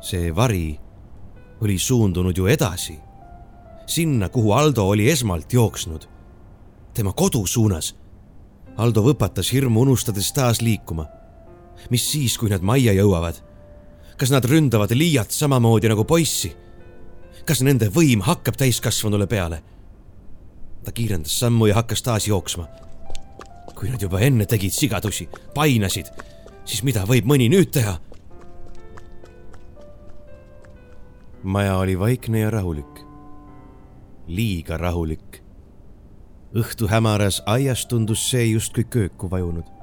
see 0.00 0.34
vari 0.34 0.78
oli 1.60 1.78
suundunud 1.78 2.36
ju 2.36 2.46
edasi, 2.46 2.98
sinna, 3.86 4.28
kuhu 4.28 4.52
Aldo 4.52 4.88
oli 4.88 5.10
esmalt 5.10 5.52
jooksnud 5.52 6.08
tema 6.94 7.12
kodu 7.12 7.46
suunas. 7.46 7.94
Aldo 8.76 9.02
võpatas 9.02 9.52
hirmu, 9.52 9.80
unustades 9.80 10.32
taas 10.32 10.60
liikuma. 10.60 11.06
mis 11.90 12.10
siis, 12.12 12.38
kui 12.38 12.50
nad 12.50 12.62
majja 12.62 12.92
jõuavad? 12.92 13.49
Kas 14.20 14.30
nad 14.34 14.44
ründavad 14.44 14.92
liialt 14.92 15.32
samamoodi 15.32 15.88
nagu 15.88 16.04
poissi? 16.04 16.52
kas 17.48 17.62
nende 17.64 17.88
võim 17.88 18.20
hakkab 18.20 18.58
täiskasvanule 18.60 19.26
peale? 19.26 19.62
ta 20.84 20.92
kiirendas 20.92 21.38
sammu 21.40 21.70
ja 21.70 21.78
hakkas 21.80 22.02
taas 22.04 22.28
jooksma. 22.28 22.68
kui 23.74 23.88
nad 23.88 24.02
juba 24.02 24.20
enne 24.20 24.46
tegid 24.46 24.76
sigadusi, 24.76 25.28
painasid, 25.54 26.12
siis 26.64 26.84
mida 26.84 27.06
võib 27.08 27.24
mõni 27.24 27.48
nüüd 27.48 27.72
teha? 27.72 27.96
maja 31.42 31.78
oli 31.78 31.98
vaikne 31.98 32.44
ja 32.44 32.50
rahulik. 32.50 33.04
liiga 34.28 34.76
rahulik 34.76 35.40
õhtu 36.54 36.88
hämaras 36.90 37.42
aias 37.46 37.86
tundus 37.86 38.30
see 38.30 38.50
justkui 38.50 38.84
kööku 38.84 39.30
vajunud. 39.30 39.79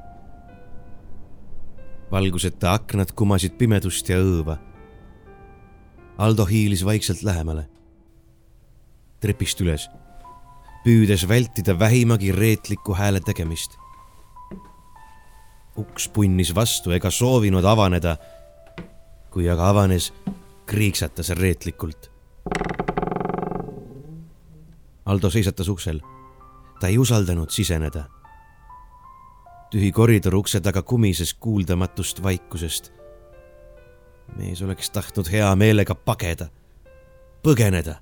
Valguseta 2.12 2.74
aknad 2.74 3.12
kumasid 3.16 3.58
pimedust 3.58 4.10
ja 4.10 4.20
õõva. 4.22 4.58
Aldo 6.18 6.46
hiilis 6.46 6.86
vaikselt 6.86 7.24
lähemale. 7.24 7.68
trepist 9.20 9.62
üles, 9.62 9.90
püüdes 10.84 11.28
vältida 11.28 11.74
vähimagi 11.80 12.32
reetliku 12.32 12.94
hääle 12.94 13.20
tegemist. 13.20 13.78
uks 15.78 16.08
punnis 16.10 16.56
vastu 16.56 16.92
ega 16.92 17.12
soovinud 17.12 17.66
avaneda. 17.66 18.18
kui 19.30 19.50
aga 19.50 19.70
avanes, 19.70 20.14
kriiksatas 20.66 21.30
reetlikult. 21.30 22.12
Aldo 25.06 25.30
seisatas 25.30 25.68
uksel 25.68 26.02
ta 26.80 26.88
ei 26.88 26.98
usaldanud 26.98 27.50
siseneda. 27.50 28.17
Tühi 29.72 29.92
koridor 29.92 30.36
ukse 30.36 30.62
taga 30.62 30.82
kumises 30.82 31.34
kuuldamatust 31.34 32.24
vaikusest. 32.24 32.92
mees 34.36 34.62
oleks 34.62 34.90
tahtnud 34.90 35.32
hea 35.32 35.56
meelega 35.56 35.96
pageda, 35.96 36.50
põgeneda. 37.44 37.96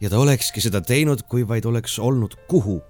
ja 0.00 0.10
ta 0.10 0.18
olekski 0.18 0.60
seda 0.60 0.80
teinud, 0.80 1.22
kui 1.28 1.48
vaid 1.48 1.64
oleks 1.64 1.98
olnud 1.98 2.34
kuhu. 2.48 2.82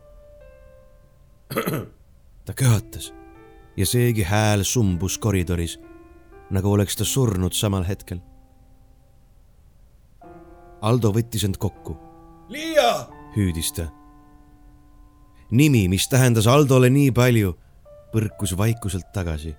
ta 2.45 2.55
köhatas 2.55 3.13
ja 3.77 3.87
seegi 3.87 4.23
hääl 4.23 4.65
sumbus 4.65 5.19
koridoris, 5.19 5.79
nagu 6.51 6.73
oleks 6.73 6.97
ta 6.97 7.05
surnud 7.05 7.53
samal 7.53 7.85
hetkel. 7.85 8.19
Aldo 10.81 11.11
võttis 11.11 11.45
end 11.45 11.59
kokku. 11.59 11.97
Liia! 12.49 13.09
hüüdis 13.37 13.73
ta 13.75 13.98
nimi, 15.51 15.89
mis 15.89 16.09
tähendas 16.09 16.47
Aldole 16.47 16.91
nii 16.91 17.11
palju, 17.13 17.55
põrkus 18.13 18.57
vaikuselt 18.57 19.13
tagasi. 19.13 19.57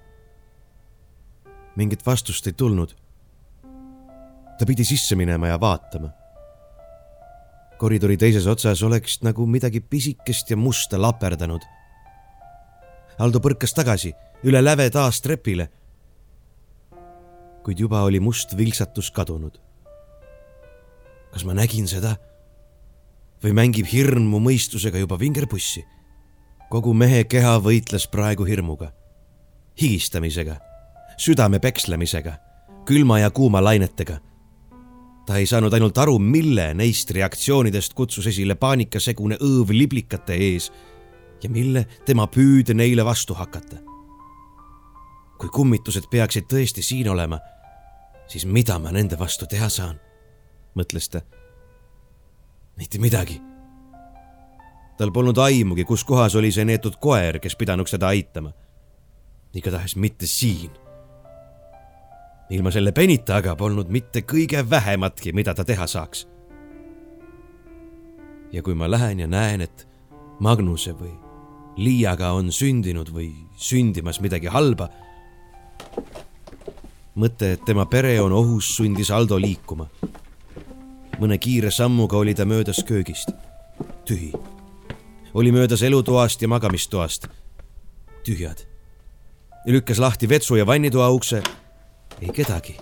mingit 1.75 2.05
vastust 2.05 2.47
ei 2.47 2.53
tulnud. 2.53 2.95
ta 4.59 4.65
pidi 4.65 4.83
sisse 4.83 5.15
minema 5.15 5.47
ja 5.47 5.59
vaatama. 5.59 6.09
koridori 7.77 8.17
teises 8.17 8.47
otsas 8.47 8.83
oleks 8.83 9.21
nagu 9.21 9.45
midagi 9.45 9.79
pisikest 9.79 10.49
ja 10.49 10.57
musta 10.57 11.01
laperdanud. 11.01 11.61
Aldo 13.19 13.39
põrkas 13.39 13.73
tagasi, 13.73 14.13
üle 14.43 14.63
läve 14.63 14.89
taas 14.89 15.21
trepile. 15.21 15.69
kuid 17.63 17.79
juba 17.79 18.01
oli 18.01 18.19
must 18.19 18.57
vilksatus 18.57 19.11
kadunud. 19.11 19.59
kas 21.31 21.45
ma 21.45 21.53
nägin 21.53 21.87
seda? 21.87 22.15
Või 23.43 23.55
mängib 23.55 23.87
hirm 23.91 24.27
mu 24.31 24.41
mõistusega 24.43 24.99
juba 24.99 25.19
vingerpussi. 25.19 25.85
kogu 26.69 26.93
mehe 26.93 27.23
keha 27.23 27.57
võitles 27.57 28.05
praegu 28.07 28.45
hirmuga, 28.45 28.91
higistamisega, 29.81 30.59
südame 31.17 31.59
pekslemisega, 31.59 32.35
külma 32.85 33.19
ja 33.19 33.29
kuuma 33.31 33.63
lainetega. 33.63 34.19
ta 35.25 35.37
ei 35.37 35.45
saanud 35.45 35.73
ainult 35.73 35.97
aru, 35.97 36.19
mille 36.19 36.73
neist 36.73 37.11
reaktsioonidest 37.11 37.93
kutsus 37.93 38.27
esile 38.27 38.55
paanikasegune 38.55 39.35
õõv 39.35 39.71
liblikate 39.71 40.33
ees 40.33 40.71
ja 41.43 41.49
mille 41.49 41.87
tema 42.05 42.27
püüde 42.27 42.73
neile 42.73 43.05
vastu 43.05 43.33
hakata. 43.33 43.77
kui 45.37 45.49
kummitused 45.49 46.03
peaksid 46.11 46.43
tõesti 46.43 46.81
siin 46.81 47.09
olema, 47.09 47.39
siis 48.27 48.45
mida 48.45 48.79
ma 48.79 48.91
nende 48.91 49.19
vastu 49.19 49.45
teha 49.45 49.69
saan? 49.69 49.99
mõtles 50.75 51.09
ta 51.09 51.21
mitte 52.79 52.99
midagi. 52.99 53.41
tal 54.97 55.11
polnud 55.11 55.37
aimugi, 55.37 55.85
kus 55.87 56.03
kohas 56.03 56.35
oli 56.35 56.51
see 56.51 56.65
neetud 56.67 56.97
koer, 56.99 57.39
kes 57.39 57.55
pidanuks 57.55 57.91
teda 57.91 58.07
aitama. 58.07 58.53
igatahes 59.53 59.95
mitte 59.95 60.27
siin. 60.27 60.71
ilma 62.49 62.71
selle 62.71 62.91
penita 62.91 63.35
aga 63.35 63.55
polnud 63.55 63.89
mitte 63.89 64.21
kõige 64.21 64.63
vähematki, 64.69 65.33
mida 65.33 65.53
ta 65.53 65.65
teha 65.65 65.87
saaks. 65.87 66.27
ja 68.51 68.63
kui 68.63 68.75
ma 68.75 68.91
lähen 68.91 69.19
ja 69.19 69.27
näen, 69.27 69.61
et 69.61 69.87
Magnuse 70.39 70.95
või 70.95 71.11
Liiaga 71.77 72.31
on 72.31 72.51
sündinud 72.51 73.11
või 73.11 73.33
sündimas 73.55 74.19
midagi 74.19 74.47
halba, 74.47 74.89
mõte, 77.15 77.53
et 77.53 77.65
tema 77.65 77.85
pere 77.85 78.21
on 78.21 78.31
ohus, 78.31 78.71
sundis 78.75 79.11
Aldo 79.11 79.37
liikuma. 79.39 79.87
Mõne 81.19 81.37
kiire 81.37 81.71
sammuga 81.71 82.17
oli 82.17 82.33
ta 82.35 82.45
möödas 82.45 82.83
köögist, 82.87 83.29
tühi. 84.05 84.33
oli 85.33 85.51
möödas 85.51 85.81
elutoast 85.81 86.41
ja 86.41 86.47
magamistoast, 86.47 87.27
tühjad. 88.23 88.67
lükkas 89.65 89.99
lahti 89.99 90.29
vetsu 90.29 90.55
ja 90.55 90.65
vannitoa 90.65 91.09
ukse 91.09 91.43
ei 92.21 92.31
kedagi. 92.35 92.75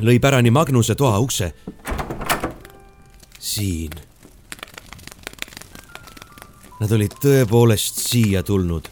lõi 0.00 0.18
pärani 0.20 0.50
Magnuse 0.50 0.94
toa 0.94 1.18
ukse. 1.18 1.52
siin. 3.38 3.92
Nad 6.80 6.92
olid 6.92 7.14
tõepoolest 7.22 8.00
siia 8.08 8.42
tulnud. 8.42 8.88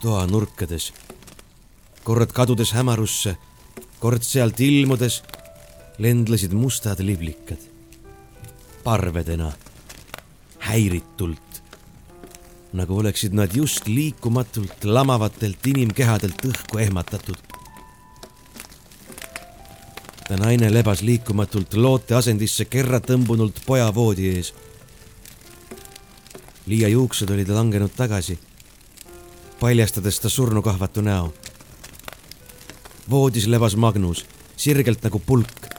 toa 0.00 0.26
nurkades, 0.26 0.92
kord 2.04 2.32
kadudes 2.32 2.72
hämarusse, 2.72 3.36
kord 3.98 4.22
sealt 4.22 4.60
ilmudes, 4.60 5.22
lendlesid 6.00 6.52
mustad 6.52 7.00
liblikad. 7.04 7.58
parvedena, 8.84 9.52
häiritult 10.58 11.50
nagu 12.72 12.98
oleksid 12.98 13.34
nad 13.34 13.50
just 13.54 13.86
liikumatult 13.86 14.84
lamavatelt 14.84 15.66
inimkehadelt 15.66 16.44
õhku 16.46 16.78
ehmatatud. 16.78 17.36
ta 20.28 20.36
naine 20.36 20.72
lebas 20.72 21.02
liikumatult 21.02 21.74
loote 21.74 22.14
asendisse 22.14 22.64
kerra 22.64 23.00
tõmbunult 23.00 23.64
poja 23.66 23.94
voodi 23.94 24.28
ees. 24.30 24.52
Liia 26.66 26.88
juuksed 26.88 27.30
olid 27.30 27.48
langenud 27.50 27.90
tagasi, 27.96 28.38
paljastades 29.60 30.20
ta 30.20 30.28
surnukahvatu 30.28 31.00
näo. 31.00 31.32
voodis 33.10 33.46
lebas 33.46 33.76
Magnus, 33.76 34.24
sirgelt 34.56 35.02
nagu 35.02 35.18
pulk, 35.18 35.69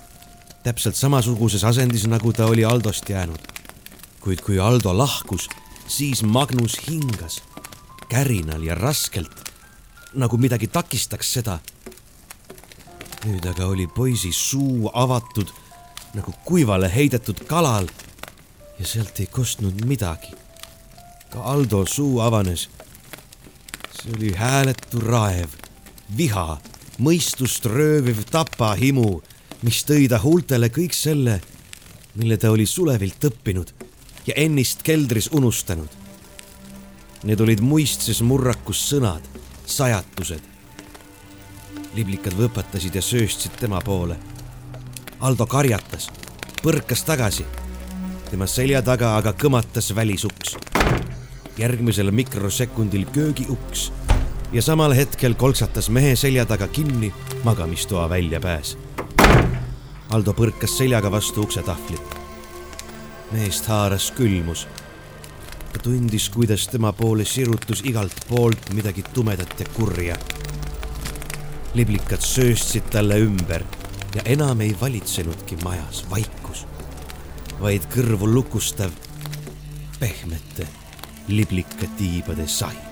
täpselt 0.64 0.96
samasuguses 0.96 1.64
asendis, 1.64 2.08
nagu 2.08 2.34
ta 2.34 2.46
oli 2.46 2.66
Aldost 2.66 3.10
jäänud. 3.10 3.40
kuid 4.22 4.42
kui 4.42 4.60
Aldo 4.60 4.98
lahkus 4.98 5.50
siis 5.88 6.24
Magnus 6.24 6.78
hingas 6.88 7.42
kärinal 8.10 8.64
ja 8.64 8.76
raskelt, 8.76 9.50
nagu 10.14 10.38
midagi 10.38 10.68
takistaks 10.68 11.34
seda. 11.34 11.60
nüüd 13.26 13.46
aga 13.50 13.66
oli 13.66 13.88
poisi 13.88 14.32
suu 14.32 14.90
avatud 14.94 15.48
nagu 16.14 16.34
kuivale 16.46 16.92
heidetud 16.96 17.44
kalal 17.48 17.88
ja 18.80 18.86
sealt 18.86 19.20
ei 19.20 19.26
kostnud 19.26 19.86
midagi. 19.86 20.32
ka 21.32 21.44
Aldo 21.44 21.86
suu 21.86 22.20
avanes. 22.20 22.70
see 24.02 24.14
oli 24.18 24.32
hääletu 24.34 25.00
raev, 25.00 25.50
viha, 26.18 26.58
mõistust 27.00 27.66
rööviv 27.66 28.24
tapahimu, 28.32 29.22
mis 29.62 29.84
tõi 29.86 30.08
ta 30.10 30.20
huultele 30.22 30.70
kõik 30.74 30.94
selle, 30.96 31.40
mille 32.16 32.38
ta 32.38 32.52
oli 32.52 32.66
sulevilt 32.66 33.24
õppinud 33.30 33.74
ja 34.28 34.34
ennist 34.38 34.84
keldris 34.84 35.30
unustanud. 35.34 35.90
Need 37.24 37.42
olid 37.42 37.62
muistses 37.62 38.22
murrakus 38.26 38.82
sõnad, 38.90 39.22
sajatused. 39.66 40.50
liblikad 41.96 42.34
võpatasid 42.34 42.96
ja 42.96 43.02
sööstsid 43.02 43.58
tema 43.60 43.82
poole. 43.84 44.16
Aldo 45.20 45.46
karjatas, 45.46 46.10
põrkas 46.64 47.04
tagasi. 47.06 47.46
tema 48.30 48.48
selja 48.48 48.82
taga 48.82 49.16
aga 49.18 49.34
kõmatas 49.34 49.96
välisuks. 49.96 50.58
järgmisel 51.58 52.12
mikrosekundil 52.12 53.06
köögiuks 53.06 53.92
ja 54.54 54.62
samal 54.62 54.94
hetkel 54.94 55.34
kolksatas 55.34 55.90
mehe 55.90 56.16
selja 56.16 56.46
taga 56.46 56.68
kinni 56.68 57.14
magamistoa 57.44 58.10
väljapääs. 58.10 58.78
Aldo 60.12 60.34
põrkas 60.36 60.74
seljaga 60.76 61.08
vastu 61.12 61.46
uksetahvlit 61.46 62.18
meest 63.32 63.68
haaras 63.72 64.12
külmus. 64.12 64.68
ta 65.74 65.80
tundis, 65.80 66.30
kuidas 66.30 66.68
tema 66.68 66.92
poole 66.94 67.26
sirutus 67.26 67.82
igalt 67.88 68.26
poolt 68.28 68.74
midagi 68.74 69.04
tumedat 69.14 69.60
ja 69.60 69.66
kurja. 69.74 70.18
liblikad 71.74 72.22
sööstsid 72.22 72.92
talle 72.92 73.20
ümber 73.20 73.64
ja 74.16 74.22
enam 74.26 74.62
ei 74.62 74.76
valitsenudki 74.82 75.58
majas 75.64 76.04
vaikus, 76.10 76.66
vaid 77.62 77.88
kõrvu 77.96 78.28
lukustav 78.34 78.92
pehmete 80.00 80.68
liblikatiibade 81.28 82.48
sai. 82.48 82.91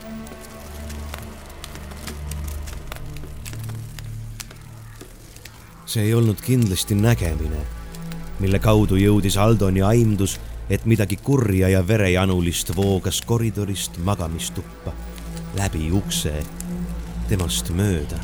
See 5.90 6.06
ei 6.06 6.14
olnud 6.14 6.42
kindlasti 6.46 6.94
nägemine 6.96 7.66
mille 8.40 8.60
kaudu 8.60 8.96
jõudis 9.00 9.38
Aldoni 9.38 9.82
aimdus, 9.84 10.38
et 10.70 10.86
midagi 10.86 11.18
kurja 11.18 11.70
ja 11.70 11.82
verejanulist 11.88 12.72
voogas 12.76 13.22
koridorist 13.26 13.98
magamistuppa, 14.06 14.94
läbi 15.58 15.92
ukse, 15.92 16.34
temast 17.30 17.70
mööda. 17.70 18.20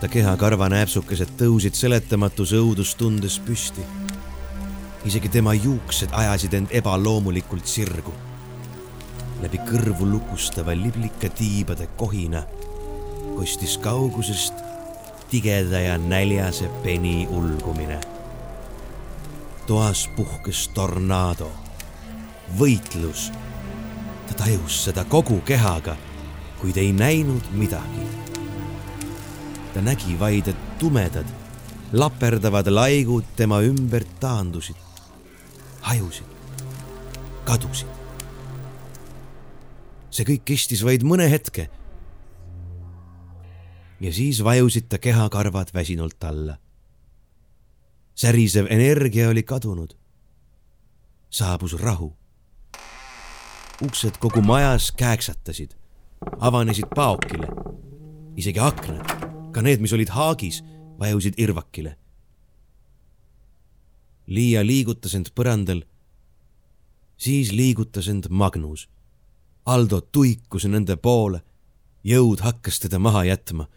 ta 0.00 0.08
kehakarva 0.08 0.68
nääpsukesed 0.68 1.32
tõusid 1.38 1.74
seletamatus 1.74 2.52
õudustundes 2.52 3.40
püsti. 3.46 3.82
isegi 5.04 5.28
tema 5.28 5.54
juuksed 5.54 6.08
ajasid 6.12 6.54
end 6.54 6.68
ebaloomulikult 6.70 7.66
sirgu. 7.66 8.12
läbi 9.42 9.58
kõrvu 9.58 10.10
lukustava 10.10 10.74
liblika 10.76 11.28
tiibade 11.28 11.88
kohina 11.96 12.42
kostis 13.36 13.78
kaugusest 13.78 14.67
tigeda 15.30 15.80
ja 15.80 15.98
näljase 15.98 16.70
peni 16.82 17.26
ulgumine 17.30 18.00
toas 19.68 20.06
puhkes 20.16 20.68
tornaado, 20.72 21.50
võitlus. 22.56 23.28
ta 24.28 24.36
tajus 24.44 24.78
seda 24.84 25.04
kogu 25.04 25.40
kehaga, 25.44 25.96
kuid 26.60 26.76
ei 26.80 26.92
näinud 26.92 27.50
midagi. 27.52 28.06
ta 29.74 29.84
nägi 29.84 30.16
vaid, 30.20 30.48
et 30.48 30.78
tumedad, 30.78 31.26
laperdavad 31.92 32.66
laigud 32.72 33.24
tema 33.36 33.60
ümber 33.60 34.04
taandusid, 34.20 34.76
hajusid, 35.80 36.26
kadusid. 37.44 37.92
see 40.10 40.24
kõik 40.24 40.44
kestis 40.44 40.84
vaid 40.84 41.04
mõne 41.04 41.28
hetke. 41.28 41.68
Ja 44.00 44.12
siis 44.12 44.44
vajusid 44.44 44.88
ta 44.88 44.98
kehakarvad 44.98 45.74
väsinult 45.74 46.24
alla 46.24 46.58
särisev 48.18 48.66
energia 48.70 49.28
oli 49.28 49.42
kadunud. 49.42 49.94
saabus 51.30 51.72
rahu. 51.72 52.16
uksed 53.82 54.18
kogu 54.18 54.42
majas 54.42 54.92
kääksatasid, 54.92 55.70
avanesid 56.38 56.84
paokile. 56.94 57.46
isegi 58.36 58.58
aknad, 58.58 59.06
ka 59.52 59.62
need, 59.62 59.80
mis 59.80 59.92
olid 59.92 60.08
haagis, 60.08 60.64
vajusid 60.98 61.34
irvakile. 61.36 61.98
Liia 64.26 64.66
liigutas 64.66 65.14
end 65.14 65.26
põrandal. 65.34 65.82
siis 67.16 67.52
liigutas 67.52 68.08
end 68.08 68.26
Magnus. 68.30 68.88
Aldo 69.66 70.00
tuikus 70.00 70.64
nende 70.64 70.96
poole. 70.96 71.40
jõud 72.04 72.40
hakkas 72.40 72.80
teda 72.80 72.98
maha 72.98 73.24
jätma 73.24 73.68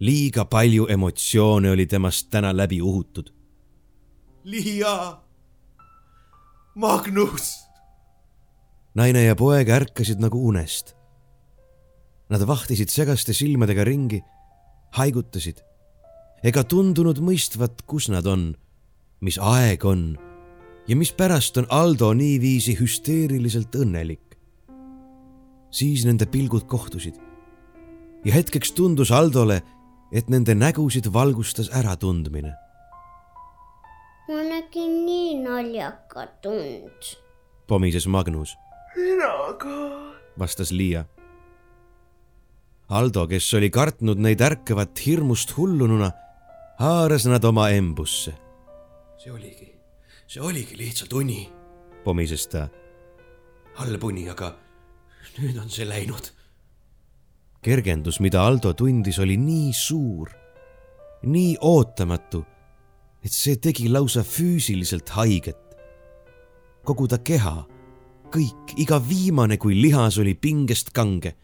liiga 0.00 0.44
palju 0.44 0.86
emotsioone 0.90 1.70
oli 1.70 1.86
temast 1.86 2.30
täna 2.30 2.56
läbi 2.56 2.80
uhutud 2.82 3.30
Liia, 4.44 5.22
Magnus. 6.74 7.64
naine 8.94 9.22
ja 9.24 9.34
poeg 9.34 9.70
ärkasid 9.72 10.20
nagu 10.20 10.36
unest. 10.48 10.92
Nad 12.28 12.44
vahtisid 12.44 12.92
segaste 12.92 13.32
silmadega 13.32 13.84
ringi, 13.88 14.20
haigutasid 14.98 15.62
ega 16.44 16.60
tundunud 16.68 17.22
mõistvat, 17.24 17.86
kus 17.88 18.10
nad 18.12 18.26
on, 18.28 18.50
mis 19.24 19.38
aeg 19.40 19.84
on 19.88 20.18
ja 20.88 20.96
mispärast 20.96 21.56
on 21.56 21.66
Aldo 21.72 22.12
niiviisi 22.12 22.76
hüsteeriliselt 22.76 23.72
õnnelik. 23.80 24.20
siis 25.70 26.04
nende 26.04 26.26
pilgud 26.26 26.68
kohtusid 26.68 27.16
ja 28.24 28.32
hetkeks 28.32 28.72
tundus 28.72 29.10
Aldole, 29.10 29.62
et 30.12 30.28
nende 30.28 30.54
nägusid 30.54 31.12
valgustas 31.12 31.70
äratundmine 31.72 32.54
ma 34.28 34.40
nägin 34.42 34.92
nii 35.06 35.34
naljakat 35.42 36.46
und. 36.46 37.16
pomises 37.66 38.06
Magnus. 38.06 38.56
mina 38.96 39.52
ka. 39.58 39.68
vastas 40.38 40.72
Liia. 40.72 41.04
Aldo, 42.88 43.26
kes 43.26 43.54
oli 43.54 43.70
kartnud 43.70 44.20
neid 44.20 44.40
ärkavat 44.40 45.06
hirmust 45.06 45.56
hullununa, 45.56 46.10
haaras 46.78 47.26
nad 47.26 47.44
oma 47.44 47.68
embusse. 47.68 48.32
see 49.16 49.32
oligi, 49.32 49.72
see 50.26 50.40
oligi 50.40 50.76
lihtsalt 50.78 51.12
uni, 51.12 51.48
pomises 52.04 52.46
ta. 52.46 52.68
halb 53.74 54.04
uni, 54.04 54.28
aga 54.30 54.54
nüüd 55.38 55.60
on 55.60 55.68
see 55.68 55.88
läinud. 55.88 56.32
Kergendus, 57.64 58.20
mida 58.20 58.44
Aldo 58.44 58.74
tundis, 58.76 59.18
oli 59.22 59.36
nii 59.40 59.72
suur, 59.72 60.28
nii 61.24 61.56
ootamatu, 61.64 62.42
et 63.24 63.32
see 63.32 63.56
tegi 63.56 63.88
lausa 63.88 64.24
füüsiliselt 64.24 65.08
haiget. 65.16 65.60
kogu 66.84 67.08
ta 67.08 67.16
keha, 67.16 67.64
kõik, 68.28 68.74
iga 68.76 68.98
viimane 69.00 69.56
kui 69.56 69.78
lihas 69.80 70.18
oli 70.20 70.34
pingest 70.34 70.92
kange. 70.92 71.34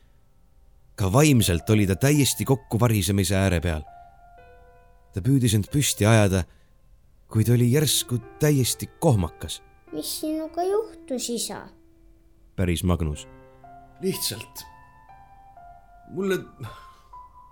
ka 0.95 1.13
vaimselt 1.13 1.71
oli 1.71 1.87
ta 1.87 1.97
täiesti 1.97 2.45
kokkuvarisemise 2.45 3.37
ääre 3.37 3.61
peal. 3.61 3.83
ta 5.15 5.21
püüdis 5.21 5.55
end 5.55 5.71
püsti 5.73 6.07
ajada, 6.07 6.45
kuid 7.29 7.49
oli 7.49 7.73
järsku 7.73 8.19
täiesti 8.39 8.87
kohmakas. 9.01 9.63
mis 9.93 10.21
sinuga 10.21 10.63
juhtus, 10.63 11.31
isa? 11.31 11.69
päris 12.57 12.85
Magnus 12.85 13.27
lihtsalt 14.03 14.70
mulle, 16.15 16.39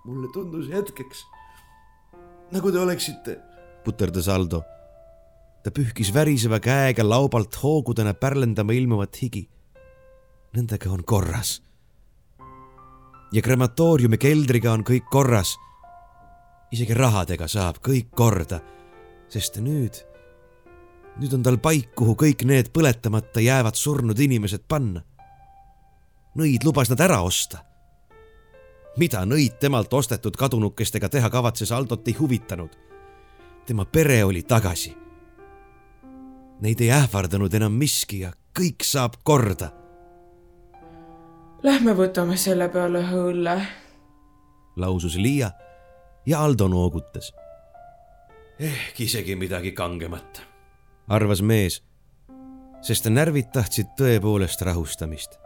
mulle 0.05 0.29
tundus 0.33 0.69
hetkeks, 0.73 1.25
nagu 2.53 2.73
te 2.73 2.79
oleksite. 2.79 3.39
puterdas 3.85 4.29
Aldo. 4.29 4.63
ta 5.63 5.71
pühkis 5.71 6.15
väriseva 6.15 6.61
käega 6.61 7.09
laubalt 7.09 7.55
hoogudena 7.63 8.15
pärlendama 8.15 8.73
ilmuvat 8.73 9.23
higi. 9.23 9.49
Nendega 10.57 10.91
on 10.91 11.05
korras. 11.05 11.63
ja 13.33 13.43
krematooriumi 13.43 14.19
keldriga 14.19 14.73
on 14.73 14.85
kõik 14.85 15.09
korras. 15.11 15.57
isegi 16.73 16.95
rahadega 16.95 17.49
saab 17.49 17.79
kõik 17.83 18.11
korda, 18.15 18.61
sest 19.29 19.57
nüüd, 19.57 20.05
nüüd 21.21 21.35
on 21.35 21.43
tal 21.43 21.59
paik, 21.59 21.95
kuhu 21.95 22.15
kõik 22.15 22.45
need 22.45 22.73
põletamata 22.73 23.41
jäävad 23.41 23.75
surnud 23.75 24.19
inimesed 24.19 24.65
panna 24.69 25.03
nõid 26.39 26.65
lubas 26.67 26.91
nad 26.93 27.01
ära 27.03 27.21
osta. 27.27 27.65
Mida 28.99 29.23
nõid 29.27 29.59
temalt 29.61 29.93
ostetud 29.95 30.37
kadunukestega 30.37 31.09
teha 31.09 31.31
kavatses, 31.31 31.73
Aldot 31.73 32.09
ei 32.09 32.15
huvitanud. 32.19 32.71
tema 33.67 33.85
pere 33.85 34.25
oli 34.25 34.43
tagasi. 34.43 34.97
Neid 36.61 36.81
ei 36.81 36.91
ähvardanud 36.91 37.55
enam 37.55 37.73
miski 37.73 38.21
ja 38.21 38.33
kõik 38.59 38.83
saab 38.83 39.21
korda. 39.23 39.71
Lähme 41.63 41.95
võtame 41.95 42.37
selle 42.37 42.69
peale 42.69 43.03
õlle. 43.13 43.67
lausus 44.77 45.17
Liia 45.17 45.51
ja 46.27 46.45
Aldo 46.45 46.69
noogutas. 46.69 47.33
ehk 48.59 49.01
isegi 49.01 49.37
midagi 49.37 49.73
kangemat, 49.73 50.43
arvas 51.09 51.43
mees, 51.43 51.83
sest 52.83 53.07
närvid 53.07 53.53
tahtsid 53.53 53.87
tõepoolest 53.99 54.61
rahustamist 54.63 55.39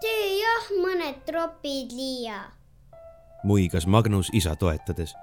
tee 0.00 0.38
jah 0.40 0.68
mõned 0.82 1.22
tropid, 1.26 1.92
Liia. 1.96 2.40
Muigas 3.46 3.86
Magnus 3.86 4.30
isa 4.32 4.56
toetades. 4.56 5.14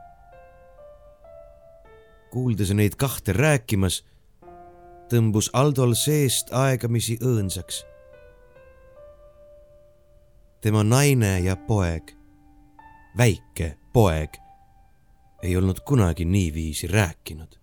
kuuldes 2.32 2.72
neid 2.74 2.96
kahte 2.98 3.34
rääkimas, 3.34 4.02
tõmbus 5.12 5.50
Aldol 5.54 5.94
seest 5.94 6.54
aegamisi 6.54 7.18
õõnsaks. 7.22 7.84
tema 10.62 10.84
naine 10.84 11.40
ja 11.40 11.56
poeg, 11.56 12.16
väike 13.18 13.78
poeg, 13.94 14.40
ei 15.44 15.58
olnud 15.58 15.84
kunagi 15.86 16.26
niiviisi 16.26 16.88
rääkinud. 16.88 17.60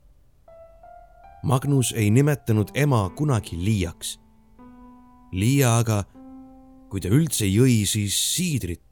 Magnus 1.43 1.95
ei 1.97 2.11
nimetanud 2.11 2.69
ema 2.75 3.11
kunagi 3.17 3.57
Liiaks. 3.65 4.21
Liia 5.33 5.79
aga 5.79 6.05
kui 6.91 7.01
ta 7.01 7.09
üldse 7.09 7.47
jõi, 7.47 7.87
siis 7.87 8.15
siidrit. 8.35 8.90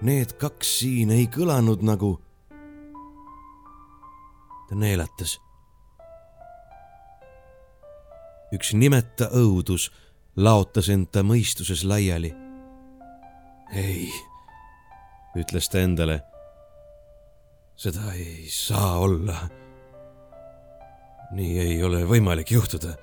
Need 0.00 0.32
kaks 0.40 0.78
siin 0.80 1.10
ei 1.12 1.26
kõlanud 1.28 1.84
nagu. 1.84 2.18
ta 4.68 4.74
neelatas. 4.74 5.38
üks 8.54 8.72
nimeta 8.74 9.28
õudus 9.34 9.90
laotas 10.36 10.88
end 10.88 11.10
ta 11.12 11.22
mõistuses 11.22 11.84
laiali. 11.84 12.34
ei, 13.74 14.08
ütles 15.36 15.68
ta 15.68 15.80
endale. 15.80 16.22
seda 17.76 18.12
ei 18.12 18.48
saa 18.48 18.98
olla. 18.98 19.48
nii 21.30 21.58
ei 21.58 21.82
ole 21.84 22.04
võimalik 22.04 22.50
juhtuda 22.50 22.96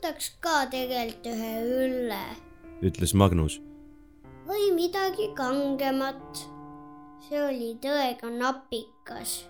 võtaks 0.00 0.30
ka 0.40 0.64
tegelikult 0.72 1.26
ühe 1.28 1.50
õlle. 1.84 2.20
ütles 2.82 3.12
Magnus. 3.14 3.60
Või 4.50 4.72
midagi 4.74 5.30
kangemat. 5.38 6.42
see 7.22 7.38
oli 7.38 7.68
tõega 7.78 8.26
napikas 8.34 9.44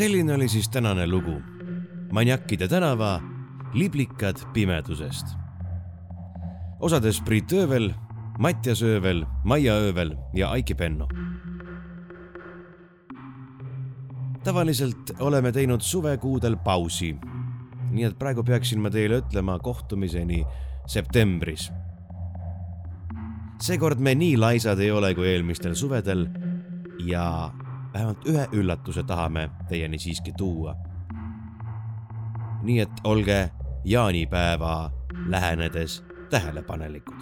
selline 0.00 0.34
oli 0.34 0.48
siis 0.48 0.68
tänane 0.68 1.06
lugu. 1.06 1.42
Maniakide 2.12 2.68
tänava 2.68 3.20
liblikad 3.74 4.36
pimedusest. 4.52 5.26
osades 6.80 7.20
Priit 7.20 7.52
Öövel, 7.52 7.90
Mattias 8.38 8.82
Öövel, 8.82 9.26
Maia 9.44 9.74
Öövel 9.74 10.16
ja 10.34 10.50
Aiki 10.50 10.74
Penno. 10.74 11.08
tavaliselt 14.44 15.12
oleme 15.18 15.52
teinud 15.52 15.80
suvekuudel 15.80 16.56
pausi. 16.56 17.16
nii 17.90 18.04
et 18.04 18.18
praegu 18.18 18.42
peaksin 18.42 18.80
ma 18.80 18.90
teile 18.90 19.18
ütlema 19.20 19.58
kohtumiseni 19.58 20.44
septembris. 20.86 21.72
seekord 23.60 23.98
me 23.98 24.14
nii 24.14 24.36
laisad 24.36 24.78
ei 24.78 24.90
ole 24.90 25.14
kui 25.14 25.28
eelmistel 25.28 25.74
suvedel 25.74 26.28
ja 27.04 27.52
vähemalt 27.94 28.26
ühe 28.26 28.48
üllatuse 28.52 29.02
tahame 29.02 29.50
teieni 29.68 29.98
siiski 29.98 30.32
tuua. 30.32 30.76
nii 32.62 32.80
et 32.80 33.00
olge 33.04 33.50
jaanipäeva 33.84 34.92
lähenedes 35.26 36.04
tähelepanelikud. 36.30 37.20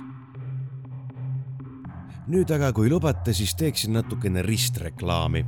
nüüd 2.29 2.51
aga, 2.51 2.73
kui 2.73 2.91
lubate, 2.91 3.33
siis 3.33 3.55
teeksin 3.55 3.93
natukene 3.93 4.43
ristreklaami. 4.43 5.47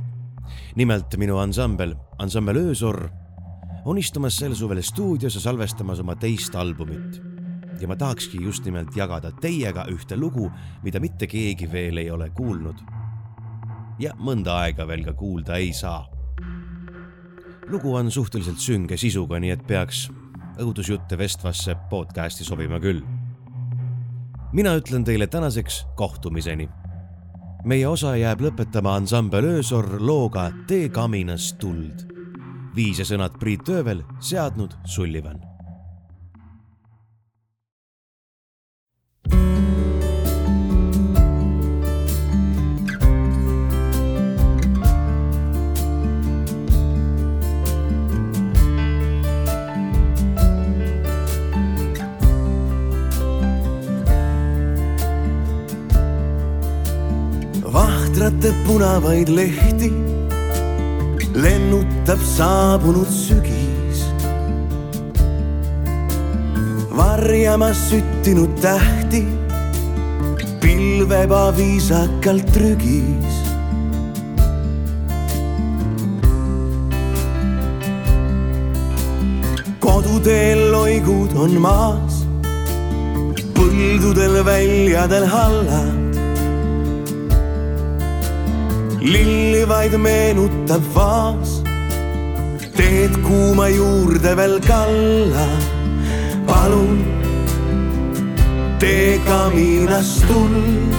nimelt 0.75 1.17
minu 1.17 1.37
ansambel, 1.37 1.95
ansambel 2.17 2.55
Öösorr 2.55 3.09
on 3.85 3.97
istumas 3.97 4.37
sel 4.37 4.53
suvel 4.53 4.81
stuudios 4.81 5.35
ja 5.35 5.41
salvestamas 5.41 5.99
oma 5.99 6.15
teist 6.15 6.55
albumit 6.55 7.21
ja 7.81 7.87
ma 7.87 7.95
tahakski 7.95 8.43
just 8.43 8.65
nimelt 8.65 8.95
jagada 8.95 9.31
teiega 9.31 9.85
ühte 9.89 10.17
lugu, 10.17 10.51
mida 10.83 10.99
mitte 10.99 11.27
keegi 11.27 11.71
veel 11.71 11.97
ei 11.97 12.11
ole 12.11 12.29
kuulnud 12.29 13.00
ja 14.01 14.15
mõnda 14.17 14.57
aega 14.63 14.87
veel 14.89 15.03
ka 15.05 15.13
kuulda 15.13 15.59
ei 15.61 15.73
saa. 15.73 16.07
lugu 17.71 17.93
on 17.95 18.11
suhteliselt 18.11 18.59
sünge 18.59 18.97
sisuga, 18.97 19.39
nii 19.39 19.51
et 19.53 19.61
peaks 19.67 20.09
õudusjutte 20.59 21.17
vestvasse 21.17 21.75
podcasti 21.89 22.43
sobima 22.43 22.79
küll. 22.79 23.01
mina 24.53 24.75
ütlen 24.75 25.03
teile 25.03 25.27
tänaseks 25.27 25.85
kohtumiseni. 25.95 26.69
meie 27.65 27.87
osa 27.87 28.15
jääb 28.15 28.41
lõpetama 28.41 28.95
ansambel 28.95 29.45
Öösorr 29.45 29.99
looga 29.99 30.51
Tee 30.67 30.89
kaminas 30.89 31.53
tuld. 31.53 32.07
viis 32.75 32.99
ja 32.99 33.05
sõnad 33.05 33.39
Priit 33.39 33.69
Öövel, 33.69 34.03
seadnud 34.19 34.77
Sullivan 34.85 35.50
kätte 58.21 58.51
punavaid 58.67 59.29
lehti, 59.33 59.87
lennutab 61.33 62.21
saabunud 62.37 63.09
sügis. 63.09 64.01
varjamas 66.97 67.79
süttinud 67.89 68.51
tähti, 68.61 69.23
pilveb 70.61 71.31
aviisakalt 71.31 72.45
trügis. 72.53 73.37
koduteel 79.79 80.61
loigud 80.71 81.33
on 81.35 81.57
maas, 81.65 82.21
põldudel 83.57 84.45
väljadel 84.45 85.25
hallad. 85.25 86.00
Lilli 89.01 89.65
vaid 89.67 89.97
meenutab 89.97 90.83
vaas, 90.93 91.61
teed 92.77 93.17
kuuma 93.25 93.67
juurde 93.69 94.35
veel 94.37 94.59
kalla. 94.67 95.47
palun 96.45 97.01
tee 98.79 99.19
kaminast 99.25 100.25
tuld, 100.27 100.93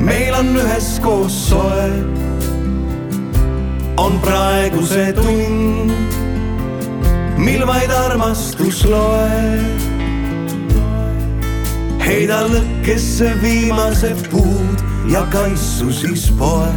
meil 0.00 0.34
on 0.34 0.56
üheskoos 0.56 1.36
soe. 1.48 1.90
on 3.96 4.20
praegu 4.20 4.84
see 4.86 5.12
tund 5.12 5.92
mil 7.38 7.66
vaid 7.66 7.90
armastus 8.04 8.84
loeb. 8.84 9.88
heida 12.04 12.44
lõkkesse 12.52 13.32
viimased 13.40 14.28
puud 14.28 14.69
ja 15.08 15.22
kaisu 15.32 15.92
siis 15.92 16.30
poe. 16.38 16.68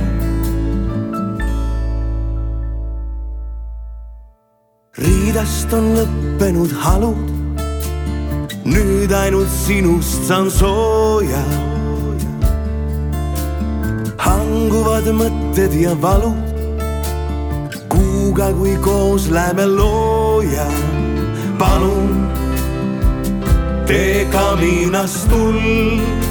riidast 4.98 5.74
on 5.74 5.88
lõppenud 5.98 6.72
halud, 6.84 7.30
nüüd 8.64 9.12
ainult 9.12 9.52
sinust 9.52 10.28
saan 10.30 10.52
sooja. 10.52 11.44
hanguvad 14.24 15.10
mõtted 15.18 15.74
ja 15.82 15.98
valud 16.02 16.54
kuuga, 17.90 18.54
kui 18.54 18.78
koos 18.82 19.30
läheme 19.30 19.66
looja. 19.66 20.68
palun 21.60 22.28
tee 23.88 24.26
kaminast 24.32 25.28
tuld, 25.30 26.23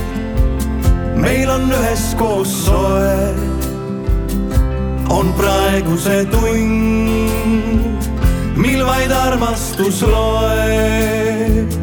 meil 1.23 1.51
on 1.51 1.70
üheskoos 1.70 2.53
soe. 2.66 3.35
on 5.12 5.33
praegu 5.37 5.97
see 6.01 6.25
tund, 6.33 8.09
mil 8.57 8.83
vaid 8.87 9.12
armastus 9.12 10.03
loeb. 10.03 11.79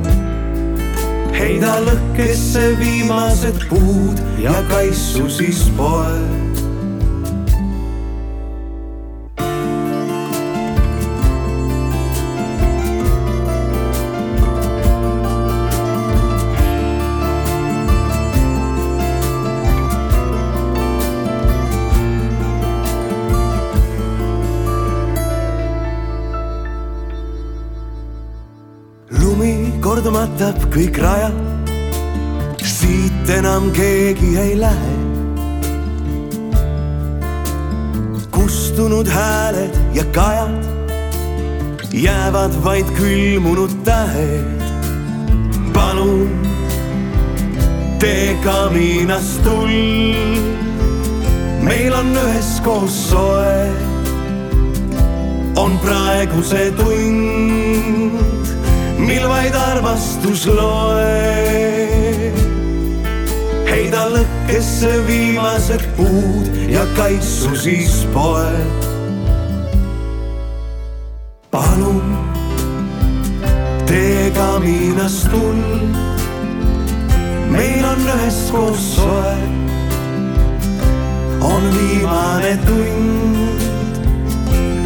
heida 1.40 1.80
lõkkesse 1.88 2.66
viimased 2.82 3.64
puud 3.72 4.20
ja 4.44 4.58
kaisu 4.74 5.30
siis 5.40 5.64
poeb. 5.80 6.39
Matab 30.50 30.72
kõik 30.74 30.96
rajad, 30.98 31.36
siit 32.66 33.30
enam 33.30 33.70
keegi 33.76 34.34
ei 34.42 34.56
lähe. 34.58 34.96
kustunud 38.34 39.06
hääled 39.06 39.76
ja 39.94 40.04
kajad 40.16 40.66
jäävad 41.94 42.56
vaid 42.64 42.90
külmunud 42.98 43.70
tähed. 43.86 44.64
palun 45.74 46.30
tee 48.00 48.34
kaminast 48.44 49.44
tuld, 49.44 50.58
meil 51.62 51.94
on 51.94 52.10
üheskoos 52.26 52.98
soe. 53.12 53.70
on 55.56 55.78
praegu 55.86 56.42
see 56.42 56.72
tund 56.72 58.29
mil 59.10 59.26
vaid 59.30 59.56
armastus 59.58 60.44
loeb. 60.46 62.36
heida 63.70 64.04
lõkkesse 64.14 64.92
viimased 65.08 65.84
puud 65.98 66.46
ja 66.70 66.84
kaisu 66.98 67.56
siis 67.58 67.96
poeb. 68.14 68.86
palun 71.50 72.06
tee 73.90 74.30
kaminast 74.38 75.26
tuld, 75.34 75.98
meil 77.56 77.86
on 77.94 78.00
üheskoos 78.16 78.84
soe. 78.96 79.38
on 81.54 81.64
viimane 81.78 82.54
tund, 82.68 83.66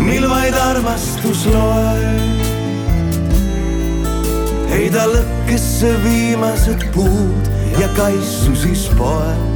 mil 0.08 0.30
vaid 0.32 0.56
armastus 0.70 1.44
loeb 1.58 2.33
heida 4.74 5.04
lõkkesse 5.06 5.92
viimased 6.02 6.88
puud 6.96 7.50
ja 7.78 7.90
kaisu 7.98 8.56
siis 8.58 8.88
poeb. 8.98 9.53